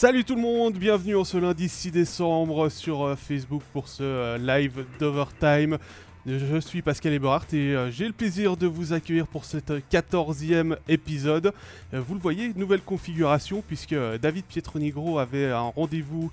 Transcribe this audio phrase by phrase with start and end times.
[0.00, 4.02] Salut tout le monde, bienvenue en ce lundi 6 décembre sur euh, Facebook pour ce
[4.02, 5.76] euh, live d'Overtime.
[6.24, 10.78] Je suis Pascal Eberhardt et euh, j'ai le plaisir de vous accueillir pour cet 14e
[10.88, 11.52] épisode.
[11.92, 16.32] vous le voyez, nouvelle configuration puisque David Pietronigro avait un rendez-vous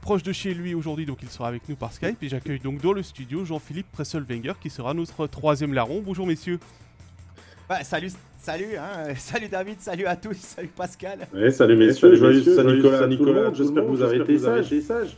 [0.00, 2.20] proche de chez lui aujourd'hui, donc il sera avec nous par Skype.
[2.20, 6.02] Et j'accueille donc dans le studio Jean-Philippe Presselwenger qui sera notre troisième larron.
[6.04, 6.58] Bonjour messieurs.
[7.68, 8.10] Bah, salut,
[8.44, 9.14] salut, hein.
[9.16, 11.26] salut David, salut à tous, salut Pascal.
[11.50, 15.16] salut messieurs, joyeux Saint-Nicolas, Nicolas, j'espère que vous avez été sages.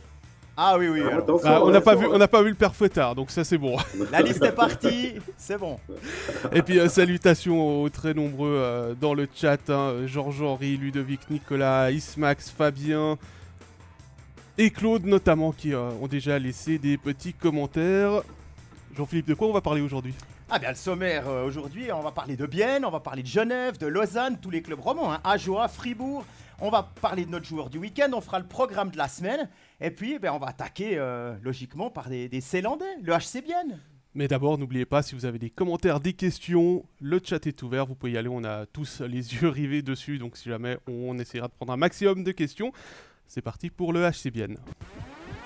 [0.59, 1.01] Ah oui, oui.
[1.43, 3.77] Ah, on n'a pas, vu, on pas vu le père Fouettard, donc ça c'est bon.
[4.11, 5.77] La liste est partie, c'est bon.
[6.53, 10.07] Et puis euh, salutations aux très nombreux euh, dans le chat hein.
[10.07, 13.17] Georges-Henri, Ludovic, Nicolas, Ismax, Fabien
[14.57, 18.23] et Claude notamment qui euh, ont déjà laissé des petits commentaires.
[18.95, 20.15] Jean-Philippe, de quoi on va parler aujourd'hui?
[20.49, 23.27] Ah bien le sommaire euh, aujourd'hui, on va parler de Bienne, on va parler de
[23.27, 26.25] Genève, de Lausanne, tous les clubs romans, hein, Ajoie, Fribourg.
[26.59, 29.49] On va parler de notre joueur du week-end, on fera le programme de la semaine.
[29.81, 33.79] Et puis ben, on va attaquer euh, logiquement par des, des Célandais, le HC Bienne.
[34.15, 37.85] Mais d'abord, n'oubliez pas, si vous avez des commentaires, des questions, le chat est ouvert,
[37.85, 41.19] vous pouvez y aller, on a tous les yeux rivés dessus, donc si jamais on
[41.19, 42.71] essaiera de prendre un maximum de questions,
[43.27, 44.57] c'est parti pour le HC Bienne.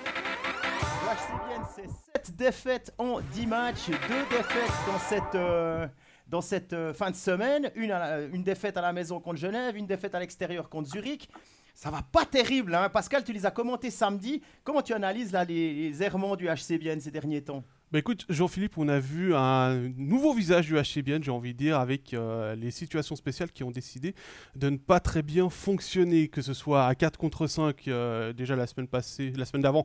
[0.04, 3.96] Le HC Bienne, c'est 7 défaites en 10 matchs, 2
[4.30, 5.86] défaites dans cette, euh,
[6.28, 7.90] dans cette euh, fin de semaine, une,
[8.32, 11.28] une défaite à la maison contre Genève, une défaite à l'extérieur contre Zurich.
[11.74, 14.40] Ça va pas terrible, hein Pascal, tu les as commentés samedi.
[14.62, 17.64] Comment tu analyses là, les, les errements du HCBN ces derniers temps?
[17.92, 21.78] Bah écoute, Jean-Philippe, on a vu un nouveau visage du HCBN, j'ai envie de dire,
[21.78, 24.14] avec euh, les situations spéciales qui ont décidé
[24.56, 27.90] de ne pas très bien fonctionner, que ce soit à 4 contre 5
[28.34, 29.84] déjà la semaine passée, la semaine d'avant,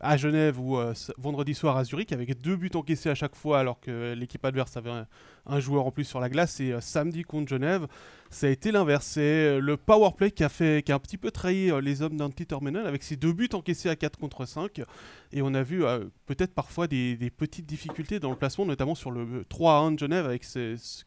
[0.00, 3.58] à Genève ou euh, vendredi soir à Zurich avec deux buts encaissés à chaque fois
[3.58, 4.90] alors que l'équipe adverse avait
[5.46, 7.86] un, joueur en plus sur la glace et euh, samedi contre Genève
[8.30, 10.98] ça a été l'inverse c'est euh, le power play qui a fait qui a un
[10.98, 14.46] petit peu trahi les hommes d'Antti Tormenen avec ses deux buts encaissés à 4 contre
[14.46, 14.82] 5
[15.32, 15.82] et on a vu
[16.26, 19.98] peut-être parfois des, petites difficultés dans le placement notamment sur le 3 à 1 de
[19.98, 20.46] Genève avec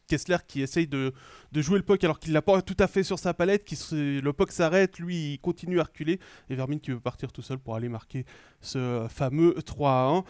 [0.06, 1.12] Kessler qui essaye de,
[1.54, 4.32] jouer le puck alors qu'il l'a pas tout à fait sur sa palette qui le
[4.32, 6.20] puck s'arrête lui il continue à reculer
[6.50, 8.24] et Vermin qui veut partir tout seul pour aller marquer
[8.60, 10.24] ce fameux 3 à 1.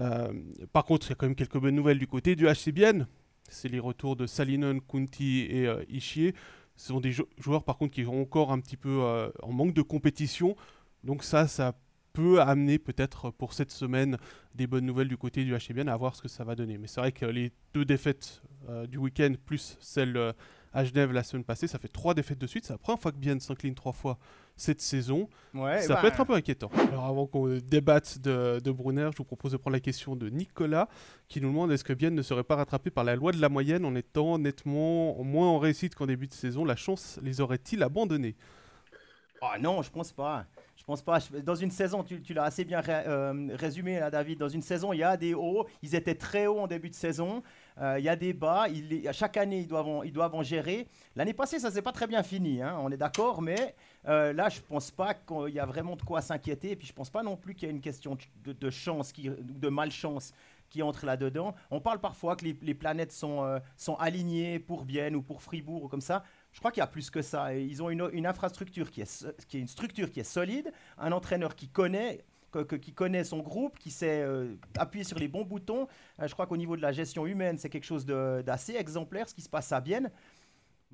[0.00, 0.32] Euh,
[0.72, 3.06] par contre, il y a quand même quelques bonnes nouvelles du côté du HCBN.
[3.48, 6.32] C'est les retours de Salinen, Kunti et euh, Ishii.
[6.76, 9.74] Ce sont des joueurs par contre qui sont encore un petit peu euh, en manque
[9.74, 10.56] de compétition.
[11.04, 11.74] Donc ça, ça
[12.12, 14.18] peut amener peut-être pour cette semaine
[14.54, 16.78] des bonnes nouvelles du côté du HCBN à voir ce que ça va donner.
[16.78, 18.42] Mais c'est vrai que les deux défaites
[18.88, 20.32] du week-end plus celle
[20.74, 22.66] à Genève la semaine passée, ça fait trois défaites de suite.
[22.66, 24.18] C'est la première fois que Bien s'incline trois fois
[24.56, 25.28] cette saison.
[25.54, 26.08] Ouais, ça peut bah.
[26.08, 26.70] être un peu inquiétant.
[26.88, 30.88] Alors avant qu'on débatte de, Brunner, je vous propose de prendre la question de Nicolas
[31.28, 33.48] qui nous demande est-ce que Bienne ne serait pas rattrapé par la loi de la
[33.48, 36.64] moyenne en étant nettement moins en réussite qu'en début de saison?
[36.64, 38.34] La chance les aurait-il abandonnés?
[39.40, 40.46] Ah non, je pense pas.
[40.84, 41.18] Je pense pas.
[41.42, 44.38] Dans une saison, tu, l'as assez bien euh, résumé là, David.
[44.38, 45.66] Dans une saison, il y a des hauts.
[45.80, 47.42] Ils étaient très hauts en début de saison.
[47.80, 48.66] Euh, il y a des bas.
[48.68, 50.86] Il, chaque année, ils doivent en, ils doivent en gérer.
[51.16, 52.60] L'année passée, ça s'est pas très bien fini.
[52.60, 53.74] Hein, on est d'accord, mais
[54.08, 56.72] euh, là, je pense pas qu'il y a vraiment de quoi s'inquiéter.
[56.72, 59.30] Et puis, je pense pas non plus qu'il y a une question de, chance, qui,
[59.30, 60.34] de malchance
[60.68, 61.54] qui entre là-dedans.
[61.70, 65.88] On parle parfois que les, planètes sont, sont alignées pour Bienne ou pour Fribourg ou
[65.88, 66.24] comme ça.
[66.54, 67.52] Je crois qu'il y a plus que ça.
[67.52, 72.24] Ils ont une, infrastructure qui est, une structure qui est solide, un entraîneur qui connaît
[72.80, 75.88] qui connaît son groupe, qui sait euh, appuyer sur les bons boutons.
[76.20, 79.34] Euh, je crois qu'au niveau de la gestion humaine, c'est quelque chose d'assez exemplaire, ce
[79.34, 80.08] qui se passe à Bienne.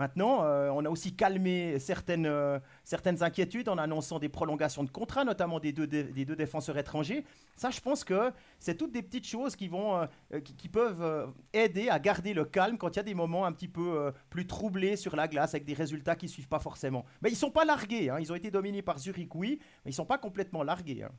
[0.00, 4.88] Maintenant, euh, on a aussi calmé certaines, euh, certaines inquiétudes en annonçant des prolongations de
[4.88, 7.22] contrats, notamment des deux, des deux défenseurs étrangers.
[7.55, 9.97] Ça, je pense que c'est toutes des petites choses qui, vont,
[10.33, 13.53] euh, qui, peuvent aider à garder le calme quand il y a des moments un
[13.53, 17.05] petit peu plus troublés sur la glace avec des résultats qui ne suivent pas forcément.
[17.21, 18.09] Mais ils ne sont pas largués.
[18.09, 18.17] Hein.
[18.21, 21.03] Ils ont été dominés par Zurich, oui, mais ils ne sont pas complètement largués.
[21.03, 21.12] Hein.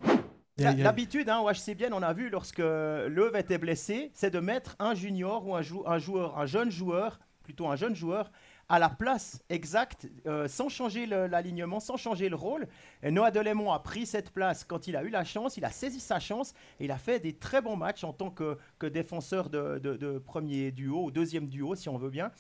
[0.57, 4.95] D'habitude, hein, au HC on a vu lorsque Leuve était blessé, c'est de mettre un
[4.95, 8.31] junior ou un, un, joueur, un jeune joueur, plutôt un jeune joueur,
[8.71, 12.69] à la place exacte, euh, sans changer l'alignement, sans changer le rôle.
[13.03, 15.71] Et Noah Delémont a pris cette place quand il a eu la chance, il a
[15.71, 19.49] saisi sa chance et il a fait des très bons matchs en tant que, défenseur
[19.49, 22.31] de, premier duo, ou deuxième duo si on veut bien.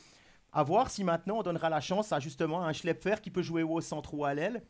[0.53, 3.63] À voir si maintenant on donnera la chance à justement un Schlepfer qui peut jouer
[3.63, 4.63] au centre ou à l'aile.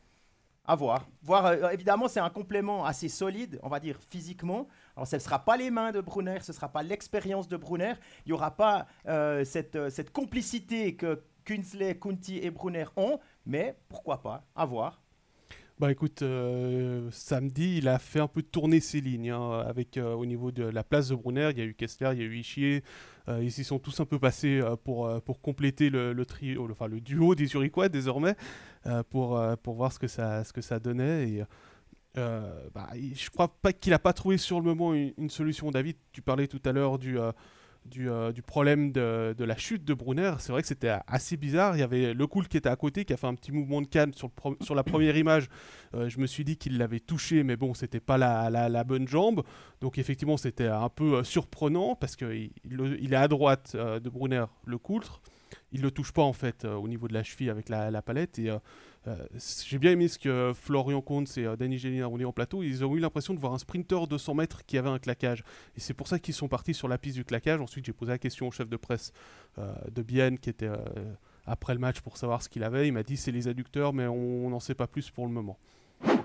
[0.66, 1.08] À voir.
[1.22, 4.68] voir euh, évidemment, c'est un complément assez solide, on va dire physiquement.
[4.96, 7.58] Alors, ce ne sera pas les mains de Brunner, ce ne sera pas l'expérience de
[7.58, 7.94] Brunner.
[8.26, 13.76] Il n'y aura pas euh, cette, cette complicité que, Kunsley, Kunti et Brunner ont, mais
[13.90, 15.02] pourquoi pas, à voir.
[15.82, 16.24] Bah écoute,
[17.10, 20.84] samedi, il a fait un peu tourner ses lignes hein, avec au niveau de la
[20.84, 21.50] place de Brunner.
[21.54, 22.84] Il y a eu Kessler, il y a eu Ischier.
[23.28, 27.34] ils s'y sont tous un peu passés pour, pour compléter le, trio, enfin le duo
[27.34, 28.36] des Uriquois désormais,
[29.10, 31.28] pour, pour voir ce que ça, ce que ça donnait.
[31.28, 31.44] Et,
[32.16, 35.72] bah, je crois pas qu'il a pas trouvé sur le moment une, solution.
[35.72, 37.18] David, tu parlais tout à l'heure du,
[37.98, 40.34] euh, du, problème de, la chute de Brunner.
[40.40, 41.76] C'est vrai que c'était assez bizarre.
[41.76, 43.82] Il y avait le cool qui était à côté, qui a fait un petit mouvement
[43.82, 45.50] de canne sur, la première image.
[45.94, 49.44] Euh, je me suis dit qu'il l'avait touché, mais bon, c'était pas la, bonne jambe.
[49.82, 54.46] Donc effectivement, c'était un peu euh, surprenant parce qu'il il est à droite de Brunner,
[54.66, 55.22] le coultre.
[55.74, 58.50] Il le touche pas en fait au niveau de la cheville avec la, palette et
[59.68, 62.62] j'ai bien aimé ce que Florian Comte et euh, Danny Gélina ont dit en plateau.
[62.62, 65.44] Ils ont eu l'impression de voir un sprinter de 100 mètres qui avait un claquage.
[65.76, 67.60] Et c'est pour ça qu'ils sont partis sur la piste du claquage.
[67.62, 69.12] Ensuite, j'ai posé la question au chef de presse
[69.58, 70.70] euh, de Bienne qui était
[71.46, 72.88] après le match pour savoir ce qu'il avait.
[72.88, 75.58] Il m'a dit c'est les adducteurs, mais on n'en sait pas plus pour le moment.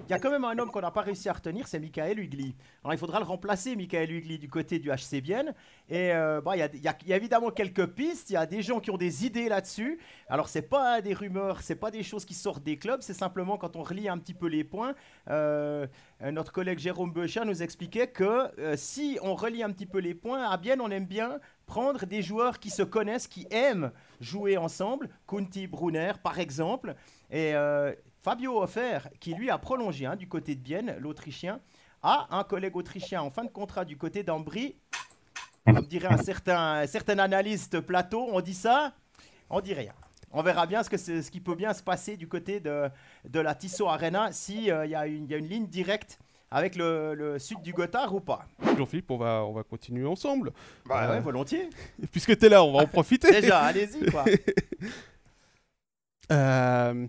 [0.08, 2.20] Il y a quand même un homme qu'on n'a pas réussi à retenir, c'est Michael
[2.20, 2.54] Hugli.
[2.84, 5.52] Alors il faudra le remplacer, Michael Hugli, du côté du HC Bienne.
[5.88, 8.92] Et euh, bah, il, y a, évidemment quelques pistes, il y a des gens qui
[8.92, 9.98] ont des idées là-dessus.
[10.28, 13.58] Alors c'est pas des rumeurs, c'est pas des choses qui sortent des clubs, c'est simplement
[13.58, 14.94] quand on relie un petit peu les points.
[15.28, 15.88] Euh,
[16.22, 20.14] notre collègue Jérôme Beuchat nous expliquait que euh, si on relie un petit peu les
[20.14, 23.90] points, à Bienne on aime bien prendre des joueurs qui se connaissent, qui aiment
[24.20, 25.08] jouer ensemble.
[25.26, 26.94] Kunti Brunner par exemple.
[27.28, 27.54] Et
[28.26, 31.60] Fabio Hoffer, qui lui a prolongé hein, du côté de Bienne, l'Autrichien,
[32.02, 34.74] a un collègue autrichien en fin de contrat du côté d'Ambry.
[35.64, 38.94] Comme dirait un certain, certain analyste plateau, on dit ça,
[39.48, 39.92] on dit rien.
[40.32, 42.90] On verra bien ce, que ce qui peut bien se passer du côté de,
[43.28, 46.18] de la Tissot Arena s'il euh, y, a une ligne directe
[46.50, 48.44] avec le, sud du Gothard ou pas.
[48.76, 50.50] Jean-Philippe, on va, on va continuer ensemble.
[50.84, 51.70] Bah ouais, euh, volontiers.
[52.10, 53.30] Puisque tu es là, on va en profiter.
[53.30, 54.24] Déjà, allez-y quoi.
[56.32, 57.06] euh,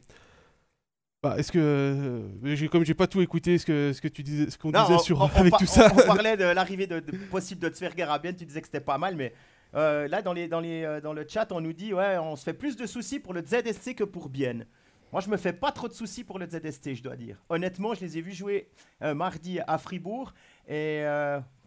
[1.24, 4.52] bah, est-ce que euh, comme j'ai pas tout écouté ce que ce que tu disais
[4.52, 5.92] ce qu'on disait sur avec tout ça.
[5.92, 7.00] on, parlait de l'arrivée de,
[7.31, 9.34] possible de Tsverger à Bienne tu disais que c'était pas mal mais
[9.74, 12.36] euh, là dans les dans les euh, dans le chat on nous dit ouais on
[12.36, 14.68] se fait plus de soucis pour le ZSC que pour Bienne
[15.12, 17.42] moi je me fais pas trop de soucis pour le ZST je dois dire.
[17.50, 18.69] Honnêtement je les ai vus jouer
[19.02, 20.36] mardi à Fribourg
[20.68, 21.04] et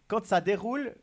[0.07, 0.95] quand ça déroule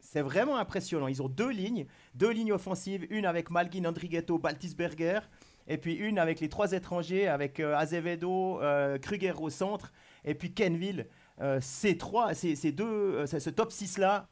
[0.00, 1.06] c'est vraiment impressionnant.
[1.06, 5.20] Ils ont deux lignes deux lignes offensives une avec Malguin Andrighetto Baltisberger
[5.66, 9.92] et puis une avec les trois étrangers, avec euh, Azevedo, euh, Kruger au centre,
[10.24, 11.08] et puis Kenville.
[11.40, 14.28] Euh, ces trois, ces, deux, ce top 6-là,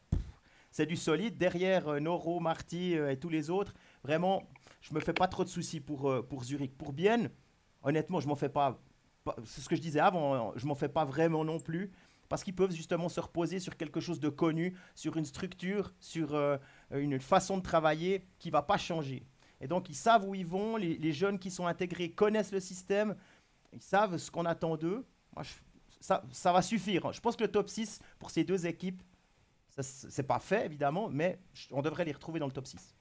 [0.70, 1.38] c'est du solide.
[1.38, 3.74] Derrière, Noro, Marty et tous les autres,
[4.04, 4.42] vraiment,
[4.80, 6.76] je me fais pas trop de soucis pour, pour Zurich.
[6.76, 7.30] Pour Bienne,
[7.82, 8.80] honnêtement, je m'en fais pas,
[9.44, 11.90] c'est ce que je disais avant, je m'en fais pas vraiment non plus
[12.28, 16.38] parce qu'ils peuvent justement se reposer sur quelque chose de connu, sur une structure, sur
[16.92, 19.24] une façon de travailler qui va pas changer.
[19.60, 20.76] Et donc, ils savent où ils vont.
[20.76, 23.14] Les, jeunes qui sont intégrés connaissent le système.
[23.72, 25.04] Ils savent ce qu'on attend d'eux.
[26.00, 27.12] ça, ça, va suffire.
[27.12, 29.02] Je pense que le top 6 pour ces deux équipes,
[29.78, 31.38] c'est pas fait évidemment, mais
[31.70, 32.94] on devrait les retrouver dans le top 6.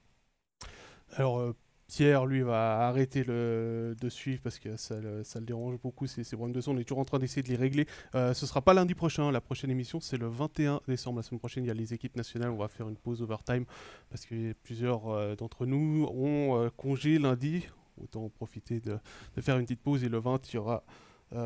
[1.13, 1.55] Alors, euh,
[1.89, 6.55] Pierre, lui, va arrêter le, de suivre parce que ça, le, dérange beaucoup, ces, problèmes
[6.55, 6.75] de son.
[6.75, 7.87] On est toujours en train d'essayer de les régler.
[8.13, 9.31] Euh, ce sera pas lundi prochain.
[9.31, 11.17] La prochaine émission, c'est le 21 décembre.
[11.17, 12.51] La semaine prochaine, il y a les équipes nationales.
[12.51, 13.65] On va faire une pause overtime
[14.11, 17.67] parce que plusieurs euh, d'entre nous ont euh, congé lundi.
[17.99, 18.99] Autant en profiter de,
[19.41, 20.03] faire une petite pause.
[20.03, 20.83] Et le 20, il y aura.
[21.31, 21.37] il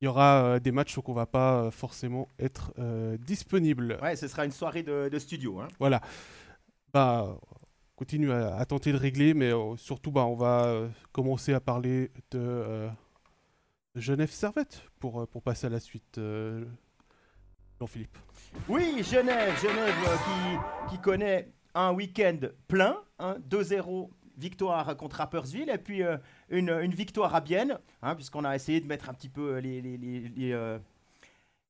[0.00, 2.72] y aura des matchs où on va pas forcément être
[3.18, 3.98] disponible.
[4.02, 5.60] Ouais, ce sera une soirée de, de studio.
[5.60, 5.68] Hein.
[5.78, 6.00] Voilà
[6.92, 7.36] bah,
[8.00, 12.10] continue à, tenter de régler, mais euh, surtout, bah, on va euh, commencer à parler
[12.30, 12.88] de, euh,
[13.94, 16.18] Genève Servette pour, pour passer à la suite.
[17.78, 18.16] Jean-Philippe.
[18.70, 19.94] Oui, Genève, Genève
[20.24, 26.02] qui, qui connaît un week-end plein, 2-0 victoire contre Rappersville et puis
[26.48, 29.82] une, une, victoire à Bienne, hein, puisqu'on a essayé de mettre un petit peu les,
[29.82, 30.78] les, les,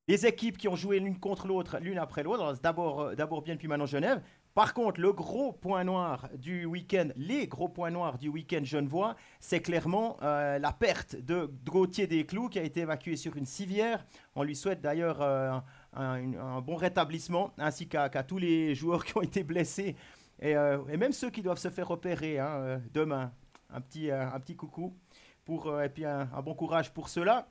[0.06, 2.58] les équipes qui ont joué l'une contre l'autre, l'une après l'autre.
[2.62, 4.22] D'abord, d'abord Bienne, puis maintenant Genève.
[4.54, 9.14] Par contre, le gros point noir du week-end, les gros points noirs du week-end genevois,
[9.38, 14.04] c'est clairement euh, la perte de Gauthier Desclous qui a été évacué sur une civière.
[14.34, 15.56] On lui souhaite d'ailleurs euh,
[15.92, 19.94] un, bon rétablissement, ainsi qu'à tous les joueurs qui ont été blessés
[20.40, 23.32] et, euh, même ceux qui doivent se faire opérer hein, demain.
[23.72, 24.96] Un petit, un petit coucou
[25.44, 27.46] pour, et puis un bon courage pour cela.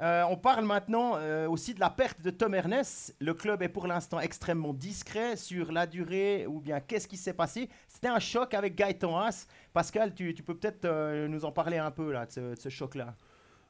[0.00, 3.14] Euh, on parle maintenant euh, aussi de la perte de Tom Ernest.
[3.20, 7.32] Le club est pour l'instant extrêmement discret sur la durée ou bien qu'est-ce qui s'est
[7.34, 7.68] passé.
[7.86, 9.46] C'était un choc avec Gaëtan Haas.
[9.72, 13.14] Pascal, tu, peux peut-être euh, nous en parler un peu là, de ce, choc-là.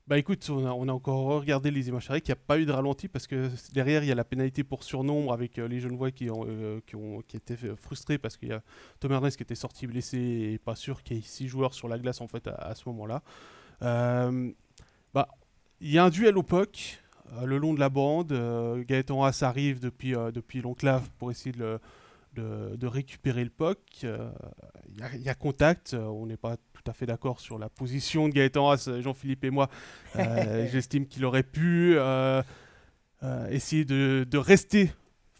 [0.06, 3.08] Bah écoute, on a, encore regardé les images qu'il n'y a pas eu de ralenti
[3.08, 6.28] parce que derrière il y a la pénalité pour surnombre avec les jeunes voix qui,
[6.30, 6.46] ont,
[6.86, 8.62] qui, ont, qui étaient frustrés parce qu'il y a
[9.00, 11.88] Tom Ernest qui était sorti blessé et pas sûr qu'il y ait six joueurs sur
[11.88, 13.22] la glace en fait à ce moment-là.
[15.80, 17.00] Il y a un duel au POC
[17.44, 18.32] le long de la bande.
[18.86, 21.80] Gaëtan Haas arrive depuis, depuis l'enclave pour essayer de le
[22.34, 23.78] de, récupérer le POC.
[24.02, 24.28] Il euh,
[25.18, 28.34] y, a contact, euh, on n'est pas tout à fait d'accord sur la position de
[28.34, 29.68] Gaëtan Haas, Jean-Philippe et moi.
[30.16, 31.96] Euh, j'estime qu'il aurait pu
[33.50, 34.90] essayer de, rester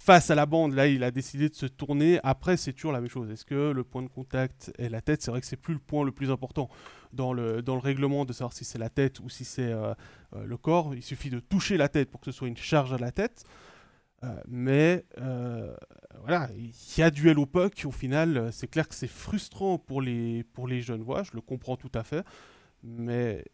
[0.05, 0.75] face à la bande.
[0.75, 2.21] Là, il a décidé de se tourner.
[2.23, 3.31] Après, c'est toujours la même chose.
[3.31, 5.23] Est-ce que le point de contact est la tête?
[5.23, 6.69] C'est vrai que c'est plus le point le plus important
[7.13, 9.73] dans le, dans le règlement de savoir si c'est la tête ou si c'est
[10.37, 10.95] le corps.
[10.95, 13.45] Il suffit de toucher la tête pour que ce soit une charge à la tête.
[14.25, 15.75] Euh, mais euh,
[16.21, 17.83] voilà, il y a duel au puck.
[17.85, 21.23] Au final, euh, c'est clair que c'est frustrant pour les, pour les jeunes voix.
[21.23, 22.25] Je le comprends tout à fait.
[22.83, 23.45] Mais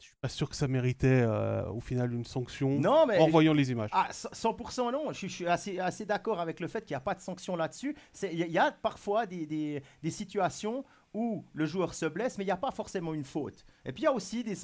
[0.00, 1.24] je suis pas sûr que ça méritait
[1.72, 3.90] au final une sanction non, mais en voyant les images.
[3.92, 7.14] Ah, 100% non, je, suis assez, assez d'accord avec le fait qu'il n'y a pas
[7.14, 7.94] de sanction là-dessus.
[8.22, 12.48] Il y, a parfois des, des, des, situations où le joueur se blesse, mais il
[12.48, 13.64] n'y a pas forcément une faute.
[13.84, 14.56] Et puis il y a aussi des,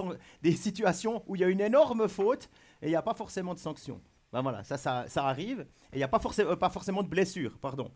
[0.43, 2.49] des situations où il y a une énorme faute
[2.83, 4.01] et il n'y a pas forcément de sanction.
[4.33, 5.61] Ben voilà, ça, ça, arrive.
[5.93, 7.91] Et il n'y a pas, forcément, euh, pas forcément de blessure, pardon.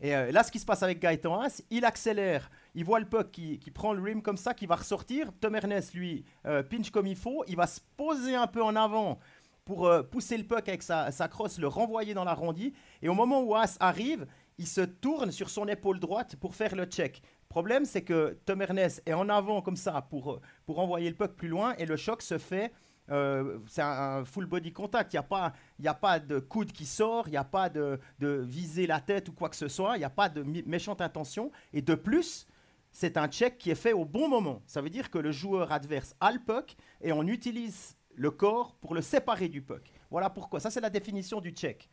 [0.00, 3.06] Et euh, là, ce qui se passe avec Gaëtan Haas, il accélère, il voit le
[3.06, 5.32] puck qui, prend le rim comme ça, qui va ressortir.
[5.40, 7.44] Tom Ernest, lui, euh, pinch comme il faut.
[7.48, 9.18] Il va se poser un peu en avant
[9.64, 12.72] pour pousser le puck avec sa, sa, crosse, le renvoyer dans l'arrondi.
[13.02, 14.26] Et au moment où Haas arrive,
[14.56, 17.20] il se tourne sur son épaule droite pour faire le check.
[17.42, 21.16] Le problème, c'est que Tom Ernest est en avant comme ça pour, pour envoyer le
[21.16, 22.72] puck plus loin et le choc se fait
[23.10, 25.12] euh, c'est un, full body contact.
[25.12, 25.52] Il n'y a, pas,
[25.84, 29.32] a pas de coude qui sort, il n'y a pas de, viser la tête ou
[29.32, 31.50] quoi que ce soit, il n'y a pas de méchante intention.
[31.72, 32.46] Et de plus,
[32.90, 34.62] c'est un check qui est fait au bon moment.
[34.66, 38.74] Ça veut dire que le joueur adverse a le puck et on utilise le corps
[38.80, 39.92] pour le séparer du puck.
[40.10, 40.60] Voilà pourquoi.
[40.60, 41.88] Ça, c'est la définition du check.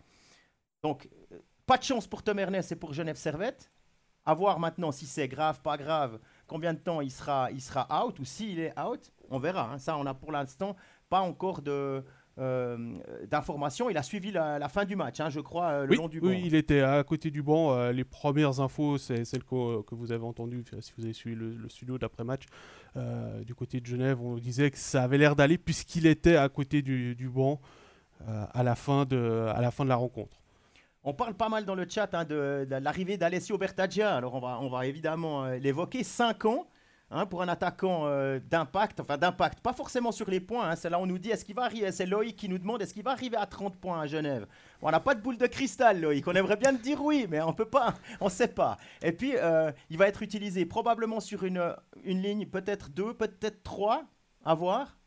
[0.82, 3.72] Donc, euh, pas de chance pour Tom Ernest et pour Genève Servette.
[4.28, 8.04] À voir maintenant si c'est grave, pas grave, combien de temps il sera, il sera
[8.04, 9.12] out ou s'il est out.
[9.30, 9.72] On verra.
[9.72, 9.78] Hein.
[9.78, 10.76] Ça, on a pour l'instant
[11.10, 12.04] pas encore de,
[12.38, 12.78] euh,
[13.30, 13.90] d'informations.
[13.90, 16.28] Il a suivi la, fin du match, hein, je crois, euh, le long du banc.
[16.28, 17.74] Oui, il était à côté du banc.
[17.74, 21.38] Euh, les premières infos, c'est celles que, que, vous avez entendues, si vous avez suivi
[21.38, 22.44] le, studio d'après-match,
[23.46, 24.22] du côté de Genève.
[24.22, 27.62] On disait que ça avait l'air d'aller puisqu'il était à côté du, du banc
[28.28, 30.38] à, la fin de, à la fin de la rencontre.
[31.04, 34.16] On parle pas mal dans le chat hein, de, de l'arrivée d'Alessio Bertaggia.
[34.16, 36.04] Alors on va, on va évidemment l'évoquer.
[36.04, 36.68] 5 ans.
[37.18, 40.70] Hein, pour un attaquant euh, d'impact, enfin d'impact, pas forcément sur les points.
[40.70, 42.82] Hein, c'est là on nous dit est-ce qu'il va arriver, c'est Loïc qui nous demande
[42.82, 44.46] est-ce qu'il va arriver à 30 points à Genève?
[44.82, 46.28] on n'a pas de boule de cristal, Loïc.
[46.28, 48.76] On aimerait bien te dire oui, mais on peut pas, on sait pas.
[49.02, 53.64] Et puis euh, il va être utilisé probablement sur une, une ligne, peut-être deux, peut-être
[53.64, 54.04] trois,
[54.44, 54.98] à voir.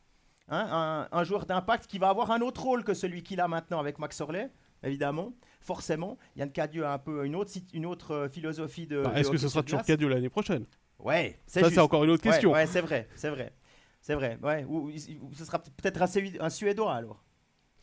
[0.48, 3.80] Hein, un, joueur d'impact qui va avoir un autre rôle que celui qu'il a maintenant
[3.80, 4.50] avec Max Orley,
[4.82, 6.16] évidemment forcément.
[6.36, 9.02] Yann Cadieux a un peu une autre, une autre euh, philosophie de.
[9.02, 10.64] Bah, est-ce que ce sera toujours Cadieux l'année prochaine?
[10.98, 12.52] Ouais, c'est Ça, c'est encore une autre question.
[12.52, 13.52] Ouais, c'est vrai, c'est vrai.
[14.00, 14.38] C'est vrai.
[14.42, 14.64] Ouais.
[14.64, 14.90] Ou,
[15.34, 16.02] ce sera peut-être
[16.40, 17.22] un, Suédois alors.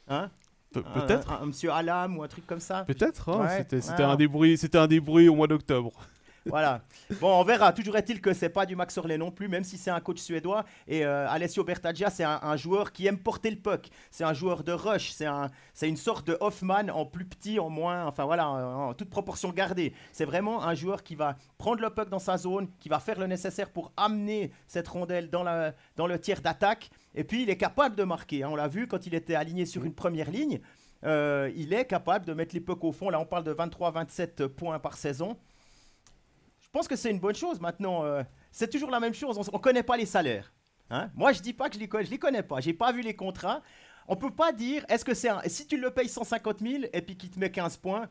[0.08, 0.32] Hein?
[0.72, 1.32] Peut-être.
[1.32, 2.84] Un, monsieur Alam ou un truc comme ça.
[2.86, 3.30] Peut-être.
[3.30, 5.92] Hein, c'était un, des bruits, un des bruits au mois d'octobre.
[6.46, 6.82] Voilà.
[7.20, 7.74] Bon, on verra.
[7.74, 10.20] Toujours est-il que c'est pas du Max Orley non plus, même si c'est un coach
[10.20, 10.64] suédois.
[10.88, 13.90] Et euh, Alessio Bertaggia, c'est un, joueur qui aime porter le puck.
[14.12, 15.12] C'est un joueur de rush.
[15.12, 15.50] C'est un,
[15.82, 18.06] une sorte de Hoffman en plus petit, en moins.
[18.06, 19.94] Enfin voilà, en, toute proportion gardée.
[20.12, 23.20] C'est vraiment un joueur qui va prendre le puck dans sa zone, qui va faire
[23.20, 26.92] le nécessaire pour amener cette rondelle dans, la, dans le tiers d'attaque.
[27.16, 28.44] Et puis il est capable de marquer.
[28.44, 28.50] Hein.
[28.52, 30.60] On l'a vu quand il était aligné sur une première ligne.
[31.06, 33.10] Euh, il est capable de mettre les pucks au fond.
[33.10, 35.38] Là, on parle de 23-27 points par saison.
[36.76, 38.04] Pense que c'est une bonne chose maintenant.
[38.04, 39.38] Euh, c'est toujours la même chose.
[39.38, 40.52] On ne connaît pas les salaires.
[40.90, 41.10] Hein.
[41.16, 42.04] Moi, je dis pas que je les connais.
[42.04, 42.60] Les connais pas.
[42.60, 43.62] J'ai pas vu les contrats.
[44.10, 44.84] On peut pas dire.
[44.90, 45.42] Est-ce que c'est un...
[45.46, 48.10] si tu le payes 150 000 et puis qu'il te met 15 points,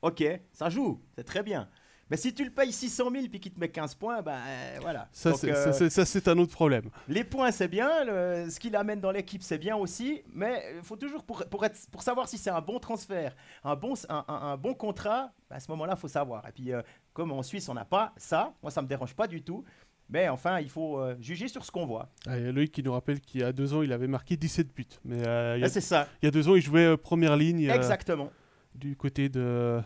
[0.00, 1.68] ok, ça joue, c'est très bien.
[2.10, 4.36] Mais si tu le payes 600 000 puis qu'il te met 15 points, ben
[4.80, 5.08] voilà.
[5.12, 6.90] Ça, euh, c'est un autre problème.
[7.08, 7.88] Les points, c'est bien.
[8.04, 10.22] ce qu'il amène dans l'équipe, c'est bien aussi.
[10.34, 13.76] Mais il faut toujours, pour, pour, être, pour savoir si c'est un bon transfert, un
[13.76, 16.46] bon, un, un, bon contrat, ben, à ce moment-là, il faut savoir.
[16.48, 19.28] Et puis, euh, comme en Suisse, on n'a pas ça, moi, ça me dérange pas
[19.28, 19.64] du tout.
[20.08, 22.08] Mais enfin, il faut euh, juger sur ce qu'on voit.
[22.26, 24.08] Ah, il y a Loïc qui nous rappelle qu'il y a deux ans, il avait
[24.08, 24.84] marqué 17 buts.
[25.04, 26.08] Mais il, y a, c'est ça.
[26.20, 27.70] il y a deux ans, il jouait première ligne.
[27.70, 28.32] Exactement.
[28.74, 29.80] Du côté de,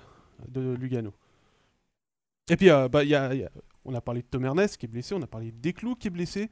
[0.48, 1.12] de Lugano.
[2.50, 3.30] Et puis, euh, bah, y a,
[3.84, 6.08] on a parlé de Tom Ernest qui est blessé, on a parlé de Desclous qui
[6.08, 6.50] est blessé.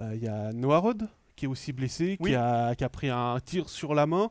[0.00, 3.10] Euh, il y a Noah Rod qui est aussi blessé, qui, a, qui, a, pris
[3.10, 4.30] un tir sur la main.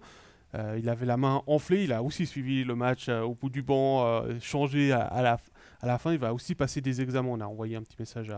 [0.55, 3.61] Euh, il avait la main enflée, il a aussi suivi le match au bout du
[3.61, 5.37] banc, changé à, la,
[5.81, 6.13] à la fin.
[6.13, 7.29] Il va aussi passer des examens.
[7.29, 8.31] On a envoyé un petit message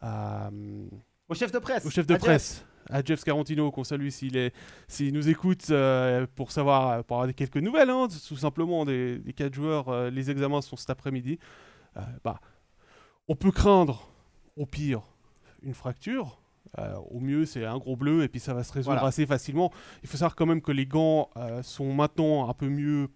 [0.00, 0.50] à.
[1.28, 1.84] au chef de presse.
[1.84, 2.64] Au chef de presse.
[2.90, 4.50] À Jeff Scarantino, qu'on salue s'il
[4.86, 5.70] s'il nous écoute
[6.36, 10.10] pour savoir, pour avoir quelques nouvelles, hein, tout simplement des, des quatre joueurs.
[10.10, 11.38] les examens sont cet après-midi.
[11.96, 12.40] Euh, bah,
[13.28, 14.08] on peut craindre,
[14.56, 15.02] au pire,
[15.62, 16.40] une fracture.
[17.10, 19.72] au mieux, c'est un gros bleu et puis ça va se résoudre assez facilement.
[20.02, 21.30] Il faut savoir quand même que les gants
[21.62, 23.08] sont maintenant un peu mieux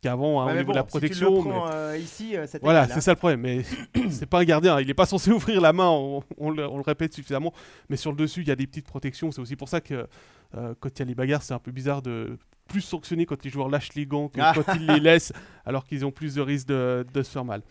[0.00, 1.64] qu'avant hein, au niveau de la protection.
[1.94, 3.40] ici, voilà, c'est ça le problème.
[3.40, 3.62] Mais
[4.10, 7.52] c'est pas un gardien, il n'est pas censé ouvrir la main, on, le, répète suffisamment.
[7.88, 9.30] Mais sur le dessus, il y a des petites protections.
[9.32, 10.06] C'est aussi pour ça que
[10.52, 12.38] quand il y a les bagarres, c'est un peu bizarre de
[12.68, 14.52] plus sanctionner quand les joueurs lâchent les gants que ah.
[14.54, 15.32] quand ils les laissent,
[15.64, 17.62] alors qu'ils ont plus de risques de, se faire mal.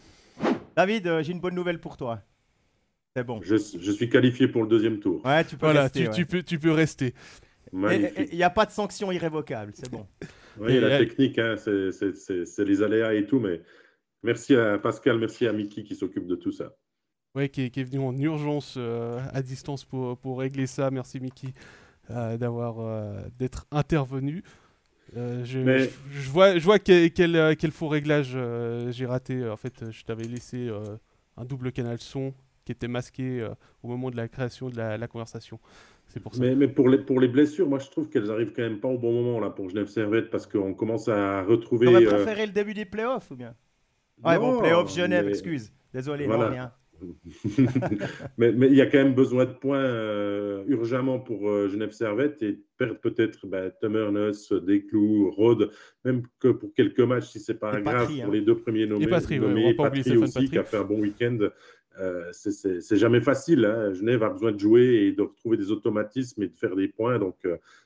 [0.76, 2.22] David, euh, j'ai une bonne nouvelle pour toi.
[3.16, 3.42] C'est bon.
[3.44, 5.26] Je, suis qualifié pour le deuxième tour.
[5.26, 6.10] Ouais, tu peux rester.
[6.12, 7.14] Tu, peux, tu peux rester.
[7.74, 10.08] Il n'y a pas de sanction irrévocable, c'est bon.
[10.60, 13.62] Oui, la technique, hein, c'est les aléas et tout, mais
[14.22, 16.76] merci à Pascal, merci à Mickey qui s'occupe de tout ça.
[17.36, 20.92] Oui, qui, est venu en urgence euh, à distance pour, pour régler ça.
[20.92, 21.54] Merci Mickey
[22.10, 24.44] euh, d'avoir d'être intervenu.
[25.18, 29.48] Euh, je, je, vois, je vois quel, quel, euh, faux réglage euh, j'ai raté.
[29.48, 30.70] En fait, je t'avais laissé
[31.38, 32.34] un double canal son
[32.66, 33.48] qui était masqué
[33.84, 35.60] au moment de la création de la, conversation.
[36.08, 36.42] C'est pour ça.
[36.42, 38.90] Mais, mais, pour, les, pour les blessures, moi je trouve qu'elles arrivent quand même pas
[38.90, 41.88] au bon moment là pour Genève Servette parce qu'on commence à retrouver.
[41.88, 43.56] On aurait préféré le début des playoffs ou bien?
[44.24, 45.72] Ouais, bon, playoffs Genève, excuse.
[45.94, 46.72] Désolé, non, rien.
[48.38, 51.92] mais, mais, il y a quand même besoin de points euh, urgemment pour euh, Genève
[51.92, 53.70] Servette et perdre peut-être bah,
[54.66, 55.72] Desclous, Rode,
[56.06, 58.30] même que pour quelques matchs, si c'est pas grave pour hein.
[58.32, 59.06] les deux premiers nommés.
[59.06, 61.38] Et Patry, nommés, Patry aussi, qui a fait un bon week-end.
[62.00, 63.66] Euh, c'est jamais facile.
[63.66, 63.94] Hein.
[63.94, 67.20] Genève a besoin de jouer et de retrouver des automatismes et de faire des points.
[67.20, 67.36] Donc,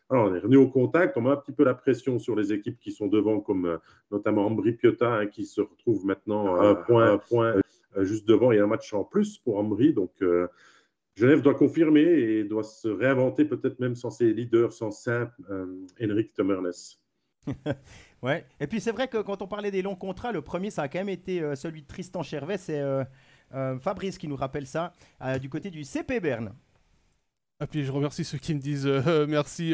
[0.09, 1.17] alors on est revenu au contact.
[1.17, 3.79] On met un petit peu la pression sur les équipes qui sont devant, comme
[4.11, 7.61] notamment Ambri Piotta, hein, qui se retrouve maintenant à un point, un point euh,
[8.03, 9.93] juste devant, il y a un match en plus pour Ambry.
[9.93, 10.47] Donc, euh,
[11.15, 15.85] Genève doit confirmer et doit se réinventer, peut-être même sans ses leaders, sans Saint euh,
[16.01, 16.71] Henrik Tomernes.
[18.23, 18.45] ouais.
[18.59, 20.87] Et puis c'est vrai que quand on parlait des longs contrats, le premier, ça a
[20.87, 22.57] quand même été celui de Tristan Chervet.
[22.57, 22.81] C'est
[23.79, 24.93] Fabrice qui nous rappelle ça,
[25.39, 26.53] du côté du CP Berne.
[27.63, 28.87] Et puis je remercie ceux qui me disent
[29.27, 29.73] merci.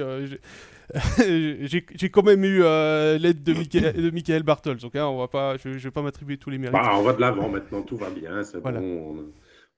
[1.17, 3.53] j'ai quand même eu l'aide de,
[4.01, 4.77] de Michael Bartels.
[4.77, 6.73] Donc hein, on va pas, je ne vais pas m'attribuer tous les mérites.
[6.73, 8.41] Bah, on va de l'avant maintenant, tout va bien.
[8.63, 9.31] bon,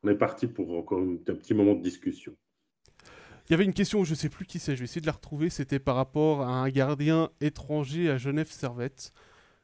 [0.03, 2.33] on, est parti pour encore un petit moment de discussion.
[3.49, 5.05] Il y avait une question, je ne sais plus qui c'est, je vais essayer de
[5.05, 5.49] la retrouver.
[5.49, 9.13] C'était par rapport à un gardien étranger à Genève Servette.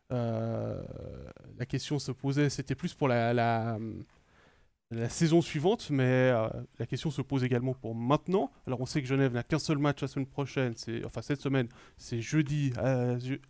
[0.10, 3.78] la question se posait, c'était plus pour la, la,
[4.92, 6.48] la saison suivante, mais euh,
[6.80, 8.52] la question se pose également pour maintenant.
[8.66, 10.74] Alors on sait que Genève n'a qu'un seul match la semaine prochaine,
[11.06, 12.74] enfin cette semaine, c'est jeudi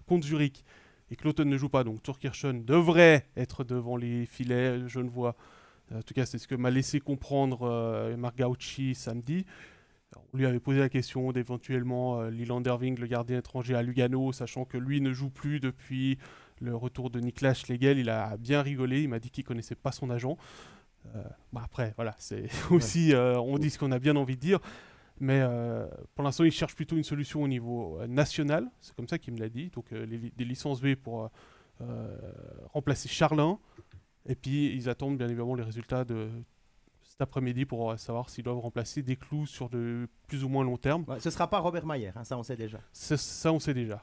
[0.05, 0.65] contre Zurich
[1.11, 5.35] et que ne joue pas, donc Turkirchen devrait être devant les filets je ne vois.
[5.93, 9.45] En tout cas, c'est ce que m'a laissé comprendre euh, Marc Gauchi samedi.
[10.33, 14.31] on lui avait posé la question d'éventuellement euh, Liland Irving, le gardien étranger à Lugano,
[14.31, 16.19] sachant que lui ne joue plus depuis
[16.61, 17.97] le retour de Niklas Schlegel.
[17.97, 20.37] Il a bien rigolé, il m'a dit qu'il connaissait pas son agent.
[21.15, 24.41] Euh, bah, après, voilà, c'est aussi, euh, on dit ce qu'on a bien envie de
[24.41, 24.59] dire.
[25.19, 25.85] Mais euh,
[26.15, 28.69] pour l'instant, ils cherchent plutôt une solution au niveau national.
[28.79, 29.69] C'est comme ça qu'il me l'a dit.
[29.69, 31.29] Donc, des licences B pour
[32.73, 33.59] remplacer Charlin.
[34.25, 36.29] Et puis, ils attendent bien évidemment les résultats de
[37.01, 40.77] cet après-midi pour savoir s'ils doivent remplacer des clous sur de plus ou moins long
[40.77, 41.05] terme.
[41.19, 42.79] ce ne sera pas Robert Mayer, hein, ça on sait déjà.
[42.93, 44.01] Ça on sait déjà.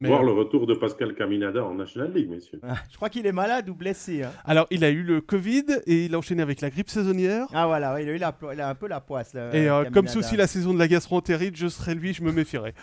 [0.00, 2.60] Voir le retour de Pascal Caminada en National League, messieurs.
[2.62, 4.22] Ah, je crois qu'il est malade ou blessé.
[4.22, 4.30] Hein.
[4.44, 7.46] Alors, il a eu le Covid et il a enchaîné avec la grippe saisonnière.
[7.52, 9.34] Ah voilà, il, a eu la, il a un peu la poisse.
[9.34, 12.30] et euh, comme c'est aussi la saison de la gastroentérite, je serais lui, je me
[12.30, 12.74] méfierais.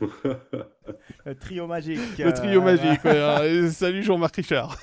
[0.00, 2.00] le trio magique.
[2.18, 4.78] Le trio euh, magique, Salut Jean-Marc Richard.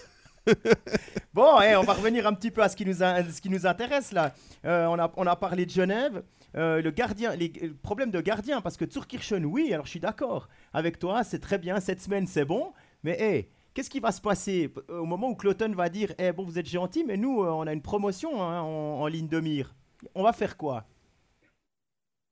[1.33, 3.65] bon, eh, on va revenir un petit peu à ce qui nous, ce qui nous
[3.65, 4.33] intéresse là.
[4.65, 6.21] Euh, on, a, on a parlé de Genève.
[6.55, 7.49] Euh, le gardien, les
[7.81, 11.57] problèmes de gardien, parce que Zurkirchen, oui, alors je suis d'accord avec toi, c'est très
[11.57, 14.73] bien, cette semaine c'est bon, mais hé, qu'est-ce qui va se passer?
[14.87, 17.67] Au moment où Cloton va dire, eh bon, vous êtes gentil, mais nous, euh, on
[17.67, 19.75] a une promotion hein, en, ligne de mire.
[20.15, 20.85] On va faire quoi?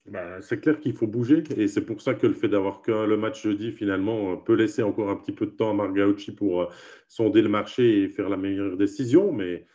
[0.10, 3.18] Bah, c'est clair qu'il faut bouger et c'est pour ça que le fait d'avoir le
[3.18, 6.72] match jeudi finalement euh, peut laisser encore un petit peu de temps à Margaucci pour
[7.10, 9.34] sonder le marché et faire la meilleure décision.
[9.34, 9.66] Mais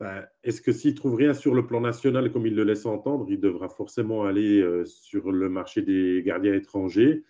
[0.00, 3.26] ben, est-ce que s'il trouve rien sur le plan national, comme il le laisse entendre,
[3.28, 7.22] il devra forcément aller euh, sur le marché des gardiens étrangers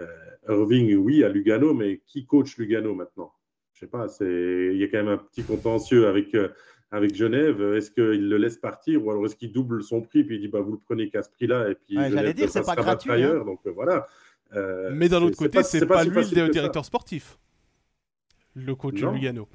[0.00, 0.06] euh,
[0.48, 3.32] Irving, oui, à Lugano, mais qui coach Lugano maintenant?
[3.74, 6.48] Je sais pas, il y a quand même un petit contentieux avec, euh,
[6.90, 7.62] avec Genève.
[7.74, 10.48] Est-ce qu'il le laisse partir ou alors est-ce qu'il double son prix puis il dit
[10.48, 13.10] bah, vous le prenez qu'à ce prix-là et puis J'allais dire, c'est pas gratuit.
[13.10, 13.44] Ailleurs, hein.
[13.44, 14.08] Donc voilà.
[14.90, 17.38] mais d'un autre côté, c'est pas, pas, lui le directeur sportif,
[18.54, 19.46] le coach de Lugano.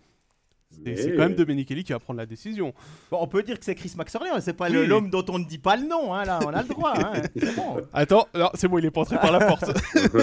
[0.86, 2.74] C'est quand même Domenichelli qui va prendre la décision.
[3.10, 5.58] Bon, on peut dire que c'est Chris Maxorley, c'est pas l'homme dont on ne dit
[5.58, 6.94] pas le nom, hein, là, on a le droit.
[6.98, 7.22] Hein.
[7.94, 9.66] Attends, c'est bon, il est pas entré par la porte.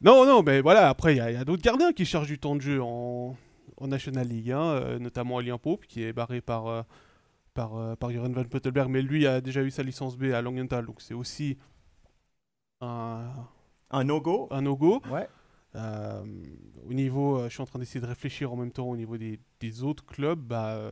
[0.00, 2.60] non, non, mais voilà, après, il y a, d'autres gardiens qui cherchent du temps de
[2.60, 3.36] jeu en,
[3.80, 6.82] National League, hein, euh, notamment Alien Pope, qui est barré par, euh,
[7.52, 10.86] par, par Joran Van Pottelberg, mais lui a déjà eu sa licence B à Langenthal,
[10.86, 11.58] donc c'est aussi
[12.80, 13.30] un,
[13.90, 14.48] un no-go.
[14.50, 15.02] Un no-go.
[15.10, 15.28] Ouais.
[15.76, 19.38] Au niveau, je suis en train d'essayer de réfléchir en même temps au niveau des,
[19.60, 20.38] des autres clubs.
[20.38, 20.90] Bah,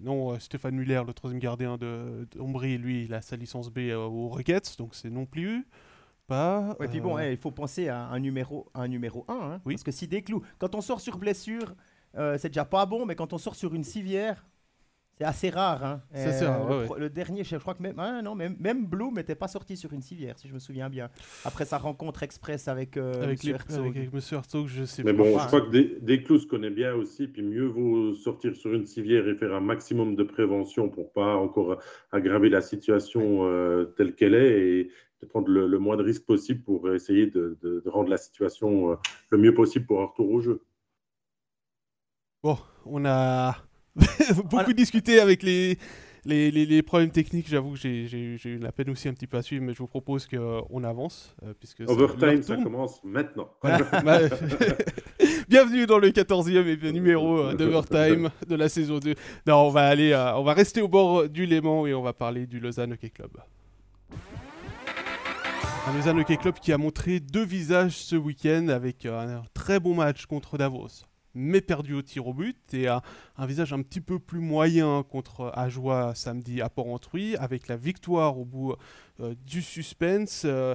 [0.00, 2.26] non, Stéphane Muller, le troisième gardien de,
[2.76, 5.66] lui, il a sa licence B aux Rockets, donc c'est non plus
[6.26, 6.76] pas.
[6.78, 9.34] Ouais, puis bon, il faut penser à un numéro, un numéro 1.
[9.34, 9.74] Hein, oui.
[9.74, 11.74] Parce que si des clous, quand on sort sur blessure,
[12.14, 14.44] c'est déjà pas bon, mais quand on sort sur une civière,
[15.20, 15.84] c'est assez rare.
[15.84, 16.00] Hein.
[16.98, 19.92] le, dernier, je crois que même, ah, non, même, même Bloom n'était pas sorti sur
[19.92, 21.10] une civière, si je me souviens bien.
[21.44, 25.38] Après sa rencontre express avec, euh, avec, les, avec, Monsieur Herzog, je sais Mais bon,
[25.38, 29.28] je crois que des, se connaît bien aussi, puis mieux vaut sortir sur une civière
[29.28, 34.34] et faire un maximum de prévention pour pas encore aggraver la situation euh, telle qu'elle
[34.34, 38.16] est et de prendre le, moins de risques possible pour essayer de, de, rendre la
[38.16, 38.96] situation euh,
[39.28, 40.62] le mieux possible pour un retour au jeu.
[42.42, 42.56] Bon,
[42.86, 43.56] on a
[44.50, 45.78] beaucoup discuté avec les,
[46.24, 47.48] les, les, problèmes techniques.
[47.48, 49.86] J'avoue que j'ai eu la peine aussi un petit peu à suivre, mais je vous
[49.86, 51.34] propose qu'on avance.
[51.42, 53.50] Euh, puisque Overtime, ça commence maintenant.
[53.62, 54.20] Bah,
[55.48, 59.14] bienvenue dans le 14e numéro euh, d'Overtime de la saison 2.
[59.46, 62.12] Non, on va, aller, euh, on va rester au bord du Léman et on va
[62.12, 63.30] parler du Lausanne Hockey Club.
[65.86, 69.94] Un Lausanne Hockey Club qui a montré deux visages ce week-end avec un très bon
[69.94, 73.02] match contre Davos mais perdu au tir au but, et a
[73.36, 78.38] un visage un petit peu plus moyen contre Ajoie samedi à Port-Entruy, avec la victoire
[78.38, 78.74] au bout
[79.20, 80.42] euh, du suspense.
[80.44, 80.74] Euh,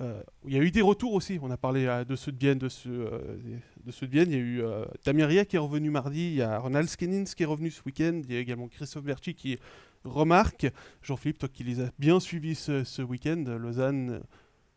[0.00, 2.58] euh, il y a eu des retours aussi, on a parlé de ceux de Bienne,
[2.58, 3.10] de ceux,
[3.84, 4.06] de, ceux.
[4.12, 4.62] Il y a eu
[5.06, 8.20] Damiria qui est revenu mardi, il y a Ronald Skenins qui est revenu ce week-end,
[8.28, 9.58] il y a également Christophe Berchi qui
[10.04, 10.66] remarque.
[11.02, 14.20] Jean-Philippe, toi qui les as bien suivis ce, ce week-end, Lausanne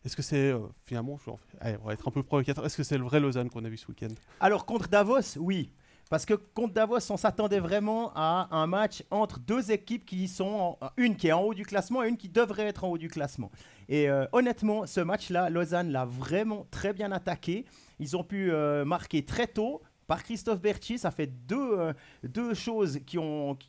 [0.05, 3.03] est-ce que c'est euh, finalement, on va être un peu provocateur, est-ce que c'est le
[3.03, 4.13] vrai Lausanne qu'on a vu ce week-end?
[4.39, 5.71] Alors contre Davos, oui.
[6.09, 10.77] Parce que contre Davos, on s'attendait vraiment à un match entre deux équipes qui sont,
[10.97, 13.09] une qui est en haut du classement et une qui devrait être en haut du
[13.09, 13.51] classement.
[13.89, 17.65] Et euh, honnêtement, ce match-là, Lausanne l'a vraiment très bien attaqué.
[17.99, 20.97] Ils ont pu euh, marquer très tôt par Christophe Berchi.
[20.97, 23.19] Ça fait deux, deux choses qui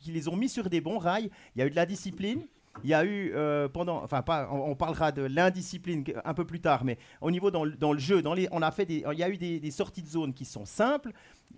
[0.07, 1.29] les ont mis sur des bons rails.
[1.55, 2.47] Il y a eu de la discipline,
[2.83, 6.61] il y a eu euh, pendant, enfin pas, on, parlera de l'indiscipline un peu plus
[6.61, 9.23] tard, mais au niveau dans, le jeu, dans les, on a fait des, il y
[9.23, 11.11] a eu des, sorties de zone qui sont simples.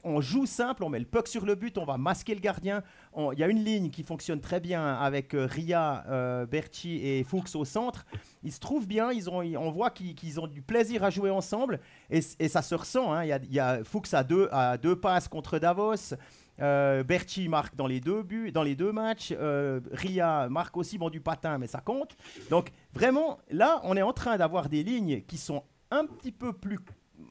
[0.04, 2.84] On joue simple, on met le puck sur le but, on va masquer le gardien.
[3.15, 7.23] il y a une ligne qui fonctionne très bien avec euh, Ria, euh, Berchi et
[7.23, 8.06] Fuchs au centre.
[8.43, 11.80] Ils se trouvent bien, ils ont, on voit qu'ils ont du plaisir à jouer ensemble
[12.10, 13.13] et, ça se ressent.
[13.13, 13.23] Hein.
[13.23, 16.15] Il, y a, il y a Fuchs à deux, à deux passes contre Davos.
[16.62, 19.34] Euh, Berti marque dans les deux buts, dans les deux matchs.
[19.38, 22.16] Euh, Ria marque aussi bon du patin, mais ça compte.
[22.50, 26.54] Donc vraiment, là, on est en train d'avoir des lignes qui sont un petit peu
[26.54, 26.80] plus,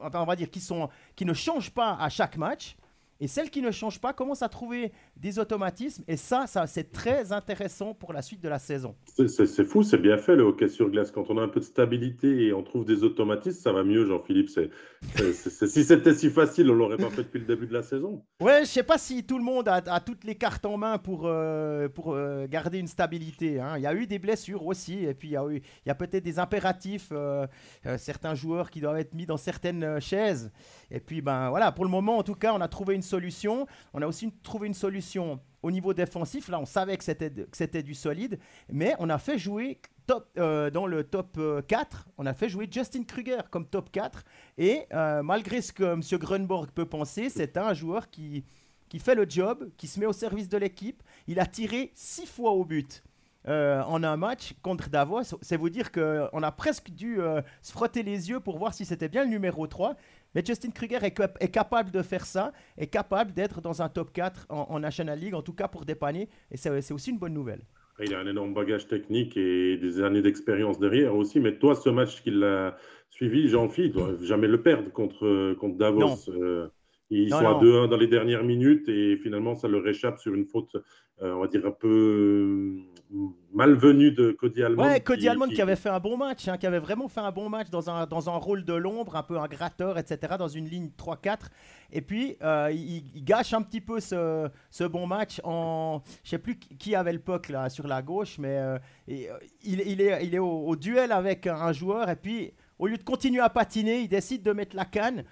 [0.00, 2.76] enfin, on va dire, qui sont, qui ne changent pas à chaque match.
[3.20, 6.04] Et celles qui ne changent pas commencent à trouver des automatismes.
[6.08, 8.94] Et ça, ça c'est très intéressant pour la suite de la saison.
[9.06, 11.10] C'est fou, c'est bien fait le hockey sur glace.
[11.10, 14.06] Quand on a un peu de stabilité et on trouve des automatismes, ça va mieux,
[14.06, 14.48] Jean-Philippe.
[14.48, 18.24] si c'était si facile, on l'aurait pas fait depuis le début de la saison.
[18.40, 21.22] Ouais, je sais pas si tout le monde a, toutes les cartes en main pour,
[21.26, 23.60] euh, pour euh, garder une stabilité.
[23.60, 23.74] Hein.
[23.76, 25.04] Il y a eu des blessures aussi.
[25.04, 27.08] Et puis, il y a, il y a peut-être des impératifs.
[27.12, 27.46] Euh,
[27.98, 30.50] certains joueurs qui doivent être mis dans certaines chaises.
[30.90, 33.66] Et puis, ben voilà, pour le moment, en tout cas, on a trouvé une solution.
[33.92, 35.01] On a aussi trouvé une solution
[35.62, 36.48] au niveau défensif.
[36.48, 38.38] Là, on savait que c'était du solide,
[38.70, 42.48] mais on a fait jouer top, euh, dans le top 4, euh, on a fait
[42.48, 44.24] jouer Justin Kruger comme top 4.
[44.58, 46.00] Et euh, malgré ce que M.
[46.18, 48.44] Grunborg peut penser, c'est un joueur qui,
[48.88, 51.02] qui fait le job, qui se met au service de l'équipe.
[51.26, 53.02] Il a tiré 6 fois au but.
[53.46, 55.36] en un match contre Davos.
[55.40, 57.18] C'est vous dire qu'on a presque dû
[57.60, 59.96] se frotter les yeux pour voir si c'était bien le numéro 3.
[60.34, 64.46] Mais Justin Kruger est, capable de faire ça, est capable d'être dans un top 4
[64.48, 67.62] en, National League, en tout cas pour dépanner, et c'est aussi une bonne nouvelle.
[68.00, 71.38] Il a un énorme bagage technique et des années d'expérience derrière aussi.
[71.40, 72.76] Mais toi, ce match qu'il a
[73.10, 76.30] suivi, Jean-Philippe, ne doit jamais le perdre contre, contre Davos.
[76.30, 76.68] Euh,
[77.10, 80.46] ils sont à 2-1 dans les dernières minutes et finalement, ça leur échappe sur une
[80.46, 80.74] faute,
[81.20, 82.78] euh, on va dire, un peu
[83.12, 84.82] euh, malvenue de Cody Almond.
[84.84, 85.60] Ouais, Cody Almond qui...
[85.60, 88.06] avait fait un bon match, hein, qui avait vraiment fait un bon match dans un,
[88.06, 91.38] dans un rôle de l'ombre, un peu un gratteur, etc., dans une ligne 3-4.
[91.92, 96.02] Et puis, euh, il, gâche un petit peu ce, ce bon match en.
[96.24, 98.58] Je sais plus qui avait le puck là, sur la gauche, mais
[99.06, 99.28] il,
[99.64, 102.52] il, est, il est au, au duel avec un joueur et puis.
[102.78, 105.22] Au lieu de continuer à patiner, il décide de mettre la canne.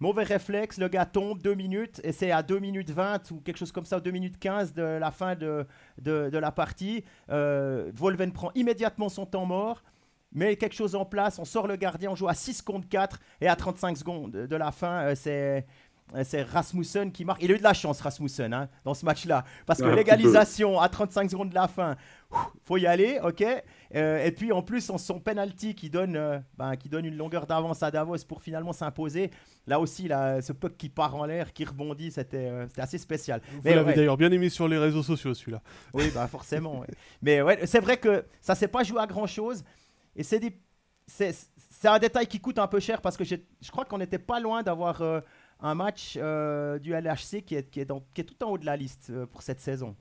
[0.00, 3.56] Mauvais réflexe, le gars tombe, 2 minutes, et c'est à 2 minutes 20 ou quelque
[3.56, 5.66] chose comme ça, 2 minutes 15 de la fin de,
[6.00, 7.04] de, la partie.
[7.30, 9.82] Euh, Volven prend immédiatement son temps mort,
[10.32, 13.18] met quelque chose en place, on sort le gardien, on joue à 6 contre 4,
[13.40, 15.66] et à 35 secondes de la fin, euh, c'est
[16.24, 17.42] c'est Rasmussen qui marque.
[17.42, 19.44] Il a eu de la chance, Rasmussen, hein, dans ce match-là.
[19.66, 21.96] Parce que l'égalisation à 35 secondes de la fin,
[22.64, 23.44] faut y aller, ok
[23.94, 27.16] Euh, Et puis en plus, en son penalty qui donne, euh, ben, qui donne une
[27.16, 29.30] longueur d'avance à Davos pour finalement s'imposer.
[29.66, 33.40] Là aussi, là, ce puck qui part en l'air, qui rebondit, c'était euh, assez spécial.
[33.62, 33.94] Vous l'avez ouais.
[33.94, 35.62] d'ailleurs bien aimé sur les réseaux sociaux, celui-là.
[35.94, 36.80] Oui, bah forcément.
[36.80, 36.86] ouais.
[37.22, 39.64] Mais ouais, c'est vrai que ça s'est pas joué à grand chose.
[40.16, 40.58] Et c'est des,
[41.06, 41.34] c'est,
[41.70, 43.36] c'est un détail qui coûte un peu cher parce que je
[43.70, 45.02] crois qu'on n'était pas loin d'avoir
[45.60, 48.66] un match du LHC qui est, qui, est dans- qui est tout en haut de
[48.66, 49.96] la liste pour cette saison.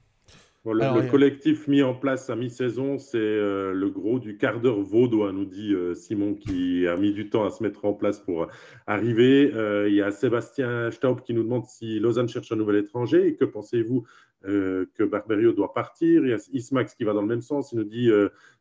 [0.67, 3.71] Bon, le, Alors, le il y a- collectif mis en place à mi-saison, c'est euh,
[3.71, 7.45] le gros du quart d'heure vaudois, nous dit euh, Simon, qui a mis du temps
[7.45, 8.47] à se mettre en place pour euh,
[8.85, 9.49] arriver.
[9.87, 13.35] Il y a Sébastien Staub qui nous demande si Lausanne cherche un nouvel étranger et
[13.35, 14.03] que pensez-vous
[14.43, 16.23] que Barberio doit partir.
[16.25, 17.71] Il y a Ismax qui va dans le même sens.
[17.71, 18.09] Il nous dit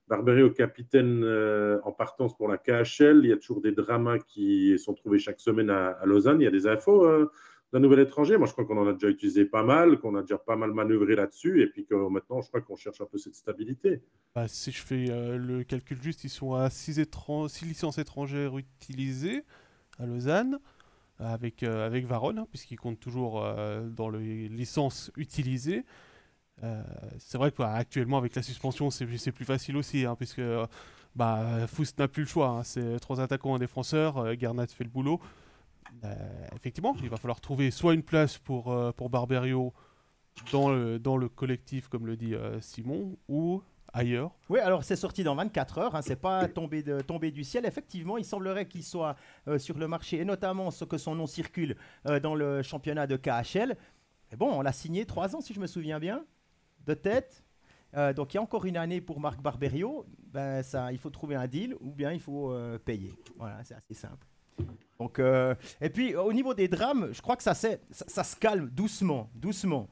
[0.08, 1.24] Barberio capitaine
[1.84, 3.20] en partance pour la KHL.
[3.24, 6.40] Il y a toujours des dramas qui sont trouvés chaque semaine à, à Lausanne.
[6.40, 7.04] Il y a des infos.
[7.72, 8.36] D'un nouvel étranger.
[8.36, 10.72] Moi, je crois qu'on en a déjà utilisé pas mal, qu'on a déjà pas mal
[10.72, 14.02] manœuvré là-dessus, et puis que maintenant, je crois qu'on cherche un peu cette stabilité.
[14.34, 16.98] Bah, si je fais euh, le calcul juste, ils sont à 6
[17.62, 19.42] licences étrangères utilisées
[19.98, 20.58] à Lausanne,
[21.18, 25.84] avec, euh, avec Varone, hein, puisqu'ils comptent toujours euh, dans les licences utilisées.
[26.62, 26.82] Euh,
[27.18, 30.42] c'est vrai qu'actuellement, avec la suspension, c'est plus facile aussi, hein, puisque
[31.14, 31.66] bah,
[31.98, 32.48] n'a plus le choix.
[32.48, 32.62] hein.
[32.62, 34.36] c'est trois attaquants, un défenseur.
[34.36, 35.20] Garnat fait le boulot.
[36.04, 39.72] Euh, effectivement, il va falloir trouver soit une place pour, euh, pour Barberio
[40.52, 44.32] dans le, dans le collectif, comme le dit euh, Simon, ou ailleurs.
[44.48, 47.64] Oui, alors c'est sorti dans 24 heures, hein, c'est pas tombé, de, tombé du ciel.
[47.64, 49.16] Effectivement, il semblerait qu'il soit
[49.58, 51.76] sur le marché, et notamment ce que son nom circule
[52.22, 53.74] dans le championnat de KHL.
[54.30, 56.26] Mais bon, on l'a signé trois ans, si je me souviens bien,
[56.84, 57.42] de tête.
[58.16, 60.04] Donc il y a encore une année pour Marc Barberio.
[60.26, 63.14] Ben, ça, il faut trouver un deal ou bien il faut payer.
[63.38, 64.26] Voilà, c'est assez simple.
[64.98, 68.36] Donc, euh, et puis au niveau des drames, je crois que ça, ça, ça se
[68.36, 69.88] calme doucement, doucement.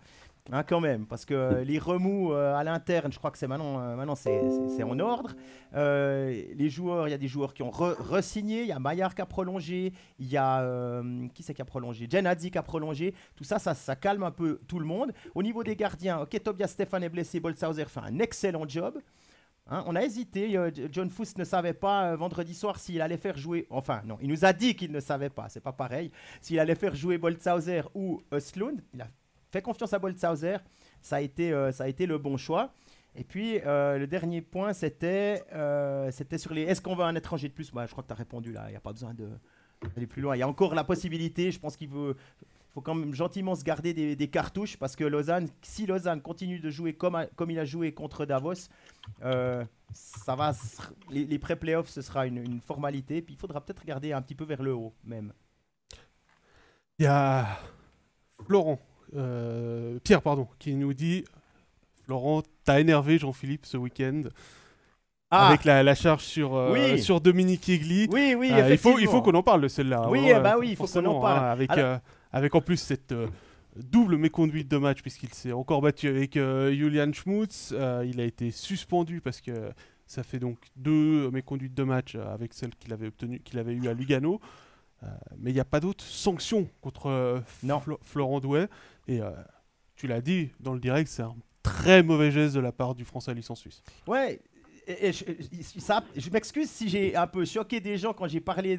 [0.53, 3.81] Hein, quand même, parce que les remous euh, à l'interne, je crois que c'est maintenant,
[3.81, 5.35] euh, maintenant c'est, en ordre.
[5.75, 8.79] Euh, les joueurs, il y a des joueurs qui ont re- re-signé, il y a
[8.79, 12.59] Maillard qui a prolongé, il y a euh, qui c'est qui a prolongé, Genadzi qui
[12.59, 13.15] a prolongé.
[13.37, 15.15] Tout ça, ça, ça calme un peu tout le monde.
[15.35, 18.99] Au niveau des gardiens, ok, Tobias Stéphane est blessé, Boltzhauser fait un excellent job.
[19.67, 23.17] Hein, on a hésité, euh, John Fuss ne savait pas euh, vendredi soir s'il allait
[23.17, 26.11] faire jouer, enfin non, il nous a dit qu'il ne savait pas, c'est pas pareil,
[26.43, 28.83] s'il allait faire jouer Boltzhauser ou Östlund.
[28.93, 29.09] Il a
[29.51, 30.59] fait confiance à Boltzhauser,
[31.05, 32.73] ça a été, euh, ça a été le bon choix.
[33.15, 36.63] Et puis euh, le dernier point, c'était euh, sur les.
[36.63, 37.71] Est-ce qu'on veut un étranger de plus?
[37.71, 40.23] Bah, Je crois que tu as répondu là, il n'y a pas besoin d'aller plus
[40.23, 40.35] loin.
[40.35, 42.17] Il y a encore la possibilité, je pense qu'il veut.
[42.75, 46.59] Faut quand même gentiment se garder des, des cartouches parce que Lausanne, si Lausanne continue
[46.59, 48.55] de jouer comme, a- comme il a joué contre Davos,
[49.23, 50.53] euh, ça va,
[51.11, 53.23] les, les pré-playoffs, ce sera une, une formalité.
[53.23, 55.33] Puis il faudra peut-être regarder un petit peu vers le haut même.
[56.99, 57.47] Il y a
[58.47, 58.79] Florent,
[59.17, 61.25] euh, Pierre, pardon, qui nous dit
[62.05, 64.23] Florent, t'as énervé Jean-Philippe ce week-end
[65.31, 67.03] avec la, la charge sur, euh, Ah Oui.
[67.03, 68.07] sur Dominique Egli.
[68.13, 69.11] Oui, oui, Euh, il faut, il effectivement.
[69.13, 70.09] faut qu'on en parle de celle-là.
[70.09, 71.39] Oui, Ouais, bah oui, il faut qu'on en parle.
[71.45, 71.99] hein, avec, Alors- euh,
[72.35, 73.29] avec en plus cette euh,
[73.77, 77.73] double méconduite de match, puisqu'il s'est encore battu avec euh, Julian Schmutz.
[77.73, 79.71] Euh, il a été suspendu parce que
[80.07, 83.89] ça fait donc deux méconduites de match avec celle qu'il avait obtenue, qu'il avait eu
[83.89, 84.41] à Lugano.
[85.03, 85.07] Euh,
[85.39, 87.79] mais il n'y a pas d'autres sanctions contre euh, Non.
[87.79, 88.67] Flo- Florent Douai.
[89.07, 89.31] Et euh,
[89.97, 93.05] tu l'as dit dans le direct, c'est un très mauvais geste de la part du
[93.05, 93.83] Français à licence suisse.
[94.07, 94.41] Ouais.
[94.87, 98.79] Et, je, m'excuse si j'ai un peu choqué des gens quand j'ai parlé,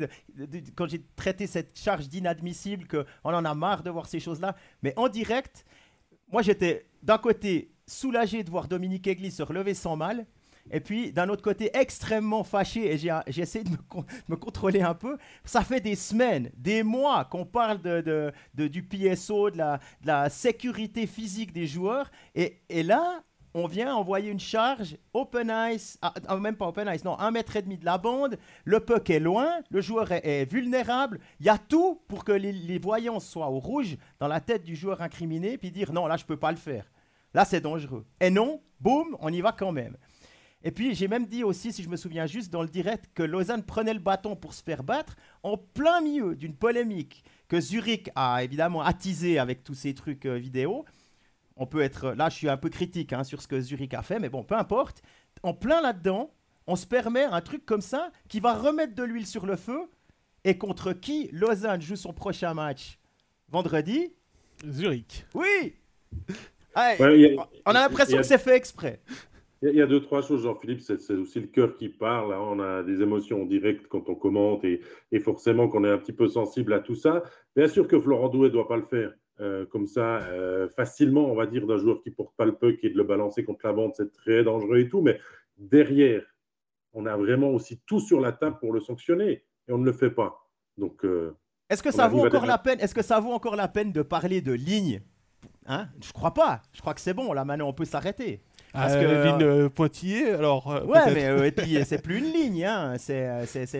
[0.75, 4.55] quand j'ai traité cette charge d'inadmissible, qu'on en a marre de voir ces choses-là.
[4.83, 5.65] Mais en direct,
[6.31, 10.25] moi j'étais d'un côté soulagé de voir Dominique Egli se relever sans mal,
[10.71, 14.81] et puis d'un autre côté extrêmement fâché, et j'ai essayé de me, con- me contrôler
[14.81, 15.17] un peu.
[15.43, 17.79] Ça fait des semaines, des mois qu'on parle
[18.53, 19.57] du PSO, de
[20.03, 23.23] la, sécurité physique des joueurs, et là,
[23.55, 27.31] on vient envoyer une charge open ice, ah, ah, même pas open ice, non, un
[27.31, 31.45] mètre et demi de la bande, le puck est loin, le joueur est, vulnérable, il
[31.45, 34.75] y a tout pour que les, les voyants soient au rouge dans la tête du
[34.75, 36.91] joueur incriminé, puis dire non, là je peux pas le faire.
[37.33, 38.05] Là c'est dangereux.
[38.19, 39.95] Et non, boum, on y va quand même.
[40.61, 43.23] Et puis j'ai même dit aussi, si je me souviens juste, dans le direct, que
[43.23, 48.09] Lausanne prenait le bâton pour se faire battre en plein milieu d'une polémique que Zurich
[48.15, 50.83] a évidemment attisé avec tous ces trucs euh, vidéo
[51.57, 52.11] on peut être.
[52.11, 54.43] Là, je suis un peu critique hein, sur ce que Zurich a fait, mais bon,
[54.43, 55.01] peu importe.
[55.43, 56.31] En plein là-dedans,
[56.67, 59.79] on se permet un truc comme ça qui va remettre de l'huile sur le feu.
[60.43, 62.99] Et contre qui Lausanne joue son prochain match
[63.49, 64.13] vendredi?
[64.67, 65.25] Zurich.
[65.33, 65.75] Oui
[66.75, 68.99] Ouais, a- On a l'impression a- que c'est fait exprès.
[69.61, 72.33] Il y, a deux, trois choses, Jean-Philippe, c'est aussi le cœur qui parle.
[72.33, 72.39] Hein.
[72.39, 74.81] On a des émotions directes quand on commente et,
[75.19, 77.23] forcément qu'on est un petit peu sensible à tout ça.
[77.55, 79.11] Bien sûr que Florent Doué ne doit pas le faire.
[79.41, 82.53] Euh, comme ça, euh, facilement, on va dire, d'un joueur qui ne porte pas le
[82.55, 85.01] puck et de le balancer contre la bande, c'est très dangereux et tout.
[85.01, 85.19] Mais
[85.57, 86.23] derrière,
[86.93, 89.91] on a vraiment aussi tout sur la table pour le sanctionner et on ne le
[89.91, 90.49] fait pas.
[90.77, 91.35] Donc, euh,
[91.69, 94.01] est-ce que ça vaut encore la peine Est-ce que ça vaut encore la peine de
[94.03, 95.01] parler de ligne
[95.65, 95.89] Hein?
[96.01, 96.61] Je crois pas.
[96.73, 97.33] Je crois que c'est bon.
[97.33, 98.43] Là maintenant, on peut s'arrêter.
[98.75, 100.71] Parce euh, que ligne euh, pointillée, alors.
[100.71, 102.95] Euh, ouais, mais et puis c'est plus une ligne, hein.
[102.97, 103.27] c'est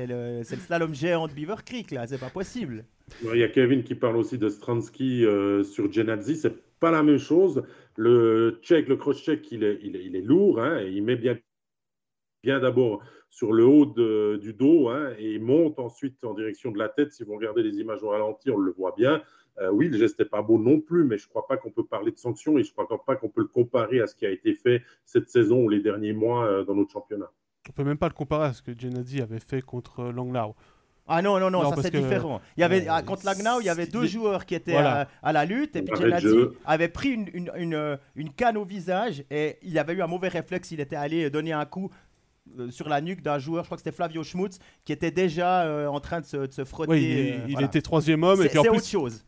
[0.07, 2.85] le, le, slalom géant de Beaver Creek là, c'est pas possible.
[3.21, 5.25] Il y a Kevin qui parle aussi de Stransky
[5.63, 7.63] sur Genadzi, c'est pas la même chose.
[7.97, 11.15] Le check, le cross-check, il est, il, est, il est, lourd, hein, et il met
[11.15, 11.37] bien,
[12.43, 13.85] bien d'abord sur le haut
[14.37, 17.11] du dos hein, et il monte ensuite en direction de la tête.
[17.11, 19.21] Si vous regardez les images au ralenti, on le voit bien.
[19.61, 21.71] Euh, oui, le geste n'est pas beau non plus, mais je ne crois pas qu'on
[21.71, 24.15] peut parler de sanctions et je ne crois pas qu'on peut le comparer à ce
[24.15, 27.31] qui a été fait cette saison ou les derniers mois euh, dans notre championnat.
[27.67, 30.55] On ne peut même pas le comparer à ce que Gennady avait fait contre Langnau.
[31.07, 32.41] Ah non, non, non, ça c'est différent.
[32.57, 35.45] Il y avait, euh, contre Langnau, il y avait deux joueurs qui étaient à, la
[35.45, 39.77] lutte et puis Gennady avait pris une, une, une, une, canne au visage et il
[39.79, 40.71] avait eu un mauvais réflexe.
[40.71, 41.91] Il était allé donner un coup
[42.69, 45.99] sur la nuque d'un joueur, je crois que c'était Flavio Schmutz, qui était déjà en
[45.99, 46.91] train de se, de se frotter.
[46.91, 48.45] Oui, il, était troisième homme.
[48.47, 49.23] C'est autre chose.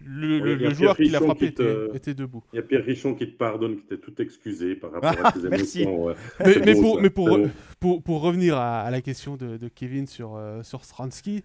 [0.00, 1.46] Le, joueur qui l'a frappé
[1.94, 2.44] était, debout.
[2.52, 5.32] Il y a Pierre Richon qui te pardonne, qui t'est tout excusé par rapport à
[5.32, 6.14] ses émotions.
[6.44, 7.38] mais, pour, mais pour,
[7.80, 11.42] pour, pour, revenir à, la question de, de Kevin sur, euh, sur Stransky,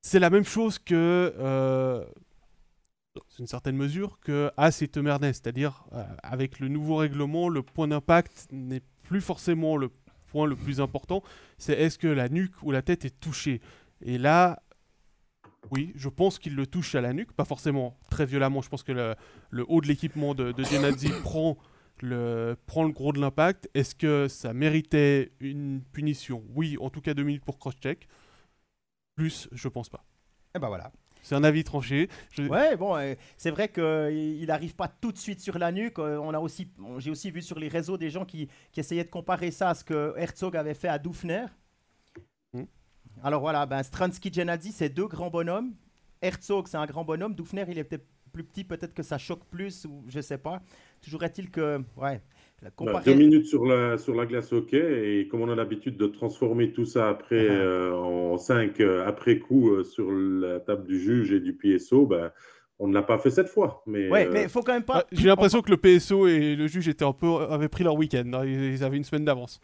[0.00, 0.94] c'est la même chose que,
[1.38, 2.04] euh,
[3.14, 5.24] dans une certaine mesure, que As et Temernes.
[5.24, 9.90] C'est-à-dire, euh, avec le nouveau règlement, le point d'impact n'est plus forcément le
[10.28, 11.22] point le plus important.
[11.58, 13.60] C'est est-ce que la nuque ou la tête est touchée?
[14.02, 14.62] Et là,
[15.70, 18.62] oui, je pense qu'il le touche à la nuque, pas forcément très violemment.
[18.62, 21.56] Je pense que le, haut de l'équipement de, de prend
[22.02, 23.68] le, prend le gros de l'impact.
[23.74, 26.42] Est-ce que ça méritait une punition?
[26.54, 28.08] Oui, en tout cas deux minutes pour cross-check.
[29.16, 30.04] Plus, je pense pas.
[30.52, 30.90] Et eh ben voilà.
[31.22, 32.08] C'est un avis tranché.
[32.38, 35.98] Ouais, bon, euh, c'est vrai qu'il n'arrive pas tout de suite sur la nuque.
[35.98, 39.04] Euh, on a aussi, j'ai aussi vu sur les réseaux des gens qui, qui, essayaient
[39.04, 41.44] de comparer ça à ce que Herzog avait fait à Dufner.
[43.22, 45.72] Alors voilà, ben, Stransky Genadzi, c'est deux grands bonhommes.
[46.22, 47.34] Herzog, c'est un grand bonhomme.
[47.34, 50.62] Dufner, il est peut-être plus petit, peut-être que ça choque plus, ou je sais pas.
[51.02, 52.20] Toujours est-il que, ouais.
[52.78, 54.74] Bah, deux minutes sur la, sur la glace, ok.
[54.74, 57.52] Et comme on a l'habitude de transformer tout ça après uh-huh.
[57.52, 62.04] euh, en cinq euh, après coup euh, sur la table du juge et du PSO,
[62.04, 62.30] ben,
[62.78, 63.82] on ne l'a pas fait cette fois.
[63.86, 65.06] Mais, ouais, mais faut quand même pas.
[65.10, 68.30] J'ai l'impression que le PSO et le juge étaient un peu, avaient pris leur week-end.
[68.34, 68.44] Hein.
[68.44, 69.58] Ils avaient une semaine d'avance.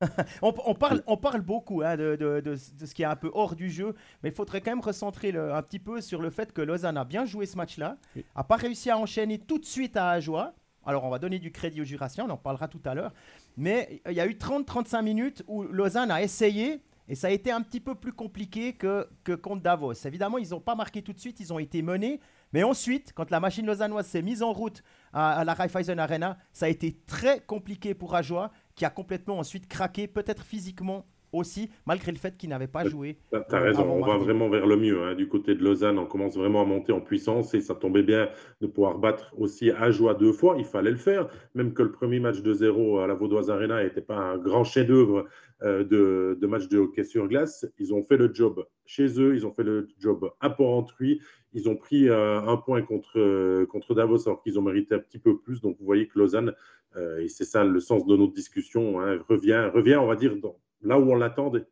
[0.42, 3.94] on, parle, on parle beaucoup hein, de, ce qui est un peu hors du jeu,
[4.22, 7.04] mais il faudrait quand même recentrer un petit peu sur le fait que Lausanne a
[7.04, 7.96] bien joué ce match-là,
[8.36, 10.54] n'a pas réussi à enchaîner tout de suite à Ajoie.
[10.84, 13.12] Alors on va donner du crédit aux Jurassiens, on en parlera tout à l'heure.
[13.56, 17.50] Mais il y a eu 30-35 minutes où Lausanne a essayé, et ça a été
[17.50, 19.94] un petit peu plus compliqué que, que contre Davos.
[20.04, 22.20] Évidemment, ils n'ont pas marqué tout de suite, ils ont été menés.
[22.52, 24.82] Mais ensuite, quand la machine lausannoise s'est mise en route
[25.12, 29.66] à, la Raiffeisen Arena, ça a été très compliqué pour Ajoie qui a complètement ensuite
[29.66, 33.18] craqué, peut-être physiquement aussi, malgré le fait qu'il n'avait pas joué.
[33.30, 35.02] Tu as raison, on va vraiment vers le mieux.
[35.02, 35.14] Hein.
[35.14, 38.28] Du côté de Lausanne, on commence vraiment à monter en puissance et ça tombait bien
[38.60, 40.56] de pouvoir battre aussi Ajoie deux fois.
[40.58, 43.82] Il fallait le faire, même que le premier match de 0 à la Vaudoise Arena
[43.82, 45.26] n'était pas un grand chef-d'œuvre
[45.62, 47.66] euh, de, match de hockey sur glace.
[47.78, 51.20] Ils ont fait le job chez eux, ils ont fait le job à Port-Entruy.
[51.52, 54.98] Ils ont pris euh, un point contre, euh, contre Davos alors qu'ils ont mérité un
[54.98, 55.60] petit peu plus.
[55.60, 56.52] Donc vous voyez que Lausanne
[57.20, 60.34] et c'est ça le sens de notre discussion, hein, revient, revient, on va dire,
[60.80, 61.66] là où on l'attendait.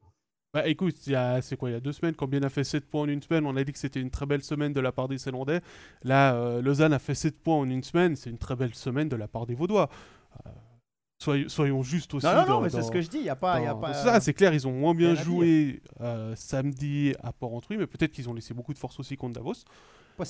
[0.55, 3.01] Bah écoute, c'est quoi, il y a deux semaines, quand bien a fait 7 points
[3.01, 5.09] en une semaine, on a dit que c'était une très belle semaine de la part
[5.09, 5.61] des Célandais.
[6.05, 9.09] Là, euh, Lausanne a fait 7 points en une semaine, c'est une très belle semaine
[9.09, 9.88] de la part des Vaudois.
[11.49, 12.27] Soyons, justes aussi.
[12.27, 13.61] Non, non, non, mais c'est ce que je dis, il n'y a pas.
[13.61, 15.83] Y a pas ça, c'est clair, ils ont moins bien joué
[16.35, 19.65] samedi à Port-Entruy, mais peut-être qu'ils ont laissé beaucoup de force aussi contre Davos.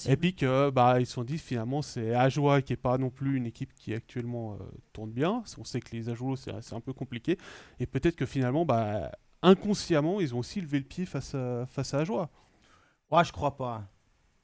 [0.09, 3.11] Et puis que bah ils se sont dit finalement c'est Ajoie qui est pas non
[3.11, 5.43] plus une équipe qui actuellement euh, tourne bien.
[5.59, 7.39] On sait que les Ajoie c'est un peu compliqué.
[7.81, 11.93] Et peut-être que finalement bah inconsciemment ils ont aussi levé le pied face à face
[11.93, 12.31] à Ajoie.
[13.11, 13.85] Moi je crois pas.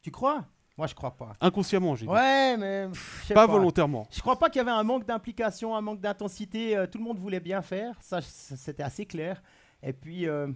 [0.03, 0.45] Tu crois?
[0.81, 1.35] Moi, je crois pas.
[1.43, 2.11] Inconsciemment, j'ai dit.
[2.11, 2.88] Ouais, mais.
[3.35, 4.07] pas, volontairement.
[4.11, 6.74] Je crois pas qu'il y avait un manque d'implication, un manque d'intensité.
[6.74, 7.97] Euh, tout le monde voulait bien faire.
[8.01, 9.43] Ça, c'était assez clair.
[9.83, 10.26] Et puis.
[10.26, 10.49] Euh...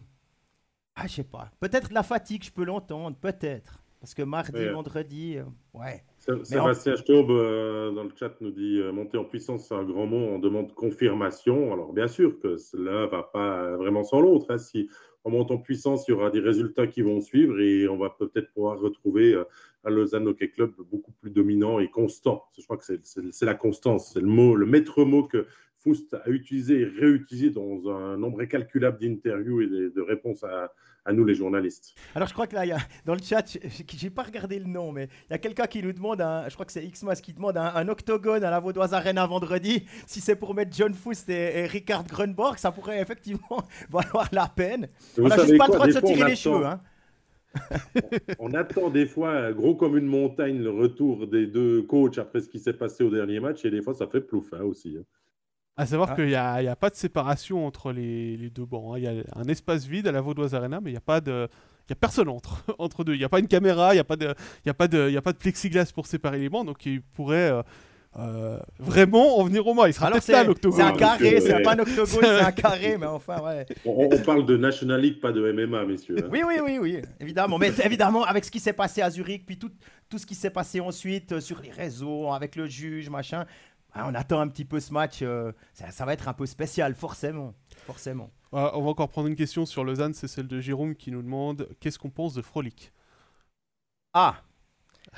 [0.97, 1.51] Ah, je sais pas.
[1.61, 3.17] Peut-être la fatigue, je peux l'entendre.
[3.17, 3.85] Peut-être.
[4.05, 6.05] Parce que mardi, vendredi, euh, ouais.
[6.43, 10.07] Sébastien Staub euh, dans le chat nous dit euh, monter en puissance, c'est un grand
[10.07, 11.73] mot, on demande confirmation.
[11.73, 14.47] Alors bien sûr que cela va pas vraiment sans l'autre.
[14.51, 14.59] Hein.
[14.59, 14.91] Si
[15.25, 18.11] on monte en puissance, il y aura des résultats qui vont suivre et on va
[18.11, 19.43] peut-être pouvoir retrouver
[19.85, 22.45] un Lausanne Hockey Club beaucoup plus dominant et constant.
[22.59, 25.47] Je crois que c'est la constance, c'est le mot, le maître mot que
[25.85, 31.27] Foust a utilisé et réutilisé dans un nombre incalculable d'interviews et de, réponses à, nous,
[31.27, 31.95] les journalistes.
[32.15, 33.45] Alors, je crois que là, y a, dans le chat,
[33.95, 36.55] j'ai pas regardé le nom, mais il y a quelqu'un qui nous demande, un, je
[36.55, 39.85] crois que c'est Xmas qui demande un, octogone à la Vaudoise Arena vendredi.
[40.07, 44.89] Si c'est pour mettre John Foust et, Ricard Grunborg, ça pourrait effectivement valoir la peine.
[45.19, 46.65] on n'a juste pas le droit de se tirer les cheveux.
[46.65, 46.81] Hein
[48.39, 52.49] on attend des fois, gros comme une montagne, le retour des deux coachs après ce
[52.49, 54.97] qui s'est passé au dernier match, et des fois ça fait plouf hein, aussi.
[54.99, 55.05] Hein.
[55.77, 56.15] À savoir ah.
[56.15, 58.95] qu'il n'y a, a, pas de séparation entre les, deux bancs.
[58.95, 58.99] Hein.
[58.99, 61.21] Il y a un espace vide à la Vaudoise Arena, mais il n'y a pas
[61.21, 61.49] de.
[61.89, 63.15] Il a personne entre, entre deux.
[63.15, 64.35] Il n'y a pas une caméra, il n'y a, pas de,
[64.65, 66.65] il y a, pas de, il a pas de plexiglas pour séparer les bancs.
[66.65, 67.63] Donc il pourrait euh,
[68.17, 69.89] euh, vraiment en venir au moins.
[69.89, 70.79] Il sera peut-être là l'octogone.
[70.79, 73.67] C'est un carré, c'est pas un octogone, c'est un carré, mais enfin, ouais.
[73.85, 76.17] On, parle de National League, pas de MMA, messieurs.
[76.19, 76.29] Hein.
[76.31, 77.59] Oui, oui, oui, oui, évidemment.
[77.59, 79.71] Mais évidemment, avec ce qui s'est passé à Zurich, puis tout,
[80.09, 83.47] tout ce qui s'est passé ensuite euh, sur les réseaux, avec le juge, machin,
[83.93, 85.19] ah, on attend un petit peu ce match.
[85.23, 87.55] Euh, ça, va être un peu spécial, forcément.
[87.87, 88.31] forcément.
[88.53, 91.69] on va encore prendre une question sur Lausanne, c'est celle de Jérôme qui nous demande
[91.81, 92.93] qu'est-ce qu'on pense de Frolic
[94.13, 94.37] Ah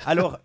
[0.05, 0.39] Alors.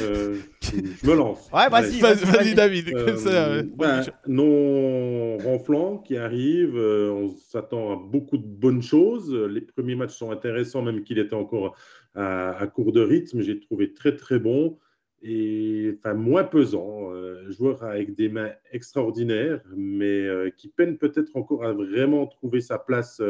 [0.00, 1.50] Euh, je me lance.
[1.52, 2.94] Ouais, vas-y, vas-y, David.
[2.94, 9.32] Euh, ben, non ronflant qui arrive, euh, on s'attend à beaucoup de bonnes choses.
[9.34, 11.76] Les premiers matchs sont intéressants, même qu'il était encore
[12.14, 13.40] à, court de rythme.
[13.40, 14.78] J'ai trouvé très très bon
[15.22, 17.10] et enfin moins pesant.
[17.48, 23.22] joueur avec des mains extraordinaires, mais qui peine peut-être encore à vraiment trouver sa place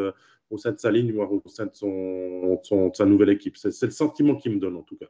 [0.51, 3.57] au sein de sa ligne, voire au sein de, son, de sa nouvelle équipe.
[3.57, 5.09] C'est le sentiment qui me donne en tout cas.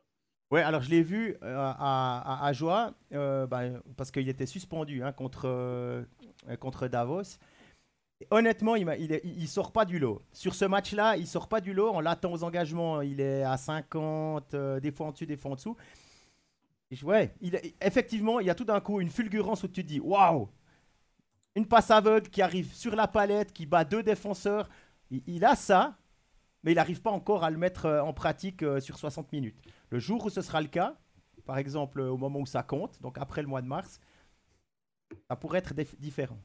[0.54, 3.62] Oui, alors je l'ai vu euh, à, à, Joie, euh, bah,
[3.96, 6.04] parce qu'il était suspendu hein, contre, euh,
[6.60, 7.40] contre Davos.
[8.30, 10.22] honnêtement, il, il, il, sort pas du lot.
[10.32, 11.90] Sur ce match-là, il sort pas du lot.
[11.92, 13.02] On l'attend aux engagements.
[13.02, 15.76] Il est à 50, des fois en dessus, des fois en dessous.
[17.02, 19.98] ouais, il, effectivement, il y a tout d'un coup une fulgurance où tu te dis
[19.98, 20.48] waouh
[21.56, 24.68] Une passe aveugle qui arrive sur la palette, qui bat deux défenseurs.
[25.10, 25.96] il a ça,
[26.62, 29.58] mais il n'arrive pas encore à le mettre en pratique sur 60 minutes.
[29.94, 30.98] Le jour où ce sera le cas,
[31.46, 34.00] par exemple euh, au moment où ça compte, donc après le mois de mars,
[35.28, 36.36] ça pourrait être différent.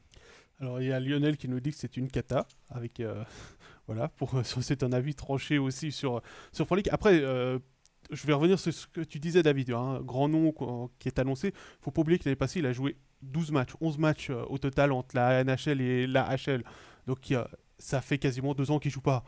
[0.60, 3.02] Alors il y a Lionel qui nous dit que c'est une cata, avec
[3.88, 6.22] voilà, pour c'est un avis tranché aussi sur
[6.52, 10.54] sur Après, je vais revenir sur ce que tu disais David, un hein, grand nom
[11.00, 11.52] qui est annoncé.
[11.80, 14.92] Faut pas oublier que l'année passée il a joué 12 matchs, 11 matchs au total
[14.92, 16.62] entre la NHL et la HL,
[17.08, 17.34] donc
[17.78, 19.24] ça fait quasiment deux ans qu'il joue pas.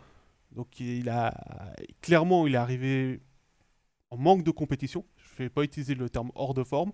[0.52, 1.34] Donc il a
[2.00, 3.20] clairement il est arrivé
[4.12, 5.04] en manque de compétition.
[5.16, 6.92] Je ne vais pas utiliser le terme hors de forme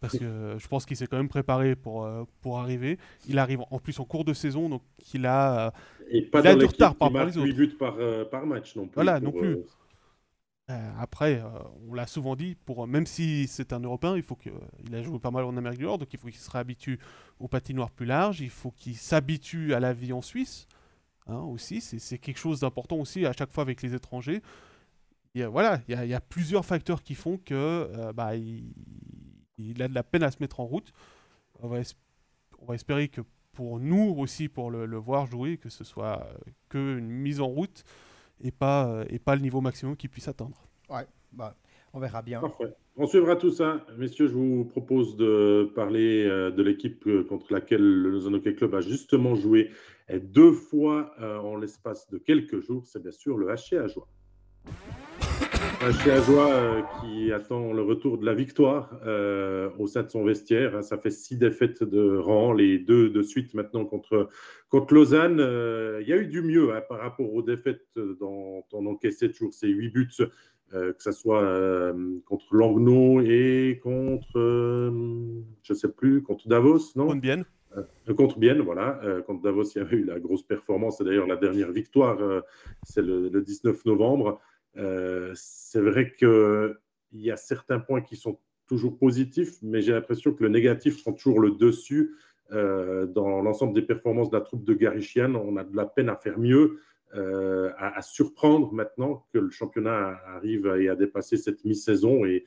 [0.00, 2.98] parce que je pense qu'il s'est quand même préparé pour, euh, pour arriver.
[3.28, 4.82] Il arrive en plus en cours de saison, donc
[5.14, 5.72] il a,
[6.10, 8.86] Et pas il a du retard par, rapport aux buts par, euh, par, match non
[8.86, 8.94] plus.
[8.94, 9.58] Voilà, non plus.
[10.68, 11.42] Euh, après,
[11.88, 14.52] on l'a souvent dit, pour, même si c'est un Européen, il faut qu'il
[14.92, 16.98] a joué pas mal en Amérique du Nord, donc il faut qu'il se réhabitue
[17.38, 20.66] aux patinoires plus larges, il faut qu'il s'habitue à la vie en Suisse.
[21.28, 21.80] Hein, aussi.
[21.80, 24.42] C'est quelque chose d'important aussi à chaque fois avec les étrangers.
[25.44, 30.02] Voilà, il y, a plusieurs facteurs qui font que euh, bah, il, a de la
[30.02, 30.92] peine à se mettre en route.
[31.60, 31.80] On va,
[32.58, 33.20] on va espérer que
[33.52, 36.26] pour nous aussi, pour le, voir jouer, que ce soit
[36.68, 37.84] qu'une mise en route
[38.40, 40.68] et pas, euh, et pas le niveau maximum qu'il puisse atteindre.
[40.90, 41.56] Ouais, bah,
[41.92, 42.40] on verra bien.
[42.40, 42.74] Parfait.
[42.96, 43.84] On suivra tout ça.
[43.98, 48.80] Messieurs, je vous propose de parler euh, de l'équipe contre laquelle le Lausanne Club a
[48.80, 49.70] justement joué
[50.14, 54.08] deux fois euh, en l'espace de quelques jours, c'est bien sûr le HC à Joie.
[55.82, 60.24] À Joie euh, qui attend le retour de la victoire euh, au sein de son
[60.24, 60.76] vestiaire.
[60.76, 60.82] Hein.
[60.82, 64.28] ça fait six défaites de rang, les deux de suite maintenant contre,
[64.70, 65.38] contre Lausanne.
[65.38, 69.52] il y a eu du mieux hein, par rapport aux défaites dont on encaissait toujours
[69.52, 70.08] ces huit buts.
[70.72, 77.14] que ce soit contre Langnau et contre, je ne sais plus, contre Davos, non?
[77.14, 77.44] Bien.
[77.76, 79.00] Euh, contre Bienne, voilà.
[79.04, 81.00] Euh, contre Davos, il y avait eu la grosse performance.
[81.00, 82.40] Et d'ailleurs, la dernière victoire, euh,
[82.82, 84.40] c'est le, 19 novembre.
[85.34, 86.76] C'est vrai qu'il
[87.12, 91.12] y a certains points qui sont toujours positifs, mais j'ai l'impression que le négatif prend
[91.12, 92.14] toujours le dessus.
[92.50, 96.16] dans l'ensemble des performances de la troupe de Garichian, on a de la peine à
[96.16, 96.80] faire mieux,
[97.14, 102.24] à, à, surprendre maintenant que le championnat arrive et a dépassé cette mi-saison.
[102.24, 102.44] Et,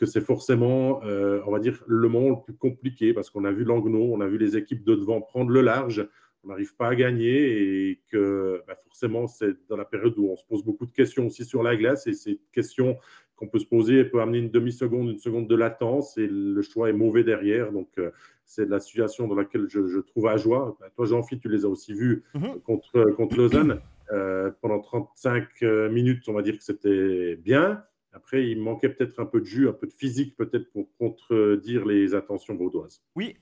[0.00, 3.52] que c'est forcément, euh, on va dire, le moment le plus compliqué parce qu'on a
[3.52, 6.08] vu Langnau, on a vu les équipes de devant prendre le large,
[6.44, 10.36] on n'arrive pas à gagner et que bah, forcément, c'est dans la période où on
[10.36, 12.96] se pose beaucoup de questions aussi sur la glace et ces questions
[13.36, 16.90] qu'on peut se poser peut amener une demi-seconde, une seconde de latence et le choix
[16.90, 17.72] est mauvais derrière.
[17.72, 18.10] Donc, euh,
[18.44, 20.76] c'est la situation dans laquelle je, trouve à joie.
[20.80, 22.60] Bah, toi, Jean-Philippe, tu les as aussi vus mhm.
[22.60, 23.80] contre, contre Lausanne.
[24.12, 25.62] Euh, pendant 35
[25.92, 27.84] minutes, on va dire que c'était bien.
[28.12, 31.84] Après, il manquait peut-être un peu de jus, un peu de physique, peut-être pour contredire
[31.84, 33.00] les attentions vaudoises.
[33.14, 33.36] Oui,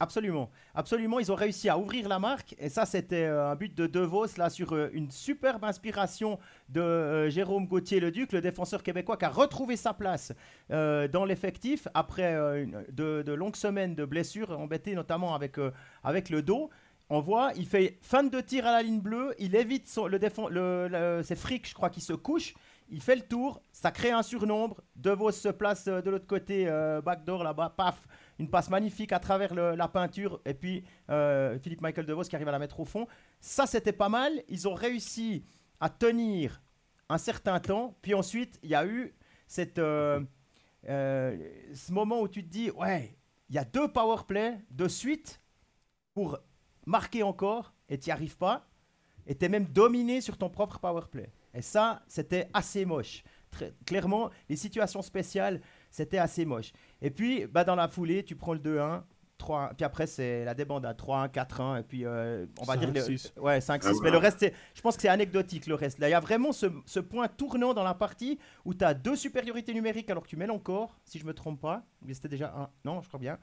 [0.00, 0.50] absolument.
[0.74, 2.54] Absolument, ils ont réussi à ouvrir la marque.
[2.58, 6.38] Et ça, c'était euh, un but de De Vos, là, sur euh, une superbe inspiration
[6.70, 10.32] de euh, Jérôme Gauthier-Leduc, le défenseur québécois, qui a retrouvé sa place
[10.70, 15.56] dans l'effectif après de, longues semaines de blessures, embêtées notamment avec,
[16.02, 16.70] avec le dos.
[17.10, 21.20] On voit, il fait fin de tir à la ligne bleue, il évite son, le,
[21.22, 22.54] c'est Frick, je crois, qui se couche
[22.88, 24.80] il fait le tour, ça crée un surnombre.
[24.96, 28.06] De Vos se place euh, de l'autre côté, euh, backdoor là-bas, paf,
[28.38, 30.40] une passe magnifique à travers la peinture.
[30.44, 33.06] Et puis euh, Philippe Michael De Vos qui arrive à la mettre au fond.
[33.40, 34.42] Ça, c'était pas mal.
[34.48, 35.44] Ils ont réussi
[35.80, 36.62] à tenir
[37.08, 37.96] un certain temps.
[38.02, 39.14] Puis ensuite, il y a eu
[39.48, 40.26] ce
[41.90, 43.16] moment où tu te dis, ouais,
[43.48, 45.40] il y a deux power play de suite
[46.12, 46.38] pour
[46.86, 48.66] marquer encore et tu n'y arrives pas.
[49.26, 51.32] Et tu es même dominé sur ton propre power play.
[51.54, 53.22] Et ça, c'était assez moche.
[53.50, 56.72] Très, clairement, les situations spéciales, c'était assez moche.
[57.00, 59.02] Et puis, bah, dans la foulée, tu prends le 2-1.
[59.36, 62.92] 3, puis après, c'est la débandade 3-1, 4-1, et puis euh, on va dire.
[62.92, 63.82] Le, ouais, 5-6.
[63.84, 65.98] Ah mais le reste, je pense que c'est anecdotique le reste.
[65.98, 68.94] Là, il y a vraiment ce, ce, point tournant dans la partie où tu as
[68.94, 71.84] deux supériorités numériques alors que tu mets encore, si je me trompe pas.
[72.12, 72.70] C'était déjà un.
[72.84, 73.38] Non, je crois bien.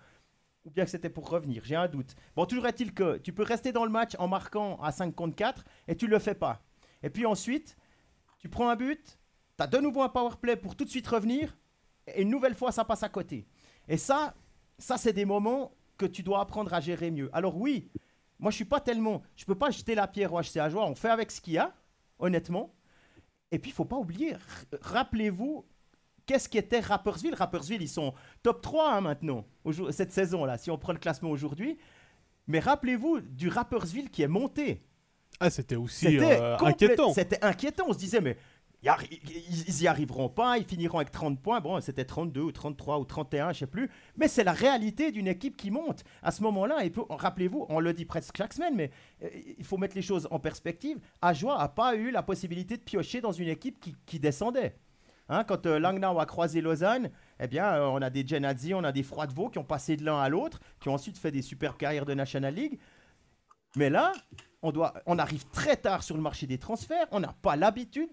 [0.64, 2.16] Ou bien que c'était pour revenir, j'ai un doute.
[2.36, 5.36] Bon, toujours est-il que tu peux rester dans le match en marquant à 5 contre
[5.36, 6.62] 4 et tu le fais pas.
[7.04, 7.76] Et puis ensuite,
[8.42, 9.20] tu prends un but,
[9.58, 11.56] tu as de nouveau un power play pour tout de suite revenir,
[12.08, 13.48] et une nouvelle fois, ça passe à côté.
[13.88, 14.34] Et ça,
[14.78, 17.30] ça c'est des moments que tu dois apprendre à gérer mieux.
[17.32, 17.90] Alors oui,
[18.40, 20.96] moi je suis pas tellement, je peux pas jeter la pierre au HCA Joie, on
[20.96, 21.74] fait avec ce qu'il y a,
[22.18, 22.74] honnêtement.
[23.52, 24.36] Et puis il faut pas oublier,
[24.82, 25.66] rappelez-vous
[26.26, 29.46] qu'est-ce qu'était Rappersville Rappersville, ils sont top 3 hein, maintenant,
[29.92, 31.78] cette saison-là, si on prend le classement aujourd'hui.
[32.48, 34.84] Mais rappelez-vous du Rappersville qui est monté.
[35.42, 37.14] Ah, c'était aussi euh, inquiétant.
[37.14, 37.86] C'était inquiétant.
[37.88, 38.38] On se disait, mais
[38.84, 41.60] ils y arriveront pas, ils finiront avec 30 points.
[41.60, 43.90] Bon, c'était 32 ou 33 ou 31, je sais plus.
[44.18, 46.04] Mais c'est la réalité d'une équipe qui monte.
[46.22, 48.92] À ce moment-là, et rappelez-vous, on le dit presque chaque semaine, mais
[49.24, 51.00] euh, il faut mettre les choses en perspective.
[51.24, 54.76] Ajoie n'a pas eu la possibilité de piocher dans une équipe qui, descendait.
[55.28, 58.92] Hein, quand euh, Langnau a croisé Lausanne, eh bien, on a des Genadzi, on a
[58.92, 61.78] des Froidevaux qui ont passé de l'un à l'autre, qui ont ensuite fait des superbes
[61.78, 62.80] carrières de National League.
[63.76, 64.12] Mais là,
[64.62, 68.10] on, doit, on arrive très tard sur le marché des transferts, on n'a pas l'habitude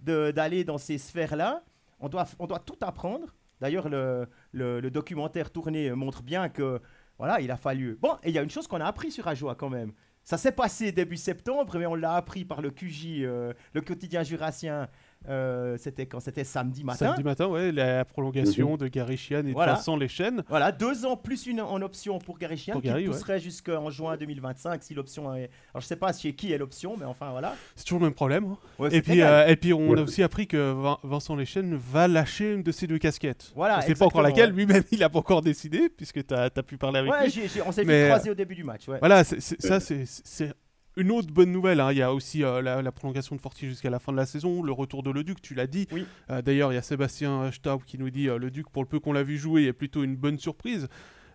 [0.00, 1.62] d'aller dans ces sphères-là,
[2.00, 3.34] on doit, on doit tout apprendre.
[3.60, 6.80] D'ailleurs, le, documentaire tourné montre bien que
[7.18, 7.96] voilà, il a fallu.
[8.00, 9.92] Bon, et il y a une chose qu'on a appris sur Ajoa quand même.
[10.24, 14.22] Ça s'est passé début septembre, mais on l'a appris par le QJ, euh, le quotidien
[14.22, 14.88] jurassien,
[15.28, 17.06] euh, c'était quand c'était samedi matin.
[17.06, 19.74] Samedi matin, ouais, la prolongation de Gary Chian et voilà.
[19.74, 20.42] de les chaînes.
[20.48, 24.82] Voilà, deux ans plus une en option pour Gary Chian, qui pousserait jusqu'en juin 2025
[24.82, 25.50] si l'option est.
[25.74, 27.54] Alors je sais pas chez qui est l'option, mais enfin voilà.
[27.76, 28.56] C'est toujours le même problème.
[28.80, 28.88] Hein.
[28.90, 32.62] et, puis, euh, et puis on a aussi appris que Vincent Leschen va lâcher une
[32.62, 33.52] de ses deux casquettes.
[33.54, 33.80] Voilà.
[33.82, 37.00] Sait pas encore laquelle, lui-même il a pas encore décidé, puisque tu as, pu parler
[37.00, 37.42] avec lui.
[37.42, 38.86] Ouais, on s'est vu croiser au début du match.
[38.86, 40.52] Voilà, ça c'est
[40.96, 43.90] une autre bonne nouvelle, hein, il y a aussi euh, la, prolongation de Forti jusqu'à
[43.90, 45.88] la fin de la saison, le retour de Le Duc, tu l'as dit.
[46.30, 48.88] Euh, d'ailleurs, il y a Sébastien Staub qui nous dit euh, Le Duc, pour le
[48.88, 50.88] peu qu'on l'a vu jouer, est plutôt une bonne surprise.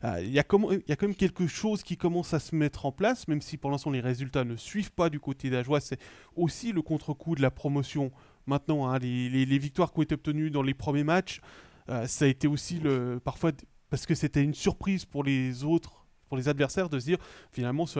[0.04, 3.42] Il y, a quand même quelque chose qui commence à se mettre en place, même
[3.42, 5.80] si pour l'instant les résultats ne suivent pas du côté d'Ajoie.
[5.80, 6.00] C'est
[6.36, 8.12] aussi le contre-coup de la promotion.
[8.46, 11.42] Maintenant, hein, les, victoires qui ont été obtenues dans les premiers matchs,
[12.06, 13.52] ça a été aussi le, parfois
[13.90, 15.97] parce que c'était une surprise pour les autres
[16.28, 17.18] pour les adversaires de se dire
[17.52, 18.00] finalement ce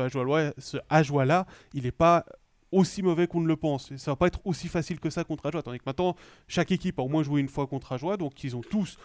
[0.90, 2.26] Ajoie-là, il n'est pas
[2.72, 3.92] aussi mauvais qu'on ne le pense.
[3.92, 5.64] Et ça va pas être aussi facile que ça contre Ajoie.
[5.64, 6.16] Tandis que maintenant,
[6.48, 8.98] chaque équipe a au moins joué une fois contre Ajoie, donc ils ont tous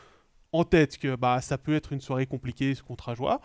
[0.53, 3.41] en tête que bah, ça peut être une soirée compliquée contre Ajoie.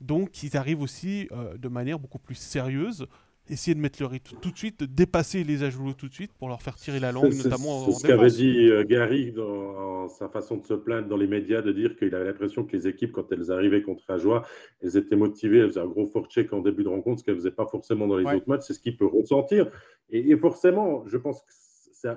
[0.00, 3.06] Donc ils arrivent aussi euh, de manière beaucoup plus sérieuse
[3.48, 6.32] essayer de mettre le rythme tout de suite, de dépasser les Ajoulots tout de suite
[6.32, 10.28] pour leur faire tirer la langue, notamment C'est ce qu'avait dit euh, Gary dans sa
[10.28, 13.12] façon de se plaindre dans les médias, de dire qu'il avait l'impression que les équipes,
[13.12, 14.42] quand elles arrivaient contre Ajoie,
[14.80, 17.40] elles étaient motivées, elles faisaient un gros forecheck en début de rencontre, ce qu'elles ne
[17.40, 18.62] faisaient pas forcément dans les autres matchs.
[18.66, 19.68] C'est ce qu'il peut ressentir.
[20.10, 21.42] Et, forcément, je pense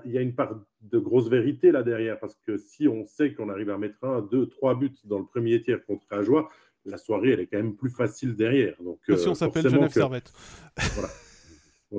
[0.03, 3.33] qu'il y a une part de grosse vérité là derrière, parce que si on sait
[3.33, 6.49] qu'on arrive à mettre un, deux, trois buts dans le premier tiers contre Ajoie,
[6.85, 8.75] la soirée, elle est quand même plus facile derrière.
[8.81, 10.31] Donc, si on euh, s'appelle Genève Servette.
[10.93, 11.09] Voilà.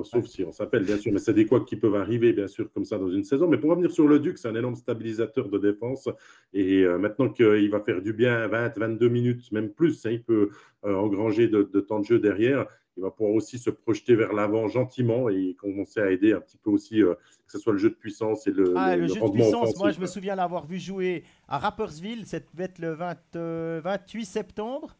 [0.03, 2.71] sauf si on s'appelle, bien sûr, mais c'est des quoi qui peuvent arriver, bien sûr,
[2.71, 3.47] comme ça dans une saison.
[3.47, 6.09] Mais pour revenir sur le Duc, c'est un énorme stabilisateur de défense.
[6.53, 10.23] Et euh, maintenant qu'il va faire du bien 20, 22 minutes, même plus, hein, il
[10.23, 10.49] peut
[10.85, 12.67] euh, engranger de, temps de jeu derrière.
[12.97, 16.57] Il va pouvoir aussi se projeter vers l'avant gentiment et commencer à aider un petit
[16.57, 19.31] peu aussi, que ce soit le jeu de puissance et le, ah, le, jeu de
[19.31, 19.77] puissance.
[19.77, 24.97] Moi, je me souviens l'avoir vu jouer à Rappersville, cette devait être le 28 septembre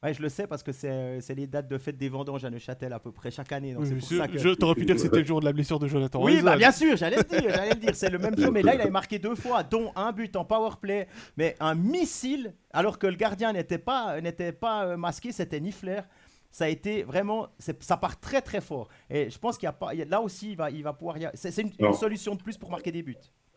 [0.00, 2.92] Ouais, je le sais parce que c'est les dates de fête des vendanges à Neuchâtel
[2.92, 3.72] à peu près chaque année.
[3.72, 5.44] Donc Oui, c'est pour ça que- je t'aurais pu dire que c'était le jour de
[5.44, 6.22] la blessure de Jonathan.
[6.22, 8.62] Oui, bah bien sûr, j'allais le dire, j'allais le dire, c'est le même jour, mais
[8.62, 12.54] là il avait marqué deux fois, dont un but en power play, mais un missile,
[12.72, 16.02] alors que le gardien n'était pas, n'était pas euh, masqué, c'était Nifler.
[16.50, 18.88] Ça a été vraiment, ça part très très fort.
[19.10, 21.56] Et je pense qu'il y a pas, là aussi il va, il va pouvoir, c'est
[21.62, 23.16] une, solution de plus pour marquer des buts.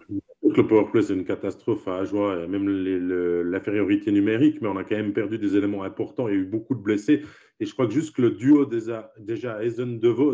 [0.10, 4.84] Le powerplay, c'est une catastrophe à Ajoie, même les- le- l'infériorité numérique, mais on a
[4.84, 6.28] quand même perdu des éléments importants.
[6.28, 7.24] Il y a eu beaucoup de blessés.
[7.62, 10.34] Et je crois que juste que le duo déjà, déjà Eisen De Vos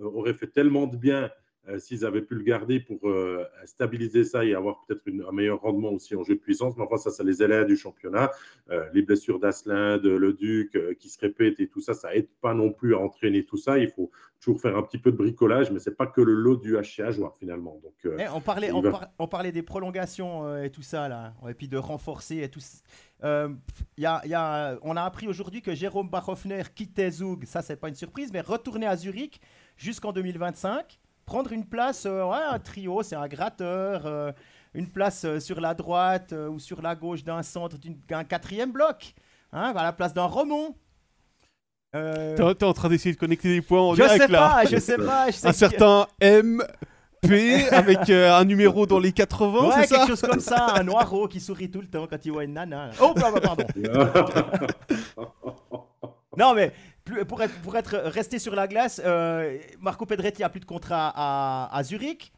[0.00, 1.30] euh, aurait fait tellement de bien
[1.68, 5.60] euh, s'ils avaient pu le garder pour euh, stabiliser ça et avoir peut-être un meilleur
[5.60, 6.76] rendement aussi en jeu de puissance.
[6.76, 8.30] Mais enfin, ça, ça les aléas du championnat.
[8.70, 12.28] Euh, les blessures d'Asselin, de Leduc euh, qui se répètent et tout ça, ça aide
[12.40, 13.78] pas non plus à entraîner tout ça.
[13.78, 14.10] Il faut
[14.40, 17.00] toujours faire un petit peu de bricolage, mais c'est pas que le lot du HC
[17.00, 17.80] Ajoie finalement.
[17.82, 21.32] Donc, Eh, on, parlait, on, va- par- on parlait des prolongations et tout ça, là,
[21.48, 22.60] et puis de renforcer et tout.
[23.22, 23.48] Euh,
[23.96, 27.76] y a, y a- on a appris aujourd'hui que Jérôme Bachhoffner quittait Zug, ça c'est
[27.76, 29.40] pas une surprise, mais retourner à Zurich
[29.78, 34.32] jusqu'en 2025, prendre une place, euh, ouais, un trio, c'est un gratteur, euh,
[34.74, 37.76] une place euh, sur la droite euh, ou sur la gauche d'un centre,
[38.08, 39.14] d'un quatrième bloc,
[39.52, 40.74] hein, à la place d'un Romont.
[41.96, 44.48] Euh, T'es en train d'essayer de connecter des points en je direct sais là.
[44.48, 45.26] pas, je sais pas.
[45.30, 49.86] Je sais Un que- certain MP avec euh, un numéro dans les 80, Ouais, c'est
[49.86, 52.42] ça quelque chose comme ça, un noiro qui sourit tout le temps quand il voit
[52.44, 52.90] une nana.
[53.00, 53.64] Oh, pardon.
[56.36, 56.72] Non, mais
[57.28, 57.42] pour
[57.76, 62.32] être, resté sur la glace, euh, Marco Pedretti a plus de contrat à, à Zurich.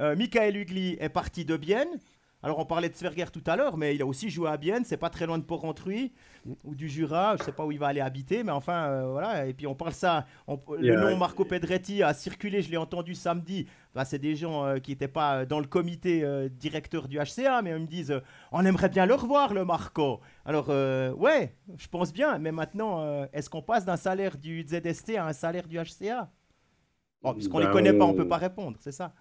[0.00, 1.88] Euh, Michael Hugli est parti de Bienne.
[2.44, 4.84] Alors, on parlait de Sverger tout à l'heure, mais il a aussi joué à Bienne.
[4.84, 6.12] C'est pas très loin de Port-Rentruy
[6.62, 7.36] ou du Jura.
[7.38, 9.46] Je sais pas où il va aller habiter, mais enfin, euh, voilà.
[9.46, 10.26] Et puis, on parle ça.
[10.46, 12.60] on- le nom Marco Pedretti a circulé.
[12.60, 13.66] Je l'ai entendu samedi.
[13.94, 17.62] Bah, c'est des gens euh, qui n'étaient pas dans le comité euh, directeur du HCA,
[17.62, 18.20] mais ils me disent euh,
[18.52, 20.20] on aimerait bien le revoir, le Marco.
[20.44, 24.66] Alors, euh, ouais, je pense bien, mais maintenant, euh, est-ce qu'on passe d'un salaire du
[24.68, 26.30] ZST à un salaire du HCA
[27.22, 29.14] Bon, Puisqu'on ne Ben, les connaît pas, on on- peut pas répondre, c'est ça?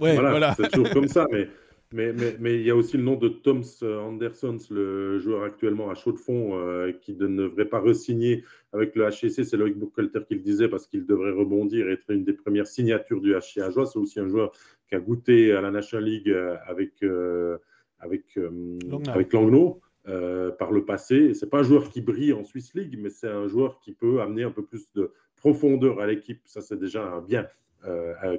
[0.00, 0.54] Ouais, voilà, voilà.
[0.56, 1.46] c'est toujours comme ça, mais
[1.94, 5.90] mais mais mais il y a aussi le nom de Toms Andersons, le joueur actuellement
[5.90, 9.44] à chaud de fond, euh, qui ne devrait pas re-signer avec le HCC.
[9.44, 12.66] C'est Loïc Buchalter qui le disait parce qu'il devrait rebondir et être une des premières
[12.66, 13.86] signatures du HC Ajoie.
[13.86, 14.52] C'est aussi un joueur
[14.88, 17.58] qui a goûté à la National League euh, avec euh,
[18.00, 18.50] avec euh,
[18.86, 19.10] Langnau.
[19.10, 19.80] avec Langnau.
[20.06, 23.28] euh, par le passé, c'est pas un joueur qui brille en Swiss League, mais c'est
[23.28, 26.40] un joueur qui peut amener un peu plus de profondeur à l'équipe.
[26.44, 27.63] Ça, c'est déjà un bien euh, euh,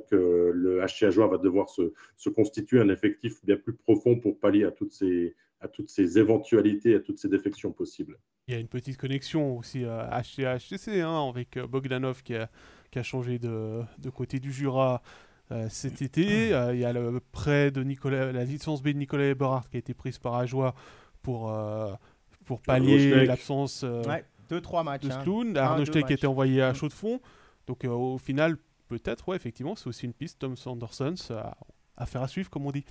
[0.09, 4.39] que le HC Ajoie va devoir se, se constituer un effectif bien plus profond pour
[4.39, 8.17] pallier à toutes ces, à toutes ces éventualités, à toutes ces défections possibles.
[8.47, 12.49] Il y a une petite connexion aussi euh, HC-HCC hein, avec euh, Bogdanov qui a,
[12.91, 15.01] qui a changé de, de côté du Jura
[15.51, 16.53] euh, cet été.
[16.53, 19.77] Euh, il y a le prêt de Nicolas, la licence B de Nicolas Eberhardt qui
[19.77, 20.75] a été prise par Ajoie
[21.23, 21.91] pour, euh,
[22.45, 25.03] pour pallier l'absence euh, Ouais, deux, trois matchs.
[25.03, 25.21] de hein.
[25.23, 25.49] Sloan.
[25.55, 26.75] Un, Arnaud qui a été envoyé à Mm.
[26.75, 27.19] chaud de fond.
[27.65, 31.57] Donc euh, au final, peut-être, ouais, effectivement, c'est aussi une piste, Tom Sanderson, à,
[31.97, 32.85] à faire à suivre, comme on dit.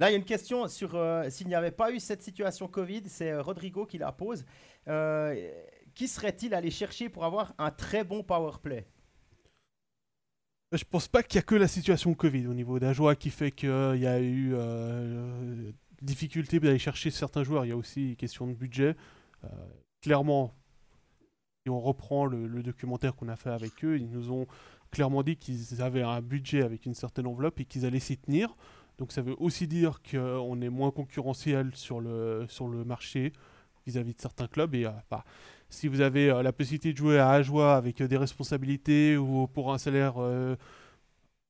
[0.00, 2.68] Là, il y a une question sur euh, s'il n'y avait pas eu cette situation
[2.68, 4.44] Covid, c'est euh, Rodrigo qui la pose.
[4.86, 5.50] Euh,
[5.94, 8.86] qui serait-il allé chercher pour avoir un très bon power play?
[10.70, 13.50] Je pense pas qu'il y a que la situation Covid au niveau d'Ajoie qui fait
[13.50, 17.64] qu'il y a eu euh, difficulté d'aller chercher certains joueurs.
[17.64, 18.94] Il y a aussi question de budget.
[19.44, 19.48] Euh,
[20.02, 20.54] clairement,
[21.68, 24.46] on reprend le, documentaire qu'on a fait avec eux, ils nous ont
[24.90, 28.56] clairement dit qu'ils avaient un budget avec une certaine enveloppe et qu'ils allaient s'y tenir.
[28.98, 33.32] Donc ça veut aussi dire qu'on est moins concurrentiel sur le, sur le marché
[33.86, 34.74] vis-à-vis de certains clubs.
[34.74, 35.24] Et euh, bah,
[35.70, 39.46] si vous avez euh, la possibilité de jouer à Ajoie avec euh, des responsabilités ou
[39.46, 40.56] pour un salaire euh,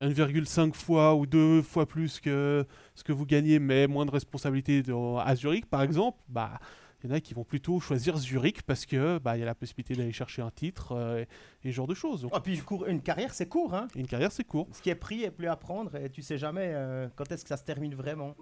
[0.02, 2.64] 1,5 fois ou deux fois plus que
[2.94, 4.82] ce que vous gagnez, mais moins de responsabilités
[5.20, 6.60] à Zurich, par exemple, bah
[7.02, 9.46] il y en a qui vont plutôt choisir Zurich parce que bah il y a
[9.46, 11.24] la possibilité d'aller chercher un titre euh,
[11.62, 12.22] et, ce genre de choses.
[12.22, 13.74] Donc, Oh, puis une carrière, c'est court.
[13.74, 14.68] Hein une carrière, c'est court.
[14.72, 17.44] Ce qui est pris est plus à prendre et tu sais jamais euh, quand est-ce
[17.44, 18.34] que ça se termine vraiment.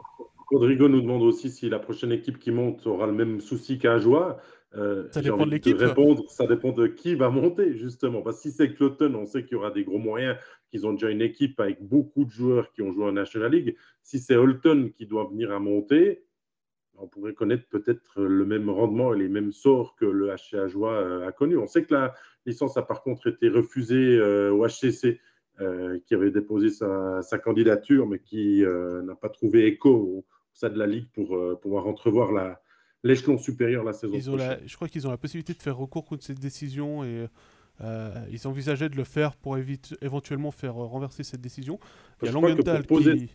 [0.50, 4.38] Rodrigo nous demande aussi si la prochaine équipe qui monte aura le même souci qu'Ajoie.
[4.74, 5.76] Euh, Ça dépend de l'équipe.
[5.76, 8.22] répondre, ça dépend de qui va monter, justement.
[8.22, 10.36] Parce que si c'est Cloton, on sait qu'il y aura des gros moyens,
[10.70, 13.76] qu'ils ont déjà une équipe avec beaucoup de joueurs qui ont joué en National League.
[14.02, 16.25] Si c'est Holton qui doit venir à monter,
[16.98, 20.92] on pourrait connaître peut-être le même rendement et les mêmes sorts que le HC Ajoie
[20.92, 21.56] euh, a connu.
[21.56, 25.20] On sait que la licence a par contre été refusée euh, au HCC,
[25.60, 30.70] euh, qui avait déposé sa, sa candidature, mais qui n'a pas trouvé écho au, sein
[30.70, 32.62] de la Ligue pour pouvoir entrevoir la,
[33.04, 34.68] l'échelon supérieur la saison Ils ont la- prochaine.
[34.68, 37.26] je crois qu'ils ont la possibilité de faire recours contre cette décision et
[37.80, 41.78] ils envisageaient de le faire pour éviter, éventuellement faire renverser cette décision.
[42.22, 43.28] Il y a je crois que pour poser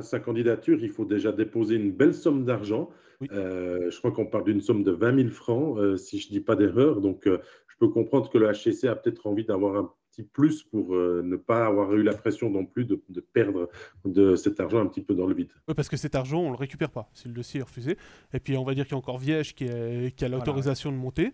[0.00, 2.90] sa candidature, il faut déjà déposer une belle somme d'argent.
[3.20, 6.56] je crois qu'on parle d'une somme de 20 000 francs, si je ne dis pas
[6.56, 7.00] d'erreur.
[7.00, 10.94] Donc, je peux comprendre que le HCC a peut-être envie d'avoir un petit plus pour
[10.94, 13.00] euh, ne pas avoir eu la pression non plus de,
[13.32, 13.70] perdre
[14.04, 15.48] de cet argent un petit peu dans le vide.
[15.68, 17.96] Oui, parce que cet argent, on ne le récupère pas si le dossier est refusé.
[18.34, 19.66] Et puis, on va dire qu'il y a encore Viège qui,
[20.14, 21.32] qui a l'autorisation de monter.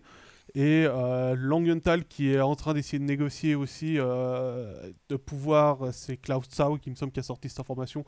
[0.55, 6.17] Et euh, Langenthal qui est en train d'essayer de négocier aussi euh, de pouvoir, c'est
[6.17, 8.05] Klaus Zau qui me semble qui a sorti cette information,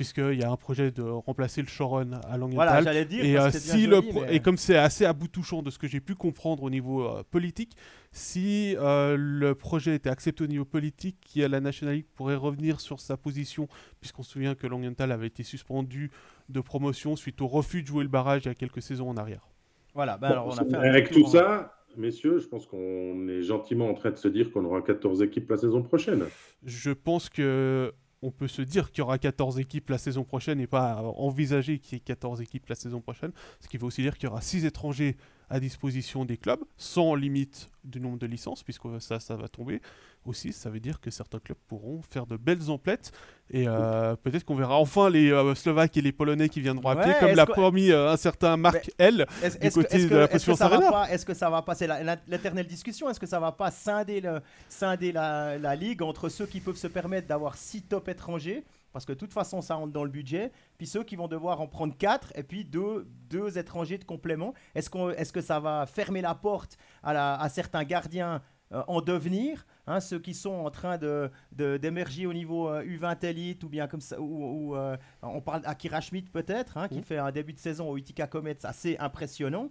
[0.00, 2.54] puisqu'il y a un projet de remplacer le Shoron à Langenthal.
[2.54, 3.22] Voilà, j'allais dire.
[3.22, 6.00] Et, euh, si le et comme c'est assez à bout touchant de ce que j'ai
[6.00, 7.76] pu comprendre au niveau euh, politique,
[8.10, 12.98] si euh, le projet était accepté au niveau politique, la National League pourrait revenir sur
[12.98, 13.68] sa position,
[14.00, 16.10] puisqu'on se souvient que Langenthal avait été suspendu
[16.48, 19.18] de promotion suite au refus de jouer le barrage il y a quelques saisons en
[19.18, 19.50] arrière.
[19.94, 23.88] Voilà, bah alors on a fait avec tout ça, messieurs, je pense qu'on est gentiment
[23.88, 26.24] en train de se dire qu'on aura 14 équipes la saison prochaine.
[26.64, 30.60] Je pense que on peut se dire qu'il y aura 14 équipes la saison prochaine
[30.60, 33.32] et pas envisager qu'il y ait 14 équipes la saison prochaine.
[33.60, 35.16] Ce qui veut aussi dire qu'il y aura 6 étrangers
[35.50, 39.80] à disposition des clubs, sans limite du nombre de licences, puisque ça, ça va tomber
[40.24, 40.52] aussi.
[40.52, 43.10] Ça veut dire que certains clubs pourront faire de belles emplettes.
[43.50, 47.14] Et euh, peut-être qu'on verra enfin les euh, Slovaques et les Polonais qui viendront appeler,
[47.18, 49.26] comme l'a promis euh, un certain Marc L
[49.60, 51.88] du côté de la Est-ce que ça va passer
[52.28, 53.10] l'éternelle discussion?
[53.10, 56.76] Est-ce que ça va pas scinder, le, scinder la, la ligue entre ceux qui peuvent
[56.76, 58.62] se permettre d'avoir 6 top étrangers
[58.92, 60.52] parce que de toute façon, ça rentre dans le budget.
[60.78, 64.54] Puis ceux qui vont devoir en prendre quatre, et puis deux, deux étrangers de complément.
[64.74, 69.00] Est-ce qu'on, est que ça va fermer la porte à, à certains gardiens euh, en
[69.00, 73.68] devenir hein, ceux qui sont en train de, d'émerger au niveau U20 euh, Elite ou
[73.68, 77.52] bien comme ça, ou, euh, on parle Akira Schmidt peut-être, hein, qui fait un début
[77.52, 79.70] de saison au Utica Comets assez impressionnant.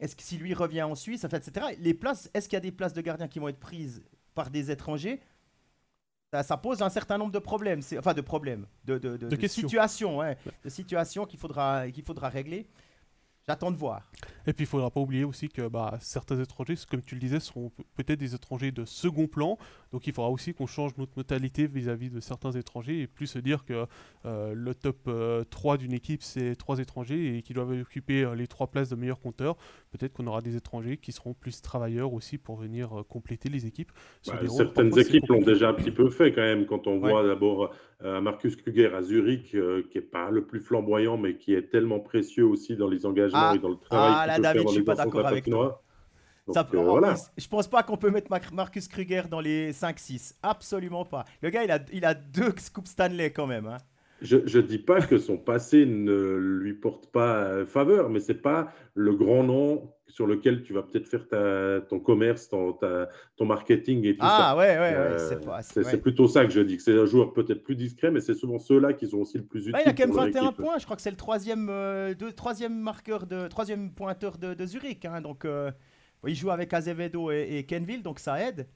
[0.00, 1.66] Est-ce que si lui revient en Suisse, etc.
[1.78, 4.02] Les places, est-ce qu'il y a des places de gardiens qui vont être prises
[4.34, 5.20] par des étrangers?
[6.42, 10.20] Ça, pose un certain nombre de problèmes, enfin de problèmes, de, de, de, situations,
[10.64, 12.66] de situations qu'il faudra, qu'il faudra régler.
[13.46, 14.10] J'attends de voir.
[14.46, 17.20] Et puis il ne faudra pas oublier aussi que bah, certains étrangers, comme tu le
[17.20, 19.58] disais, seront peut-être des étrangers de second plan.
[19.94, 23.38] Donc il faudra aussi qu'on change notre mentalité vis-à-vis de certains étrangers et plus se
[23.38, 23.86] dire que
[24.26, 25.08] euh, le top
[25.50, 28.88] 3 euh, d'une équipe, c'est trois étrangers et qu'ils doivent occuper euh, les trois places
[28.88, 29.54] de meilleurs compteurs.
[29.92, 33.92] Peut-être qu'on aura des étrangers qui seront plus travailleurs aussi pour venir compléter les équipes.
[34.26, 36.66] Bah, certaines équipes l'ont déjà un petit peu fait quand même.
[36.66, 37.72] Quand on voit d'abord
[38.02, 39.58] Marcus Kruger à Zurich, qui
[39.94, 43.54] n'est pas le plus flamboyant, mais qui est tellement précieux aussi dans les engagements ah,
[43.54, 44.12] et dans le travail.
[44.12, 45.83] Ah là, David, je suis pas d'accord avec toi.
[46.52, 47.14] Ça, euh, voilà.
[47.38, 50.34] Je pense pas qu'on peut mettre Marcus Kruger dans les 5-6.
[50.42, 51.24] Absolument pas.
[51.40, 53.66] Le gars, il a, il a deux Scoop Stanley quand même.
[53.66, 53.78] Hein.
[54.20, 58.40] Je ne dis pas que son passé ne lui porte pas euh, faveur, mais c'est
[58.40, 62.78] pas le grand nom sur lequel tu vas peut-être faire ta, ton commerce, ton,
[63.36, 64.50] ton marketing et tout ah, ça.
[64.50, 67.74] Ah ouais, ouais, c'est plutôt ça que je dis, que c'est un joueur peut-être plus
[67.74, 69.82] discret, mais c'est souvent ceux-là qui sont aussi le plus utiles.
[69.84, 73.26] il a quand même 21 points, je crois que c'est le troisième, euh, troisième marqueur,
[73.26, 75.04] de, troisième pointeur de, de Zurich.
[75.04, 75.72] Hein, donc, euh,
[76.26, 78.66] il joue avec Azevedo et, Kenville, donc ça aide.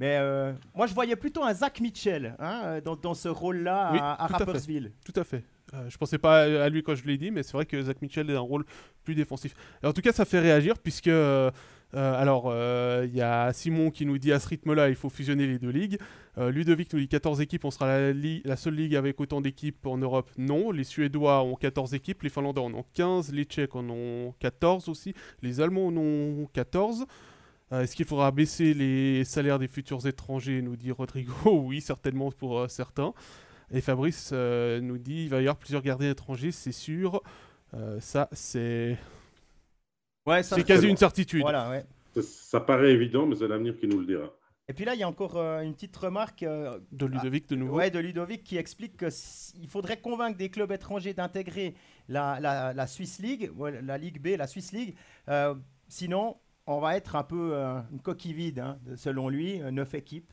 [0.00, 4.24] Mais euh, moi, je voyais plutôt un Zach Mitchell hein, dans, dans, ce rôle-là à,
[4.24, 4.92] à Rappersville.
[5.04, 5.42] Tout à fait.
[5.74, 8.00] Euh, je pensais pas à lui quand je l'ai dit, mais c'est vrai que Zach
[8.00, 8.64] Mitchell est un rôle
[9.04, 9.54] plus défensif.
[9.82, 11.10] en tout cas, ça fait réagir puisque
[11.94, 12.52] euh, alors
[13.04, 15.70] il y a Simon qui nous dit à ce rythme-là, il faut fusionner les deux
[15.70, 15.98] ligues.
[16.36, 20.30] Ludovic nous dit 14 équipes, on sera la, seule ligue avec autant d'équipes en Europe?
[20.38, 24.34] Non, les Suédois ont 14 équipes, les Finlandais en ont 15, les Tchèques en ont
[24.38, 27.06] 14 aussi, les Allemands en ont 14.
[27.72, 31.32] Euh, est-ce qu'il faudra baisser les salaires des futurs étrangers nous dit Rodrigo?
[31.44, 33.12] oui, certainement pour euh, certains.
[33.70, 37.22] Et Fabrice euh, nous dit il va y avoir plusieurs gardiens étrangers, c'est sûr.
[38.00, 38.96] ça, c'est.
[40.28, 41.42] Ouais, c'est quasi une certitude.
[41.42, 42.22] Voilà, ouais.
[42.22, 44.32] ça, paraît évident, mais c'est l'avenir qui nous le dira.
[44.70, 47.76] Et puis là, il y a encore une petite remarque de Ludovic de nouveau.
[47.76, 51.74] Ouais, de Ludovic qui explique qu'il faudrait convaincre des clubs étrangers d'intégrer
[52.08, 53.50] la, la, la, Swiss League,
[53.82, 54.94] la Ligue B, la Swiss League.
[55.88, 56.36] sinon,
[56.68, 60.32] on va être un peu euh, une coquille vide, hein, selon lui, euh, neuf équipes.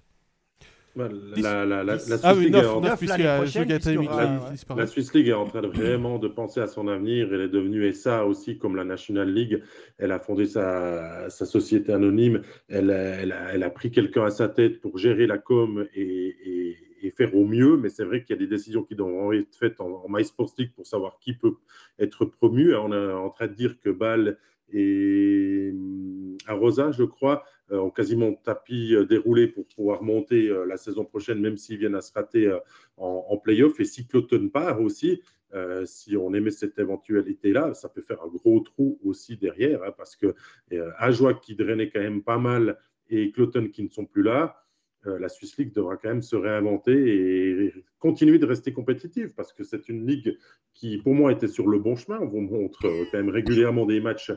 [0.95, 1.97] La,
[4.87, 7.33] Swiss League est en train de vraiment de penser à son avenir.
[7.33, 9.61] Elle est devenue ça aussi comme la National League.
[9.97, 12.41] Elle a fondé sa, société anonyme.
[12.69, 16.77] Elle, a, pris quelqu'un à sa tête pour gérer la com et,
[17.15, 17.77] faire au mieux.
[17.77, 20.53] Mais c'est vrai qu'il y a des décisions qui devront être faites en, en MySports
[20.57, 21.55] League pour savoir qui peut
[21.99, 22.73] être promu.
[22.75, 24.37] On est en train de dire que Bâle
[24.73, 25.73] et
[26.47, 30.77] à Rosa, je crois, euh, ont quasiment tapis euh, déroulé pour pouvoir monter euh, la
[30.77, 32.51] saison prochaine, même s'ils viennent à se rater
[32.97, 33.79] en, en playoff.
[33.79, 35.21] Et si Cloton part aussi,
[35.85, 40.17] si on aimait cette éventualité-là, ça peut faire un gros trou aussi derrière, hein, parce
[40.17, 40.35] que
[40.97, 42.77] Ajoie qui drainait quand même pas mal
[43.09, 44.65] et Cloton qui ne sont plus là,
[45.07, 49.53] euh, la Swiss League devra quand même se réinventer et continuer de rester compétitive parce
[49.53, 50.37] que c'est une ligue
[50.73, 52.19] qui, pour moi, était sur le bon chemin.
[52.19, 54.31] On vous montre euh, quand même régulièrement des matchs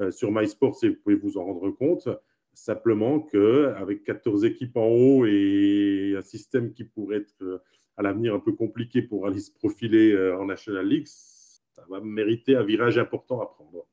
[0.00, 2.08] euh, sur MySports et vous pouvez vous en rendre compte.
[2.54, 7.62] Simplement qu'avec 14 équipes en haut et un système qui pourrait être
[7.96, 12.56] à l'avenir un peu compliqué pour aller se profiler en National League, ça va mériter
[12.56, 13.86] un virage important à prendre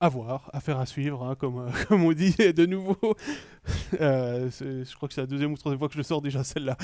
[0.00, 2.96] à voir, affaire à suivre, hein, comme, euh, comme on dit de nouveau.
[4.00, 6.76] Euh, je crois que c'est la deuxième ou troisième fois que je sors déjà celle-là.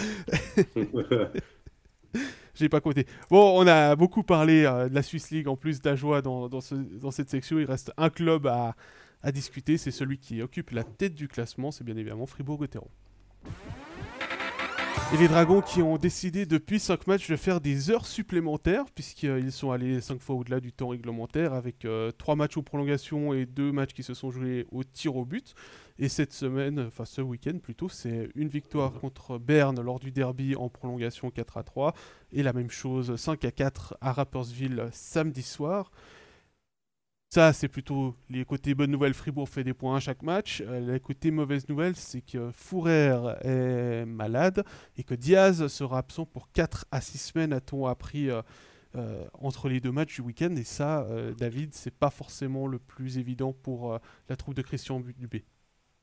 [2.54, 3.07] J'ai pas compté.
[3.30, 6.61] Bon, on a beaucoup parlé euh, de la Swiss League en plus d'Ajoie dans, dans,
[7.00, 7.59] dans, cette section.
[7.59, 8.74] Il reste un club à,
[9.26, 12.88] à discuter, c'est celui qui occupe la tête du classement, c'est bien évidemment Fribourg-Gotteron.
[15.12, 19.50] Et les Dragons qui ont décidé depuis 5 matchs de faire des heures supplémentaires, puisqu'ils
[19.50, 23.46] sont allés 5 fois au-delà du temps réglementaire, avec 3 euh, matchs aux prolongation et
[23.46, 25.56] 2 matchs qui se sont joués au tir au but.
[25.98, 30.54] Et cette semaine, enfin ce week-end plutôt, c'est une victoire contre Berne lors du derby
[30.54, 31.94] en prolongation 4 à 3,
[32.32, 35.90] et la même chose 5 à 4 à Rappersville samedi soir.
[37.37, 39.12] Ça, c'est plutôt les côtés bonnes nouvelles.
[39.12, 40.62] Fribourg fait des points à chaque match.
[40.66, 44.64] Euh, les côtés mauvaises nouvelles, c'est que Fourer est malade
[44.97, 48.41] et que Diaz sera absent pour 4 à 6 semaines, a-t-on appris euh,
[48.97, 50.57] euh, entre les deux matchs du week-end.
[50.57, 51.07] Et ça,
[51.37, 55.45] David, c'est pas forcément le plus évident pour la troupe de Christian Dubé.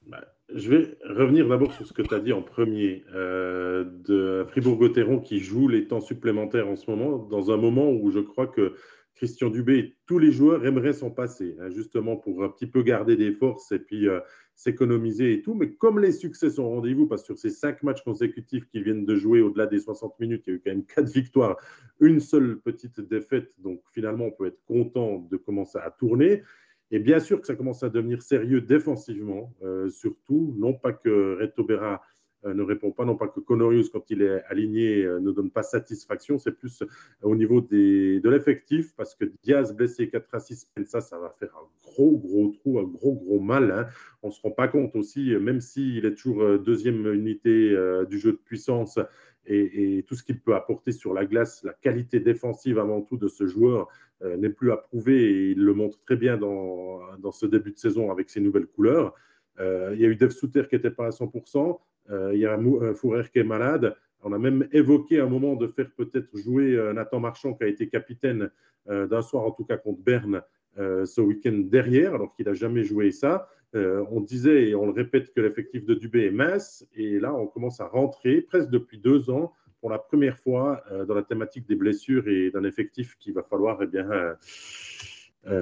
[0.05, 0.23] Bah,
[0.53, 5.39] je vais revenir d'abord sur ce que tu as dit en premier, de Fribourg-Gotteron qui
[5.39, 8.75] joue les temps supplémentaires en ce moment, dans un moment où je crois que
[9.15, 13.15] Christian Dubé tous les joueurs aimeraient s'en passer, hein, justement pour un petit peu garder
[13.15, 14.19] des forces et puis euh,
[14.55, 15.53] s'économiser et tout.
[15.53, 19.05] Mais comme les succès sont rendez-vous, parce que sur ces cinq matchs consécutifs qu'ils viennent
[19.05, 21.57] de jouer au-delà des 60 minutes, il y a eu quand même quatre victoires,
[21.99, 23.51] une seule petite défaite.
[23.59, 26.43] Donc finalement, on peut être content de commencer à tourner.
[26.91, 30.53] Et bien sûr que ça commence à devenir sérieux défensivement, euh, surtout.
[30.57, 32.01] Non pas que Reto Berra
[32.45, 35.63] ne répond pas, non pas que Conorius, quand il est aligné, euh, ne donne pas
[35.63, 36.87] satisfaction, c'est plus euh,
[37.21, 41.29] au niveau des, de l'effectif, parce que Diaz blessé 4 à 6 ça, ça va
[41.39, 43.71] faire un gros, gros trou, un gros, gros mal.
[43.71, 43.87] Hein.
[44.21, 47.75] On ne se rend pas compte aussi, même s'il est toujours deuxième unité
[48.09, 48.99] du jeu de puissance,
[49.45, 53.27] et, tout ce qu'il peut apporter sur la glace, la qualité défensive avant tout de
[53.27, 53.89] ce joueur
[54.21, 57.77] n'est plus à prouver et il le montre très bien dans, dans ce début de
[57.77, 59.13] saison avec ses nouvelles couleurs.
[59.59, 61.77] il y a eu Dev Souter qui n'était pas à 100%.
[62.09, 62.57] Euh, il y a
[62.95, 63.95] Fourer qui est malade.
[64.21, 67.67] On a même évoqué un moment de faire peut-être jouer euh, Nathan Marchand, qui a
[67.67, 68.49] été capitaine
[68.89, 70.41] euh, d'un soir, en tout cas contre Berne,
[70.75, 73.47] ce week-end derrière, alors qu'il n'a jamais joué ça.
[73.75, 76.83] on disait et on le répète que l'effectif de Dubé est mince.
[76.95, 81.13] Et là, on commence à rentrer, presque depuis deux ans, pour la première fois, dans
[81.13, 84.09] la thématique des blessures et d'un effectif qu'il va falloir eh bien,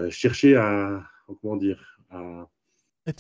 [0.10, 1.04] chercher à,
[1.42, 2.48] comment dire, à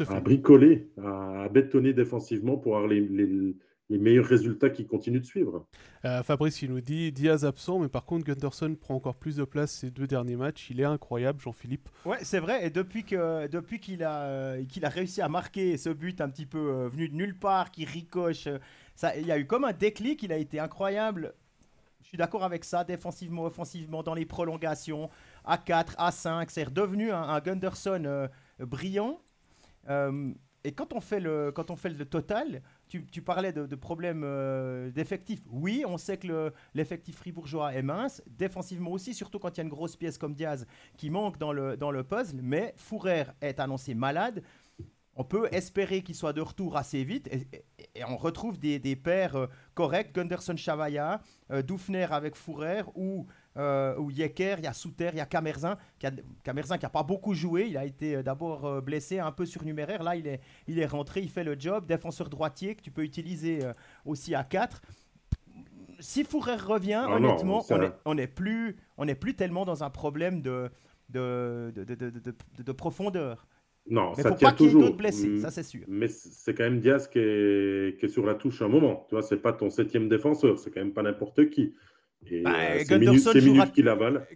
[0.09, 3.55] à bricoler, à, bétonner défensivement pour avoir les,
[3.89, 5.67] meilleurs résultats qui continuent de suivre.
[6.05, 9.43] Euh, Fabrice, il nous dit Diaz absent, mais par contre, Gunderson prend encore plus de
[9.43, 10.69] place ces deux derniers matchs.
[10.69, 11.89] Il est incroyable, Jean-Philippe.
[12.05, 12.65] Ouais, c'est vrai.
[12.65, 13.19] Et depuis qu'il
[13.51, 16.87] depuis qu'il a, euh, qu'il a réussi à marquer ce but un petit peu euh,
[16.87, 18.47] venu de nulle part, qui ricoche,
[18.95, 20.23] ça, il y a eu comme un déclic.
[20.23, 21.33] Il a été incroyable.
[22.01, 25.09] Je suis d'accord avec ça, défensivement, offensivement, dans les prolongations,
[25.43, 26.49] à 4, à 5.
[26.49, 28.29] C'est redevenu un, un Gunderson
[28.59, 29.19] brillant.
[29.89, 34.21] Euh, et quand on fait le, quand on fait le total, tu, parlais de, problèmes
[34.23, 35.41] euh, d'effectifs.
[35.49, 39.63] Oui, on sait que l'effectif fribourgeois est mince, défensivement aussi, surtout quand il y a
[39.63, 40.67] une grosse pièce comme Diaz
[40.97, 42.41] qui manque dans le, dans le puzzle.
[42.43, 44.43] Mais Fourer est annoncé malade.
[45.15, 47.65] On peut espérer qu'il soit de retour assez vite et,
[48.07, 50.13] on retrouve des, des paires euh, corrects.
[50.13, 51.21] Gunderson Chavaya,
[51.65, 53.25] Doufner avec Fourer ou
[53.57, 56.11] euh, où il y a Souter, il y a Camerzin, qui a,
[56.43, 59.45] Camerzin qui n'a pas beaucoup joué, il a été euh, d'abord euh, blessé, un peu
[59.45, 62.91] surnuméraire, là il est, il est rentré, il fait le job, défenseur droitier que tu
[62.91, 63.59] peux utiliser
[64.05, 64.81] aussi à 4.
[65.99, 67.63] Si Fourer revient, ah honnêtement,
[68.05, 70.71] on n'est plus, on plus tellement dans un problème de,
[71.09, 72.33] de, de, de,
[72.63, 73.45] de profondeur.
[73.89, 75.81] Non, mais ça faut pas qu'il y ait d'autres blessés, ça c'est sûr.
[75.87, 79.05] Mais c'est quand même Diaz qui est, qui est, sur la touche un moment.
[79.09, 81.73] Tu vois, c'est pas ton septième défenseur, c'est quand même pas n'importe qui.
[82.29, 83.31] Et bah, euh, Gunderson,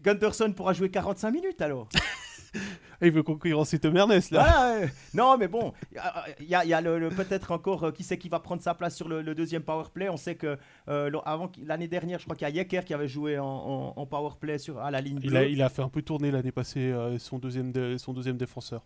[0.02, 1.88] Gunderson pourra jouer 45 minutes alors.
[3.02, 4.80] Il veut concurrencer Tom Ernest là.
[5.14, 5.74] non, mais bon,
[6.40, 9.10] il y a, le, peut-être encore euh, qui sait qui va prendre sa place sur
[9.10, 10.08] le, deuxième power play.
[10.08, 10.58] On sait que
[10.88, 14.32] euh, avant l'année dernière, je crois qu'il y a Yecker qui avait joué en, power
[14.40, 15.20] play sur à la ligne.
[15.22, 18.86] Il a, il a, fait un peu tourner l'année passée son deuxième son deuxième défenseur.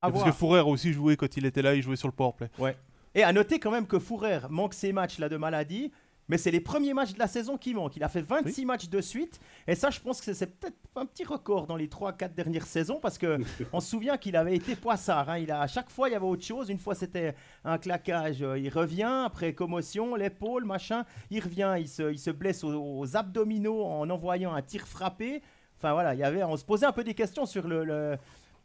[0.00, 2.32] Parce que Fourer a aussi joué quand il était là, il jouait sur le power
[2.36, 2.48] play.
[2.58, 2.74] Ouais.
[3.14, 5.90] Et à noter quand même que Fourer manque ses matchs là de maladie
[6.30, 7.96] mais c'est les premiers matchs de la saison qui manquent.
[7.96, 11.04] Il a fait 26 matchs de suite, et ça, je pense que c'est peut-être un
[11.04, 13.38] petit record dans les 3-4 dernières saisons, parce que
[13.72, 15.28] on se souvient qu'il avait été poissard.
[15.28, 15.38] Hein.
[15.38, 16.70] Il a, à chaque fois, il y avait autre chose.
[16.70, 21.88] Une fois, c'était un claquage, euh, il revient, après commotion, l'épaule, machin, il revient, il
[21.88, 25.42] se, il se blesse aux, abdominaux en envoyant un tir frappé.
[25.78, 28.16] Enfin voilà, il y avait, on se posait un peu des questions sur le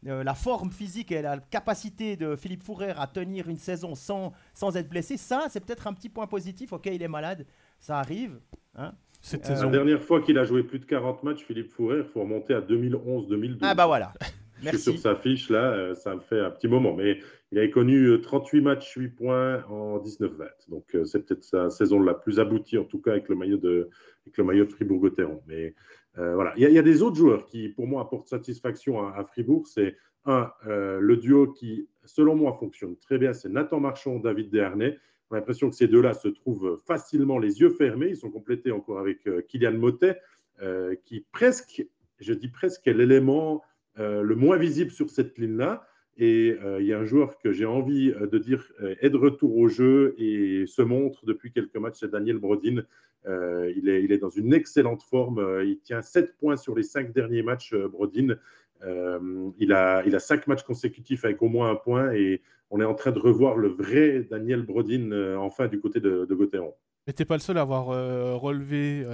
[0.08, 4.34] euh, la forme physique et la capacité de Philippe Fourrer à tenir une saison sans,
[4.54, 6.74] sans être blessé, ça, c'est peut-être un petit point positif.
[6.74, 7.46] Ok, il est malade,
[7.80, 8.40] ça arrive.
[8.76, 8.94] Hein.
[9.22, 12.06] Cette euh, La dernière fois qu'il a joué plus de 40 matchs, Philippe Fourrer, il
[12.06, 13.58] faut remonter à 2011-2012.
[13.62, 14.14] Ah bah voilà.
[14.62, 16.94] Je suis sur sa fiche, là, euh, ça me fait un petit moment.
[16.94, 17.20] Mais
[17.52, 20.30] il avait connu 38 matchs, 8 points en 19-20.
[20.70, 23.90] Donc c'est peut-être sa saison la plus aboutie, en tout cas avec le maillot de,
[24.26, 25.42] avec le maillot de Fribourg-Gotteron.
[25.48, 25.72] Mais euh,
[26.18, 26.54] voilà.
[26.58, 29.68] Il y, a des autres joueurs qui, pour moi, apportent satisfaction à, Fribourg.
[29.68, 33.34] C'est un, euh, le duo qui, selon moi, fonctionne très bien.
[33.34, 34.98] C'est Nathan Marchand, David Dernay.
[35.30, 38.10] On a l'impression que ces deux-là se trouvent facilement les yeux fermés.
[38.10, 40.20] Ils sont complétés encore avec euh, Kylian Motet,
[41.04, 41.86] qui presque,
[42.20, 43.62] je dis presque, est l'élément
[43.98, 45.86] le moins visible sur cette ligne-là.
[46.16, 49.68] Et il y a un joueur que j'ai envie de dire est de retour au
[49.68, 52.84] jeu et se montre depuis quelques matchs, c'est Daniel Brodin,
[53.28, 55.40] euh, il, est, il, est, dans une excellente forme.
[55.40, 58.36] Euh, il tient 7 points sur les 5 derniers matchs, euh, Brodin.
[59.58, 62.86] il, a, il a 5 matchs consécutifs avec au moins un point et on est
[62.86, 66.74] en train de revoir le vrai Daniel Brodin enfin du côté de, de Gauthieron.
[67.08, 67.86] Mais t'es pas le seul à avoir
[68.40, 69.06] relevé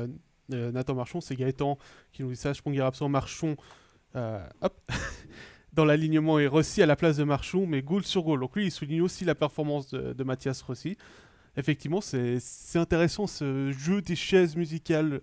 [0.50, 1.78] Nathan Marchon, c'est Gaëtan
[2.12, 2.52] qui nous dit ça.
[2.52, 3.56] Je pense qu'il absent Marchon.
[4.16, 4.74] hop
[5.74, 8.42] dans l'alignement et Rossi à la place de Marchon, mais goal sur goal.
[8.42, 10.98] Donc lui, il souligne aussi la performance de, de Mathias Rossi
[11.58, 12.40] effectivement, c'est
[12.76, 15.22] intéressant ce jeu des chaises musicales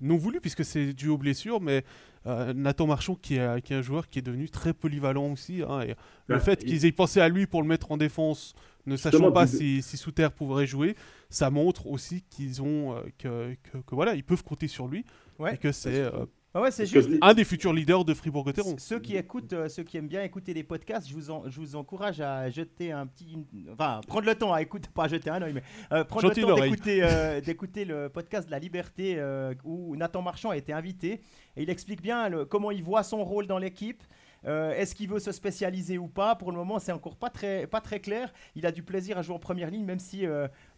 [0.00, 1.84] non voulu puisque c'est dû aux blessures, mais
[2.26, 5.62] euh, Nathan Marchand qui est, qui est, un joueur qui est devenu très polyvalent aussi.
[5.62, 5.88] Hein, et
[6.26, 8.54] le bah, fait qu'ils aient pensé à lui pour le mettre en défense,
[8.86, 10.96] ne sachant pas si, si Souter pourrait jouer,
[11.28, 15.04] ça montre aussi qu'ils ont euh, que, que, voilà ils peuvent compter sur lui
[15.50, 18.74] et que c'est euh, ah ouais, c'est juste un des futurs leaders de Fribourg-Gotteron.
[18.78, 21.76] Ceux qui écoutent, euh, ceux qui aiment bien écouter les podcasts, je vous, je vous
[21.76, 23.38] encourage à jeter un petit,
[23.72, 26.54] enfin prendre le temps à écouter, pas jeter un oeil, mais euh, prendre le temps
[26.56, 29.22] d'écouter, euh, d'écouter le podcast de la Liberté
[29.64, 31.20] où Nathan Marchand a été invité
[31.56, 34.02] et il explique bien comment il voit son rôle dans l'équipe.
[34.42, 37.82] Est-ce qu'il veut se spécialiser ou pas Pour le moment, c'est encore pas très, pas
[37.82, 38.32] très clair.
[38.56, 40.24] Il a du plaisir à jouer en première ligne, même si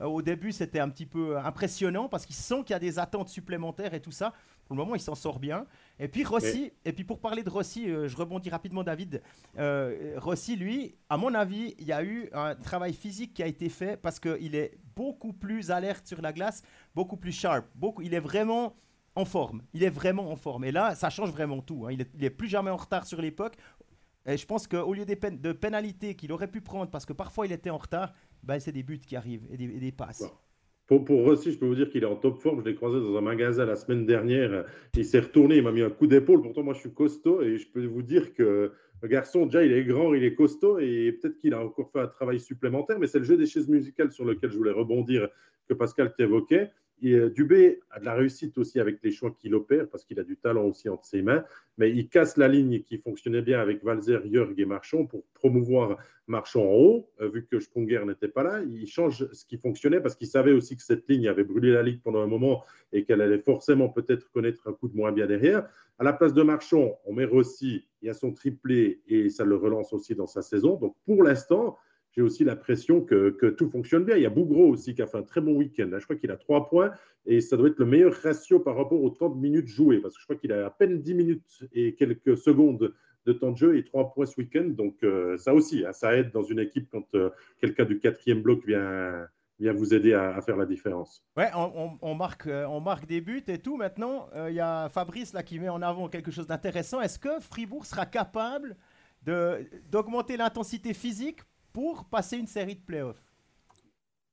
[0.00, 3.28] au début c'était un petit peu impressionnant parce qu'il sent qu'il y a des attentes
[3.28, 4.34] supplémentaires et tout ça.
[4.66, 5.66] Pour le moment, il s'en sort bien.
[5.98, 9.22] Et puis Rossi, et puis pour parler de Rossi, euh, je rebondis rapidement, David.
[9.58, 13.46] Euh, Rossi, lui, à mon avis, il y a eu un travail physique qui a
[13.46, 16.62] été fait parce qu'il est beaucoup plus alerte sur la glace,
[16.94, 17.66] beaucoup plus sharp.
[17.74, 18.76] Beaucoup, il est vraiment
[19.14, 19.62] en forme.
[19.74, 20.64] Il est vraiment en forme.
[20.64, 21.86] Et là, ça change vraiment tout.
[21.86, 21.92] Hein.
[21.92, 23.56] Il, est, plus jamais en retard sur l'époque.
[24.24, 27.46] Et je pense qu'au lieu des de pénalités qu'il aurait pu prendre, parce que parfois
[27.46, 30.24] il était en retard, ben, c'est des buts qui arrivent et des, passes.
[31.00, 32.60] Pour, Rossi, je peux vous dire qu'il est en top forme.
[32.60, 34.64] Je l'ai croisé dans un magasin la semaine dernière.
[34.96, 36.42] Il s'est retourné, il m'a mis un coup d'épaule.
[36.42, 39.72] Pourtant, moi, je suis costaud et je peux vous dire que le garçon, déjà, il
[39.72, 42.98] est grand, il est costaud et peut-être qu'il a encore fait un travail supplémentaire.
[42.98, 45.28] Mais c'est le jeu des chaises musicales sur lequel je voulais rebondir
[45.68, 46.70] que Pascal t'évoquait.
[47.04, 50.24] Euh, Dubé a de la réussite aussi avec les choix qu'il opère parce qu'il a
[50.24, 51.44] du talent aussi entre ses mains,
[51.76, 55.98] mais il casse la ligne qui fonctionnait bien avec Valzer, Jörg et Marchand pour promouvoir
[56.28, 58.62] Marchand en haut, euh, vu que Sprunger n'était pas là.
[58.62, 61.82] Il change ce qui fonctionnait parce qu'il savait aussi que cette ligne avait brûlé la
[61.82, 65.26] ligue pendant un moment et qu'elle allait forcément peut-être connaître un coup de moins bien
[65.26, 65.68] derrière.
[65.98, 69.44] À la place de Marchand, on met Rossi, il y a son triplé et ça
[69.44, 70.76] le relance aussi dans sa saison.
[70.76, 71.76] Donc pour l'instant,
[72.12, 74.16] j'ai aussi l'impression que, que, tout fonctionne bien.
[74.16, 75.90] Il y a Bougro aussi qui a fait un très bon week-end.
[75.98, 76.92] je crois qu'il a trois points
[77.26, 80.20] et ça doit être le meilleur ratio par rapport aux 30 minutes jouées parce que
[80.20, 82.92] je crois qu'il a à peine 10 minutes et quelques secondes
[83.26, 84.64] de temps de jeu et trois points ce week-end.
[84.68, 88.42] Donc, euh, ça aussi, hein, ça aide dans une équipe quand euh, quelqu'un du quatrième
[88.42, 89.26] bloc vient,
[89.60, 91.24] vient vous aider à, faire la différence.
[91.36, 93.76] Ouais, on, marque, euh, on marque des buts et tout.
[93.76, 97.00] Maintenant, il y a Fabrice là qui met en avant quelque chose d'intéressant.
[97.00, 98.76] Est-ce que Fribourg sera capable
[99.24, 101.42] d'augmenter l'intensité physique
[101.72, 103.22] pour passer une série de playoffs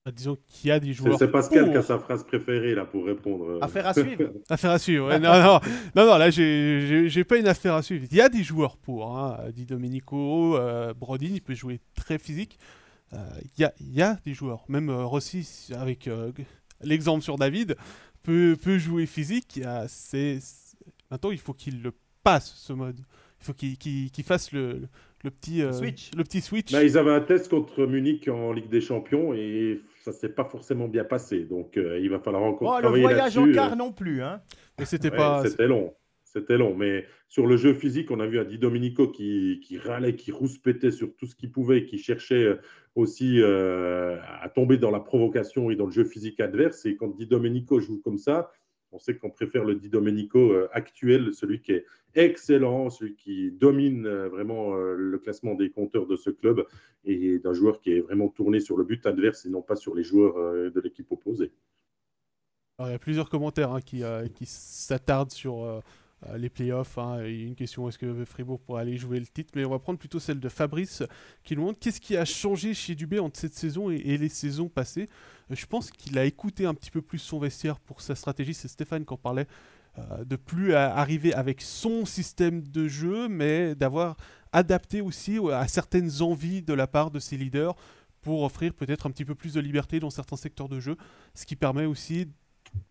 [0.06, 1.18] bah, Disons qu'il y a des joueurs.
[1.18, 3.46] C'est Pascal qui a sa phrase préférée là pour répondre.
[3.46, 3.60] Euh.
[3.62, 4.32] Affaire à suivre.
[4.50, 5.18] affaire à suivre.
[5.18, 5.60] non, non,
[5.96, 8.06] non, non, là j'ai pas une affaire à suivre.
[8.10, 9.18] Il y a des joueurs pour.
[9.18, 9.40] Hein.
[9.54, 12.58] Dit Domenico, euh, Brodin, il peut jouer très physique.
[13.14, 13.18] Euh,
[13.58, 14.64] il y, a, y, a, des joueurs.
[14.68, 16.08] Même Rossi, avec
[16.82, 17.76] l'exemple sur David,
[18.22, 19.60] peut, peut jouer physique.
[19.88, 20.40] c'est
[21.12, 23.00] Maintenant, il faut qu'il le passe ce mode.
[23.42, 24.90] Il faut qu'il fasse le,
[25.24, 26.12] le petit euh, switch.
[26.16, 26.72] Le petit switch.
[26.72, 30.46] Bah, ils avaient un test contre Munich en Ligue des Champions et ça s'est pas
[30.46, 31.46] forcément bien passé.
[31.46, 34.22] Donc euh, il va falloir encore oh, travailler Le voyage en quart non plus.
[34.22, 34.42] Hein.
[34.78, 35.44] Mais c'était pas.
[35.46, 35.94] C'était long.
[36.24, 36.76] c'était long.
[36.76, 40.32] Mais sur le jeu physique, on a vu un Di Domenico qui, qui râlait, qui
[40.32, 42.56] rouspétait sur tout ce qu'il pouvait, qui cherchait euh,
[42.96, 46.86] aussi euh, à tomber dans la provocation et dans le jeu physique adverse.
[46.86, 48.52] Et quand Di Domenico joue comme ça,
[48.92, 51.86] on sait qu'on préfère le Di Domenico euh, actuel, celui qui est
[52.16, 56.66] excellent, celui qui domine vraiment le classement des compteurs de ce club
[57.06, 59.94] et d'un joueur qui est vraiment tourné sur le but adverse et non pas sur
[59.94, 60.36] les joueurs
[60.72, 61.52] de l'équipe opposée.
[62.80, 64.02] il y a plusieurs commentaires hein, qui,
[64.46, 65.82] s'attardent sur euh,
[66.36, 66.98] les playoffs.
[66.98, 69.52] Hein, une question est-ce que Fribourg pourrait aller jouer le titre?
[69.56, 71.04] Mais on va prendre plutôt celle de Fabrice
[71.44, 74.70] qui nous demande qu'est-ce qui a changé chez Dubé entre cette saison et, les saisons
[74.70, 75.08] passées.
[75.52, 78.54] Euh, je pense qu'il a écouté un petit peu plus son vestiaire pour sa stratégie.
[78.54, 79.48] C'est Stéphane qui en parlait.
[79.98, 84.18] Euh, de plus arriver avec son système de jeu, mais d'avoir
[84.52, 87.76] adapté aussi à certaines envies de la part de ses leaders
[88.22, 90.98] pour offrir peut-être un petit peu plus de liberté dans certains secteurs de jeu,
[91.34, 92.28] ce qui permet aussi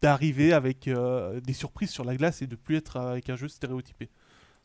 [0.01, 3.49] d'arriver avec euh, des surprises sur la glace et de plus être avec un jeu
[3.49, 4.09] stéréotypé.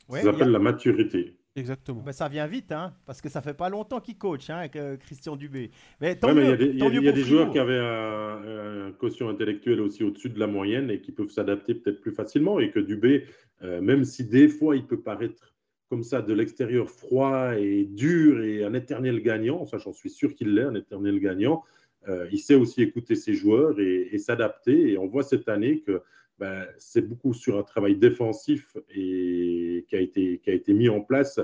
[0.09, 1.35] ça s'appelle la maturité.
[1.55, 2.01] Exactement.
[2.01, 4.75] Ben, ça vient vite, hein, parce que ça fait pas longtemps qu'il coach, hein, avec
[4.75, 5.69] euh, Christian Dubé.
[6.01, 10.47] Mais il y a des, joueurs qui avaient un, quotient intellectuel aussi au-dessus de la
[10.47, 12.59] moyenne et qui peuvent s'adapter peut-être plus facilement.
[12.59, 13.25] Et que Dubé,
[13.61, 15.53] euh, même si des fois il peut paraître
[15.89, 20.33] comme ça de l'extérieur froid et dur et un éternel gagnant, ça j'en suis sûr
[20.33, 21.63] qu'il l'est, un éternel gagnant,
[22.07, 24.91] euh, il sait aussi écouter ses joueurs et, s'adapter.
[24.91, 26.01] Et on voit cette année que
[26.39, 30.89] ben, c'est beaucoup sur un travail défensif et qui a été, qui a été mis
[30.89, 31.39] en place.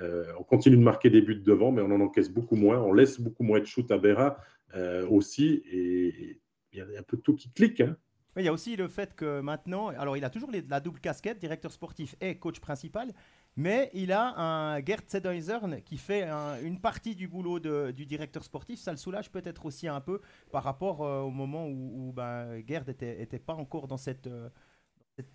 [0.00, 2.80] Euh, on continue de marquer des buts devant, mais on en encaisse beaucoup moins.
[2.80, 4.38] On laisse beaucoup moins de shoot à Berra
[4.74, 5.62] euh, aussi.
[5.70, 6.40] Et
[6.72, 7.80] il y a un peu tout qui clique.
[7.80, 7.96] Hein.
[8.36, 11.40] Il y a aussi le fait que maintenant, alors il a toujours la double casquette,
[11.40, 13.12] directeur sportif et coach principal,
[13.56, 16.28] mais il a un Gerd Zedeusern qui fait
[16.62, 18.80] une partie du boulot du directeur sportif.
[18.80, 20.20] Ça le soulage peut-être aussi un peu
[20.50, 24.48] par rapport euh, au moment où, ben, Gerd n'était pas encore dans cette, euh,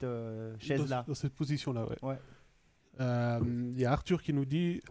[0.04, 1.04] euh, chaise-là.
[1.08, 2.18] Dans, cette position-là, ouais.
[3.00, 4.82] Il y a Arthur qui nous dit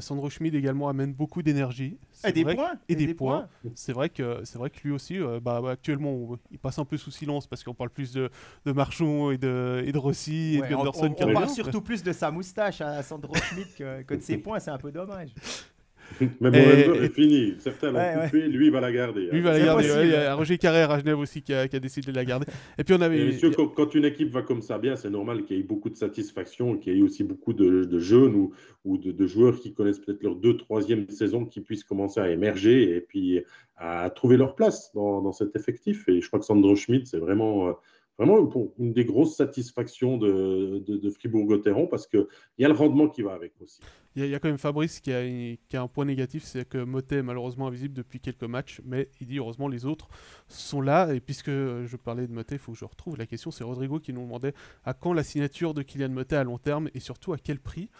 [0.00, 1.98] Sandro Schmid également amène beaucoup d'énergie.
[2.26, 2.72] Et, des points.
[2.88, 3.48] Et, des, points.
[3.74, 6.84] C'est vrai que c'est vrai que lui aussi, euh, bah, bah, actuellement, il passe un
[6.84, 8.30] peu sous silence parce qu'on parle plus de,
[8.64, 11.14] de Marchon et de, et de Rossi et de Gunderson.
[11.18, 14.38] On, on, parle surtout plus de sa moustache à Sandro Schmid que, que de ses
[14.38, 14.58] points.
[14.58, 15.34] C'est un peu dommage.
[16.40, 17.54] Mais mon est fini.
[17.58, 19.28] Certains l'ont coupé, lui, il va la garder.
[19.30, 19.84] Lui, il va la garder.
[20.04, 22.24] il y a Roger Carrère à Genève aussi qui a, qui a, décidé de la
[22.24, 22.46] garder.
[22.78, 23.24] Et puis on avait.
[23.24, 25.96] messieurs, quand, une équipe va comme ça bien, c'est normal qu'il y ait beaucoup de
[25.96, 28.52] satisfaction, qu'il y ait aussi beaucoup de, de jeunes ou,
[28.84, 32.30] ou de, de, joueurs qui connaissent peut-être leur deux, troisième saison qui puissent commencer à
[32.30, 33.42] émerger et puis
[33.76, 36.08] à trouver leur place dans, dans cet effectif.
[36.08, 37.68] Et je crois que Sandro Schmidt, c'est vraiment.
[37.68, 37.72] Euh,
[38.18, 42.26] vraiment pour une des grosses satisfactions de, de, Fribourg-Gotteron parce qu'il
[42.58, 43.80] y a le rendement qui va avec aussi.
[44.16, 45.22] Il y, a quand même Fabrice qui a,
[45.68, 49.10] qui a un point négatif, c'est que Motet est malheureusement invisible depuis quelques matchs, mais
[49.20, 50.08] il dit heureusement les autres
[50.48, 51.12] sont là.
[51.12, 53.50] Et puisque je parlais de Motet, il faut que je retrouve la question.
[53.50, 54.54] C'est Rodrigo qui nous demandait
[54.86, 57.90] à quand la signature de Kylian Motet à long terme et surtout à quel prix?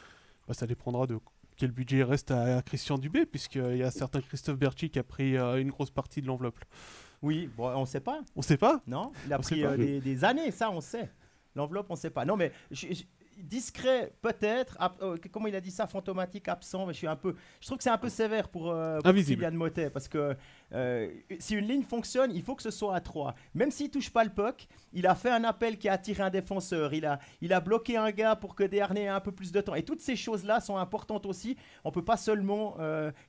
[0.49, 1.19] Bah, ça dépendra de
[1.57, 5.37] quel budget reste à, Christian Dubé, puisqu'il y a certain Christophe Berchi qui a pris
[5.37, 6.59] euh, une grosse partie de l'enveloppe.
[7.23, 8.21] Oui, bon, on ne sait pas.
[8.35, 8.83] On ne sait pas?
[8.87, 11.11] Non, il a pris euh, des, années, ça on sait.
[11.55, 12.25] L'enveloppe, on ne sait pas.
[12.25, 12.53] Non, mais
[13.37, 14.79] discret peut-être.
[15.03, 16.87] Euh, comment il a dit ça Fantomatique, absent.
[16.87, 17.35] Mais je suis un peu.
[17.61, 20.37] Je trouve que c'est un peu sévère pour, euh, pour Kylian Motet parce que
[21.39, 23.35] si une ligne fonctionne, il faut que ce soit à 3.
[23.55, 26.31] Même s'il touche pas le puck, il a fait un appel qui a attiré un
[26.31, 26.93] défenseur.
[26.95, 29.61] Il a, il a bloqué un gars pour que Desharnais ait un peu plus de
[29.61, 29.75] temps.
[29.75, 31.57] Et toutes ces choses-là sont importantes aussi.
[31.85, 32.77] On peut pas seulement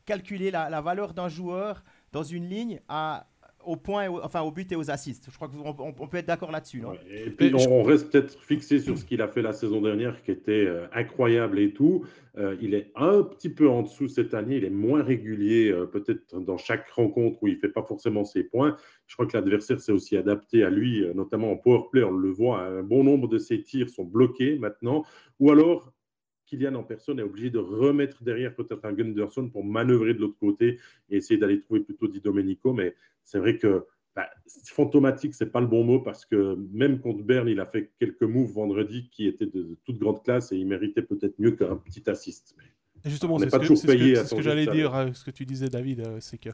[0.05, 3.27] calculer la, la valeur d'un joueur dans une ligne à
[3.67, 5.27] au point, enfin au but et aux assists.
[5.29, 6.83] Je crois qu'on on peut être d'accord là-dessus.
[7.09, 10.31] et puis on, reste peut-être fixé sur ce qu'il a fait la saison dernière, qui
[10.31, 12.05] était euh, incroyable et tout.
[12.37, 14.57] Euh, il est un petit peu en dessous cette année.
[14.57, 18.43] Il est moins régulier, euh, peut-être dans chaque rencontre où il fait pas forcément ses
[18.43, 18.75] points.
[19.05, 22.03] Je crois que l'adversaire s'est aussi adapté à lui, notamment en power play.
[22.03, 25.03] On le voit, un bon nombre de ses tirs sont bloqués maintenant.
[25.39, 25.93] Ou alors
[26.47, 30.39] Kylian en personne est obligé de remettre derrière peut-être un Gunderson pour manœuvrer de l'autre
[30.39, 30.79] côté
[31.09, 32.73] et essayer d'aller trouver plutôt Di Domenico.
[32.73, 33.85] Mais c'est vrai que
[34.15, 34.27] bah,
[34.65, 38.23] fantomatique, c'est pas le bon mot parce que même contre Berne, il a fait quelques
[38.23, 42.09] moves vendredi qui étaient de, toute grande classe et il méritait peut-être mieux qu'un petit
[42.09, 42.55] assist.
[42.57, 46.39] Mais justement, c'est ce que, j'allais dire, euh, ce que tu disais, David, euh, c'est
[46.39, 46.49] que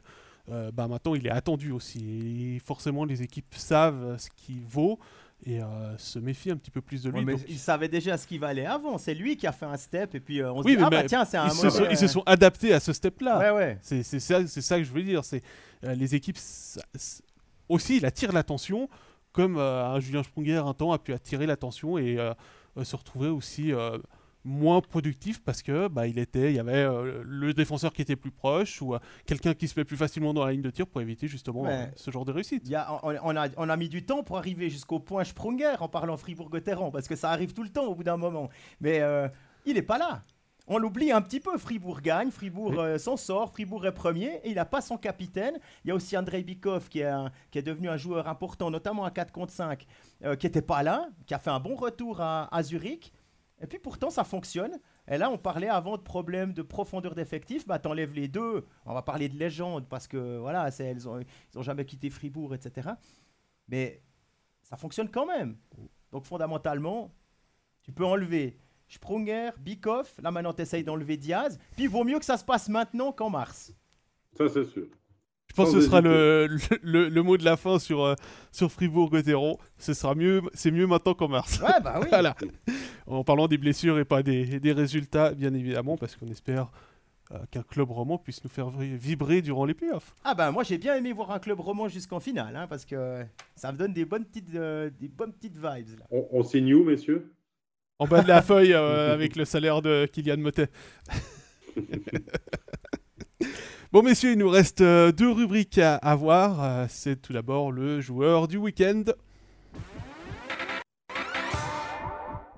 [0.50, 2.56] euh, bah, maintenant il est attendu aussi.
[2.56, 4.98] Et forcément, les équipes savent ce qu'il vaut
[5.46, 7.24] et euh, se méfie un petit peu plus de lui.
[7.24, 8.98] mais Il savait déjà ce qui valait avant.
[8.98, 11.04] C'est lui qui a fait un step et puis euh, on se dit ah bah
[11.04, 11.48] tiens c'est un.
[11.48, 13.38] Ils, se sont, ils se sont adaptés à ce step-là.
[13.38, 13.78] Ouais, ouais.
[13.82, 15.24] C'est ça, c'est ça que je veux dire.
[15.24, 15.42] C'est
[15.84, 16.38] euh, les équipes
[17.68, 18.88] aussi, il attire l'attention
[19.32, 22.18] comme un Julien Sprunger un temps a pu attirer l'attention et
[22.82, 23.72] se retrouver aussi
[24.44, 28.16] moins productif parce que bah, il était, il y avait euh, le défenseur qui était
[28.16, 30.86] plus proche ou euh, quelqu'un qui se met plus facilement dans la ligne de tir
[30.86, 32.68] pour éviter justement euh, ce genre de réussite.
[32.68, 35.88] Y a, on, a, on, a, mis du temps pour arriver jusqu'au point Sprunger en
[35.88, 38.50] parlant Fribourg-Gotteron parce que ça arrive tout le temps au bout d'un moment.
[38.80, 39.02] Mais
[39.64, 40.22] il n'est pas là.
[40.66, 41.58] On l'oublie un petit peu.
[41.58, 45.58] Fribourg gagne, Fribourg s'en sort, Fribourg est premier et il n'a pas son capitaine.
[45.84, 47.12] Il y a aussi Andrei Bikov qui est,
[47.50, 49.86] qui est devenu un joueur important, notamment à 4 contre 5,
[50.38, 53.12] qui n'était pas là, qui a fait un bon retour à, à Zurich.
[53.60, 54.78] Et puis pourtant, ça fonctionne.
[55.08, 57.66] Et là, on parlait avant de problèmes de profondeur d'effectif.
[57.66, 58.66] Bah, t'enlèves les deux.
[58.84, 62.54] On va parler de légende parce que voilà, elles ont, ils ont jamais quitté Fribourg,
[62.54, 62.90] etc.
[63.68, 64.02] Mais
[64.62, 65.56] ça fonctionne quand même.
[66.10, 67.14] Donc fondamentalement,
[67.82, 68.58] tu peux enlever
[68.88, 70.14] Sprunger, Bikoff.
[70.22, 71.58] Là maintenant, tu essayes d'enlever Diaz.
[71.76, 73.72] Puis il vaut mieux que ça se passe maintenant qu'en mars.
[74.36, 74.86] Ça, c'est sûr.
[75.48, 76.48] Je pense que ce sera le,
[76.82, 78.14] le, mot de la fin sur, euh,
[78.50, 79.58] sur Fribourg-Gotteron.
[79.78, 81.60] Ce sera mieux, c'est mieux maintenant qu'en mars.
[81.60, 82.08] Ouais, bah oui.
[82.10, 82.34] voilà.
[83.06, 86.70] En parlant des blessures et pas des, des résultats, bien évidemment, parce qu'on espère
[87.32, 90.14] euh, qu'un club roman puisse nous faire vibrer durant les playoffs.
[90.24, 93.24] Ah bah moi j'ai bien aimé voir un club roman jusqu'en finale, hein, parce que
[93.56, 95.98] ça me donne des bonnes petites, euh, des bonnes petites vibes.
[95.98, 96.06] Là.
[96.10, 97.32] On, signe où, messieurs?
[97.98, 100.68] En bas de la feuille avec le salaire de Kylian Motet.
[103.94, 106.60] Bon, messieurs, il nous reste euh, deux rubriques à, voir.
[106.60, 109.04] Euh, c'est tout d'abord le joueur du week-end.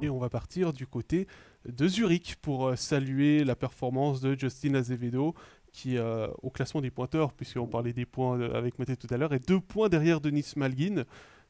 [0.03, 1.27] Et on va partir du côté
[1.67, 5.35] de Zurich pour euh, saluer la performance de Justin Azevedo,
[5.73, 9.47] qui, au classement des pointeurs, puisqu'on parlait des points avec Mathé tout à l'heure, est
[9.47, 11.05] deux points derrière Denis Malguin.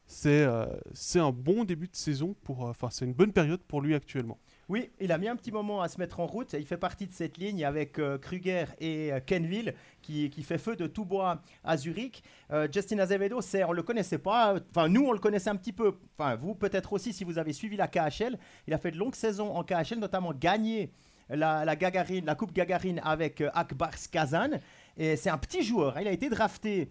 [0.09, 4.39] C'est un bon début de saison, pour, enfin, c'est une bonne période pour lui actuellement.
[4.69, 6.53] Oui, il a mis un petit moment à se mettre en route.
[6.55, 10.75] Il fait partie de cette ligne avec euh, Kruger et euh, Kenville qui, fait feu
[10.75, 12.25] de tout bois à Zurich.
[12.51, 14.57] Euh, Justin Azevedo, on ne le connaissait pas.
[14.71, 15.95] Enfin, nous, on le connaissait un petit peu.
[16.19, 18.37] Enfin, vous peut-être aussi si vous avez suivi la KHL.
[18.67, 20.91] Il a fait de longues saisons en KHL, notamment gagné
[21.29, 24.59] la, la, la Coupe Gagarine avec Akbar Kazan.
[24.97, 26.01] Et c'est un petit joueur.
[26.01, 26.91] Il a été drafté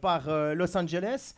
[0.00, 1.34] par Los Angeles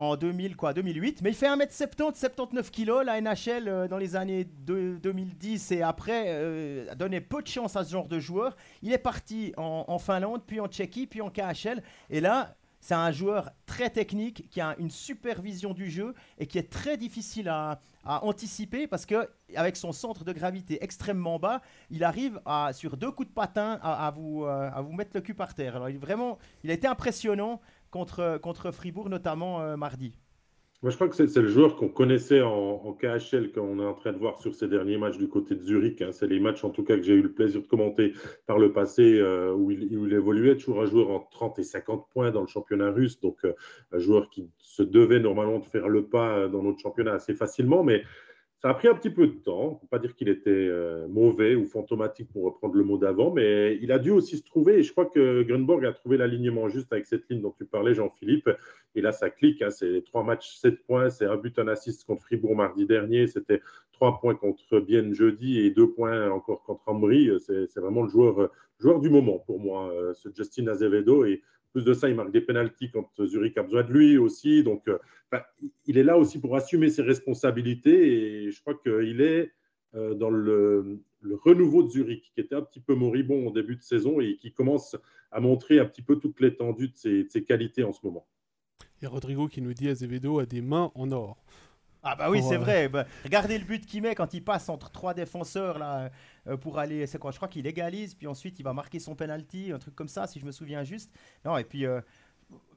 [0.00, 1.22] en 2000, quoi, 2008.
[1.22, 3.02] Mais il fait 1m70, 79 kg.
[3.04, 7.84] La NHL, euh, dans les années 2010 et après, euh, donné peu de chance à
[7.84, 8.56] ce genre de joueur.
[8.82, 11.82] Il est parti en, Finlande, puis en Tchéquie, puis en KHL.
[12.10, 16.46] Et là, c'est un joueur très technique qui a une super vision du jeu et
[16.46, 21.60] qui est très difficile à, anticiper parce que avec son centre de gravité extrêmement bas,
[21.90, 25.20] il arrive à, sur deux coups de patin à, vous, euh, à vous mettre le
[25.20, 25.76] cul par terre.
[25.76, 30.14] Alors il, vraiment, il a été impressionnant contre, contre Fribourg, notamment euh, mardi.
[30.80, 34.12] Moi, je crois que c'est le joueur qu'on connaissait en, KHL qu'on est en train
[34.12, 36.00] de voir sur ces derniers matchs du côté de Zurich.
[36.02, 36.12] Hein.
[36.12, 38.12] C'est les matchs, en tout cas, que j'ai eu le plaisir de commenter
[38.46, 41.64] par le passé, euh, où, il, où, il, évoluait toujours un joueur en 30 et
[41.64, 43.18] 50 points dans le championnat russe.
[43.18, 43.54] Donc, euh,
[43.90, 47.82] un joueur qui se devait normalement de faire le pas dans notre championnat assez facilement.
[47.82, 48.04] Mais
[48.60, 49.78] ça a pris un petit peu de temps.
[49.80, 53.32] On ne pas dire qu'il était euh, mauvais ou fantomatique pour reprendre le mot d'avant,
[53.32, 54.78] mais il a dû aussi se trouver.
[54.78, 57.94] Et je crois que Grunborg a trouvé l'alignement juste avec cette ligne dont tu parlais,
[57.94, 58.50] Jean-Philippe.
[58.96, 59.62] Et là, ça clique.
[59.62, 59.70] Hein.
[59.70, 61.08] C'est trois matchs, sept points.
[61.08, 63.28] C'est un but, un assist contre Fribourg mardi dernier.
[63.28, 63.62] C'était
[63.92, 67.30] trois points contre Bienne jeudi et deux points encore contre Ambry.
[67.38, 71.24] C'est vraiment le joueur, joueur du moment pour moi, euh, ce Justin Azevedo.
[71.24, 71.42] Et
[71.72, 74.62] plus de ça, il marque des pénalties quand Zurich a besoin de lui aussi.
[74.62, 74.98] Donc, euh,
[75.86, 78.46] il est là aussi pour assumer ses responsabilités.
[78.46, 79.52] Et je crois qu'il est
[79.94, 81.00] euh, dans le,
[81.44, 84.52] renouveau de Zurich, qui était un petit peu moribond au début de saison et qui
[84.52, 84.96] commence
[85.30, 88.26] à montrer un petit peu toute l'étendue de ses, de ses qualités en ce moment.
[89.02, 91.36] A Rodrigo qui nous dit Azevedo a des mains en or.
[92.10, 92.88] Ah bah oui, c'est vrai.
[92.88, 96.10] Bah, regardez le but qu'il met quand il passe entre trois défenseurs là
[96.46, 97.06] euh, pour aller.
[97.06, 99.94] C'est quoi Je crois qu'il égalise, puis ensuite il va marquer son penalty, un truc
[99.94, 101.12] comme ça, si je me souviens juste.
[101.44, 102.00] Non, et puis euh,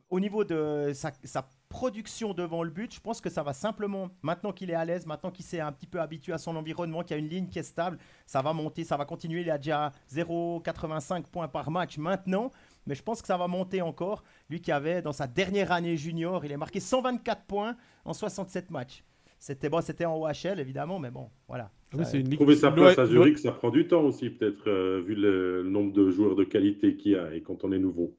[0.09, 4.51] au niveau de sa, production devant le but, je pense que ça va simplement, maintenant
[4.51, 7.11] qu'il est à l'aise, maintenant qu'il s'est un petit peu habitué à son environnement, qu'il
[7.11, 9.39] y a une ligne qui est stable, ça va monter, ça va continuer.
[9.39, 12.51] Il a déjà 0,85 points par match maintenant,
[12.85, 14.21] mais je pense que ça va monter encore.
[14.49, 18.69] Lui qui avait, dans sa dernière année junior, il a marqué 124 points en 67
[18.69, 19.05] matchs.
[19.41, 21.71] C'était bon, c'était en OHL évidemment, mais bon, voilà.
[21.97, 22.03] Ah
[22.35, 25.91] trouver sa place à Zurich, ça prend du temps aussi, peut-être, euh, vu le, nombre
[25.93, 28.15] de joueurs de qualité qu'il y a et quand on est nouveau.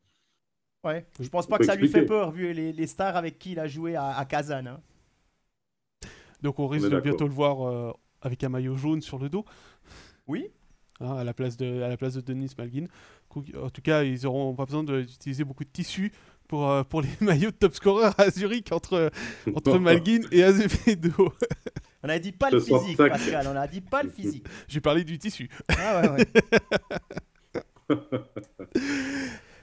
[0.83, 3.61] Ouais, je pense pas que ça lui fait peur, vu les, stars avec qui il
[3.61, 4.67] a joué à, Kazan.
[4.67, 4.81] Hein.
[6.43, 9.45] Donc on risque de bientôt le voir euh, avec un maillot jaune sur le dos.
[10.27, 10.51] Oui.
[10.99, 12.87] Hein, à, la place de, à la place de Denis Malguin.
[13.63, 16.11] En tout cas, ils n'auront pas besoin d'utiliser beaucoup de tissus
[16.53, 19.11] pour, euh, pour les maillots de top scorer à Zurich entre,
[19.55, 21.33] entre Malguin et Azevedo.
[22.03, 23.49] On a dit pas le physique, Pascal.
[23.51, 24.45] On a dit pas le physique.
[24.69, 25.49] J'ai parlé du tissu.
[25.71, 27.97] Ah ouais, ouais.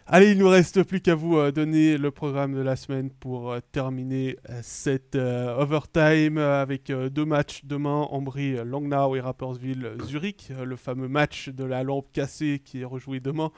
[0.07, 3.51] Allez, il nous reste plus qu'à vous euh, donner le programme de la semaine pour
[3.51, 10.51] euh, terminer euh, cette overtime avec deux matchs demain, Ambry, Langnau et Rappersville, Zurich.
[10.59, 13.51] le fameux match de la lampe cassée qui est rejoué demain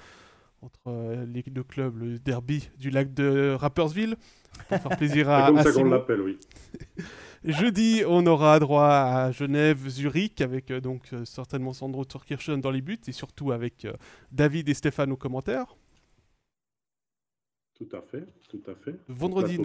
[0.62, 4.16] entre les deux clubs, le derby du lac de Rappersville.
[4.68, 5.48] Pour faire plaisir à.
[5.48, 6.40] C'est comme ça qu'on l'appelle, oui.
[7.44, 13.00] Jeudi, on aura droit à Genève, Zurich, avec donc certainement Sandro Turkirchen dans les buts
[13.08, 13.88] et surtout avec
[14.32, 15.76] David et Stéphane aux commentaires.
[17.82, 18.96] Tout à fait, tout à fait.
[19.08, 19.58] Vendredi,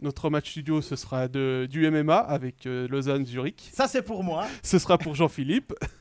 [0.00, 3.68] notre, match studio, ce sera de, du MMA avec euh, Lausanne-Zurich.
[3.74, 4.46] Ça, c'est pour moi.
[4.62, 5.74] Ce sera pour Jean-Philippe.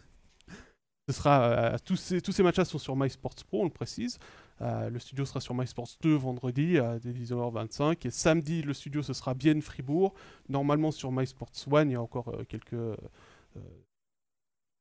[1.09, 4.19] ce sera, euh, tous, ces, tous ces matchs-là sont sur MySports Pro, on le précise.
[4.61, 8.05] Euh, le studio sera sur MySports 2 vendredi à 10h25.
[8.05, 10.13] Et samedi, le studio, ce sera bien Fribourg.
[10.49, 12.75] Normalement, sur MySports 1, il y a encore quelques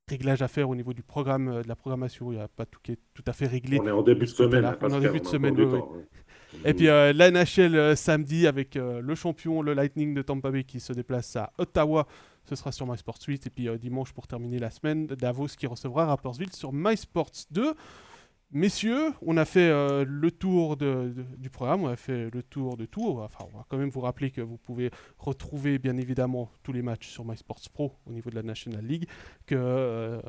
[0.08, 2.30] réglages à faire au niveau du programme, de la programmation.
[2.30, 3.78] Il n'y a pas tout qui est tout à fait réglé.
[3.80, 4.76] On est en début de semaine.
[4.82, 5.80] On est en début de semaine, oui.
[6.64, 10.50] Et puis euh, la NHL euh, samedi avec euh, le champion, le Lightning de Tampa
[10.50, 12.06] Bay qui se déplace à Ottawa.
[12.48, 13.46] Ce sera sur MySports 8.
[13.46, 17.74] Et puis dimanche pour terminer la semaine, Davos qui recevra Rappersville sur MySports 2.
[18.50, 22.86] Messieurs, on a fait euh, le tour du programme, on a fait le tour de
[22.86, 23.18] tout.
[23.18, 26.80] Enfin, on va quand même vous rappeler que vous pouvez retrouver bien évidemment tous les
[26.80, 29.06] matchs sur MySports Pro au niveau de la National League.
[29.44, 30.20] Que euh,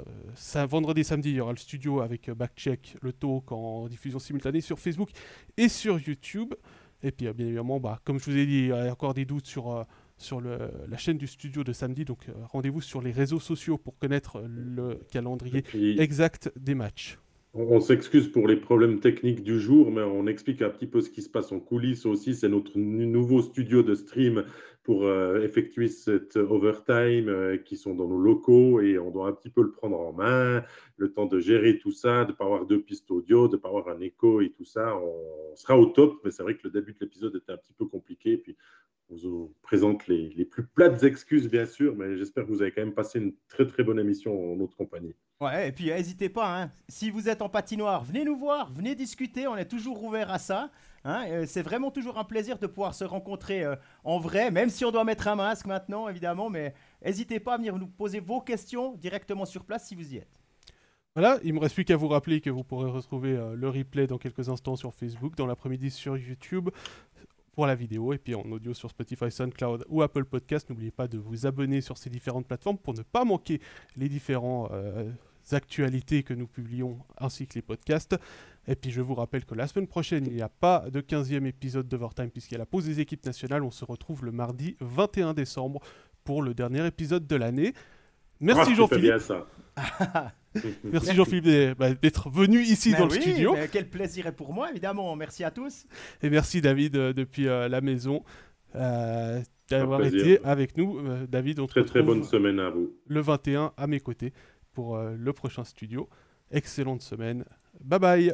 [0.68, 4.60] vendredi et samedi, il y aura le studio avec Backcheck, le talk en diffusion simultanée
[4.60, 5.12] sur Facebook
[5.56, 6.56] et sur YouTube.
[7.02, 9.14] Et puis, euh, bien évidemment, bah, comme je vous ai dit, il y a encore
[9.14, 9.86] des doutes sur
[10.18, 12.04] sur la chaîne du studio de samedi.
[12.04, 15.64] Donc rendez-vous sur les réseaux sociaux pour connaître le calendrier
[15.98, 17.18] exact des matchs.
[17.56, 21.10] On, s'excuse pour les problèmes techniques du jour, mais on explique un petit peu ce
[21.10, 22.36] qui se passe en coulisses aussi.
[22.36, 24.46] C'est notre nouveau studio de stream
[24.90, 29.34] pour euh, effectuer cette overtime euh, qui sont dans nos locaux et on doit un
[29.34, 30.64] petit peu le prendre en main,
[30.98, 33.62] le temps de gérer tout ça, de ne pas avoir deux pistes audio, de ne
[33.62, 34.98] pas avoir un écho et tout ça.
[34.98, 37.74] On sera au top, mais c'est vrai que le début de l'épisode était un petit
[37.74, 38.38] peu compliqué.
[38.38, 38.58] Puis
[39.12, 42.72] on vous présente les, les plus plates excuses, bien sûr, mais j'espère que vous avez
[42.72, 45.14] quand même passé une très très bonne émission en notre compagnie.
[45.40, 46.72] Ouais, et puis n'hésitez pas, hein.
[46.88, 50.40] si vous êtes en patinoire, venez nous voir, venez discuter, on est toujours ouvert à
[50.40, 50.72] ça.
[51.04, 51.26] Hein.
[51.30, 54.86] Euh, c'est vraiment toujours un plaisir de pouvoir se rencontrer euh, en vrai, même si
[54.86, 56.74] on doit mettre un masque maintenant, évidemment, mais
[57.04, 60.40] n'hésitez pas à venir nous poser vos questions directement sur place si vous y êtes.
[61.16, 64.08] Voilà, il me reste plus qu'à vous rappeler que vous pourrez retrouver euh, le replay
[64.08, 66.70] dans quelques instants sur Facebook, dans l'après-midi sur YouTube
[67.54, 70.70] pour la vidéo et puis en audio sur Spotify, SoundCloud ou Apple Podcast.
[70.70, 73.60] N'oubliez pas de vous abonner sur ces différentes plateformes pour ne pas manquer
[73.98, 74.70] les différents
[75.52, 78.18] actualités que nous publions ainsi que les podcasts.
[78.70, 81.46] Et puis je vous rappelle que la semaine prochaine, il n'y a pas de 15e
[81.48, 83.64] épisode d'Overtime puisqu'il y a la pause des équipes nationales.
[83.64, 85.80] On se retrouve le mardi 21 décembre
[86.24, 87.74] pour le dernier épisode de l'année.
[88.40, 89.14] Merci Jean-Philippe.
[90.84, 93.56] Merci Jean-Philippe bah, d'être venu ici ben dans le studio.
[93.72, 95.16] Quel plaisir est pour moi, évidemment.
[95.16, 95.88] Merci à tous.
[96.22, 98.24] Et merci David euh, depuis euh, la maison
[98.76, 101.02] euh, d'avoir été avec nous.
[101.28, 102.94] David, on très très bonne semaine à vous.
[103.08, 104.32] Le 21 à mes côtés
[104.74, 106.08] pour le prochain studio.
[106.52, 107.46] Excellente semaine.
[107.82, 108.34] Bye bye.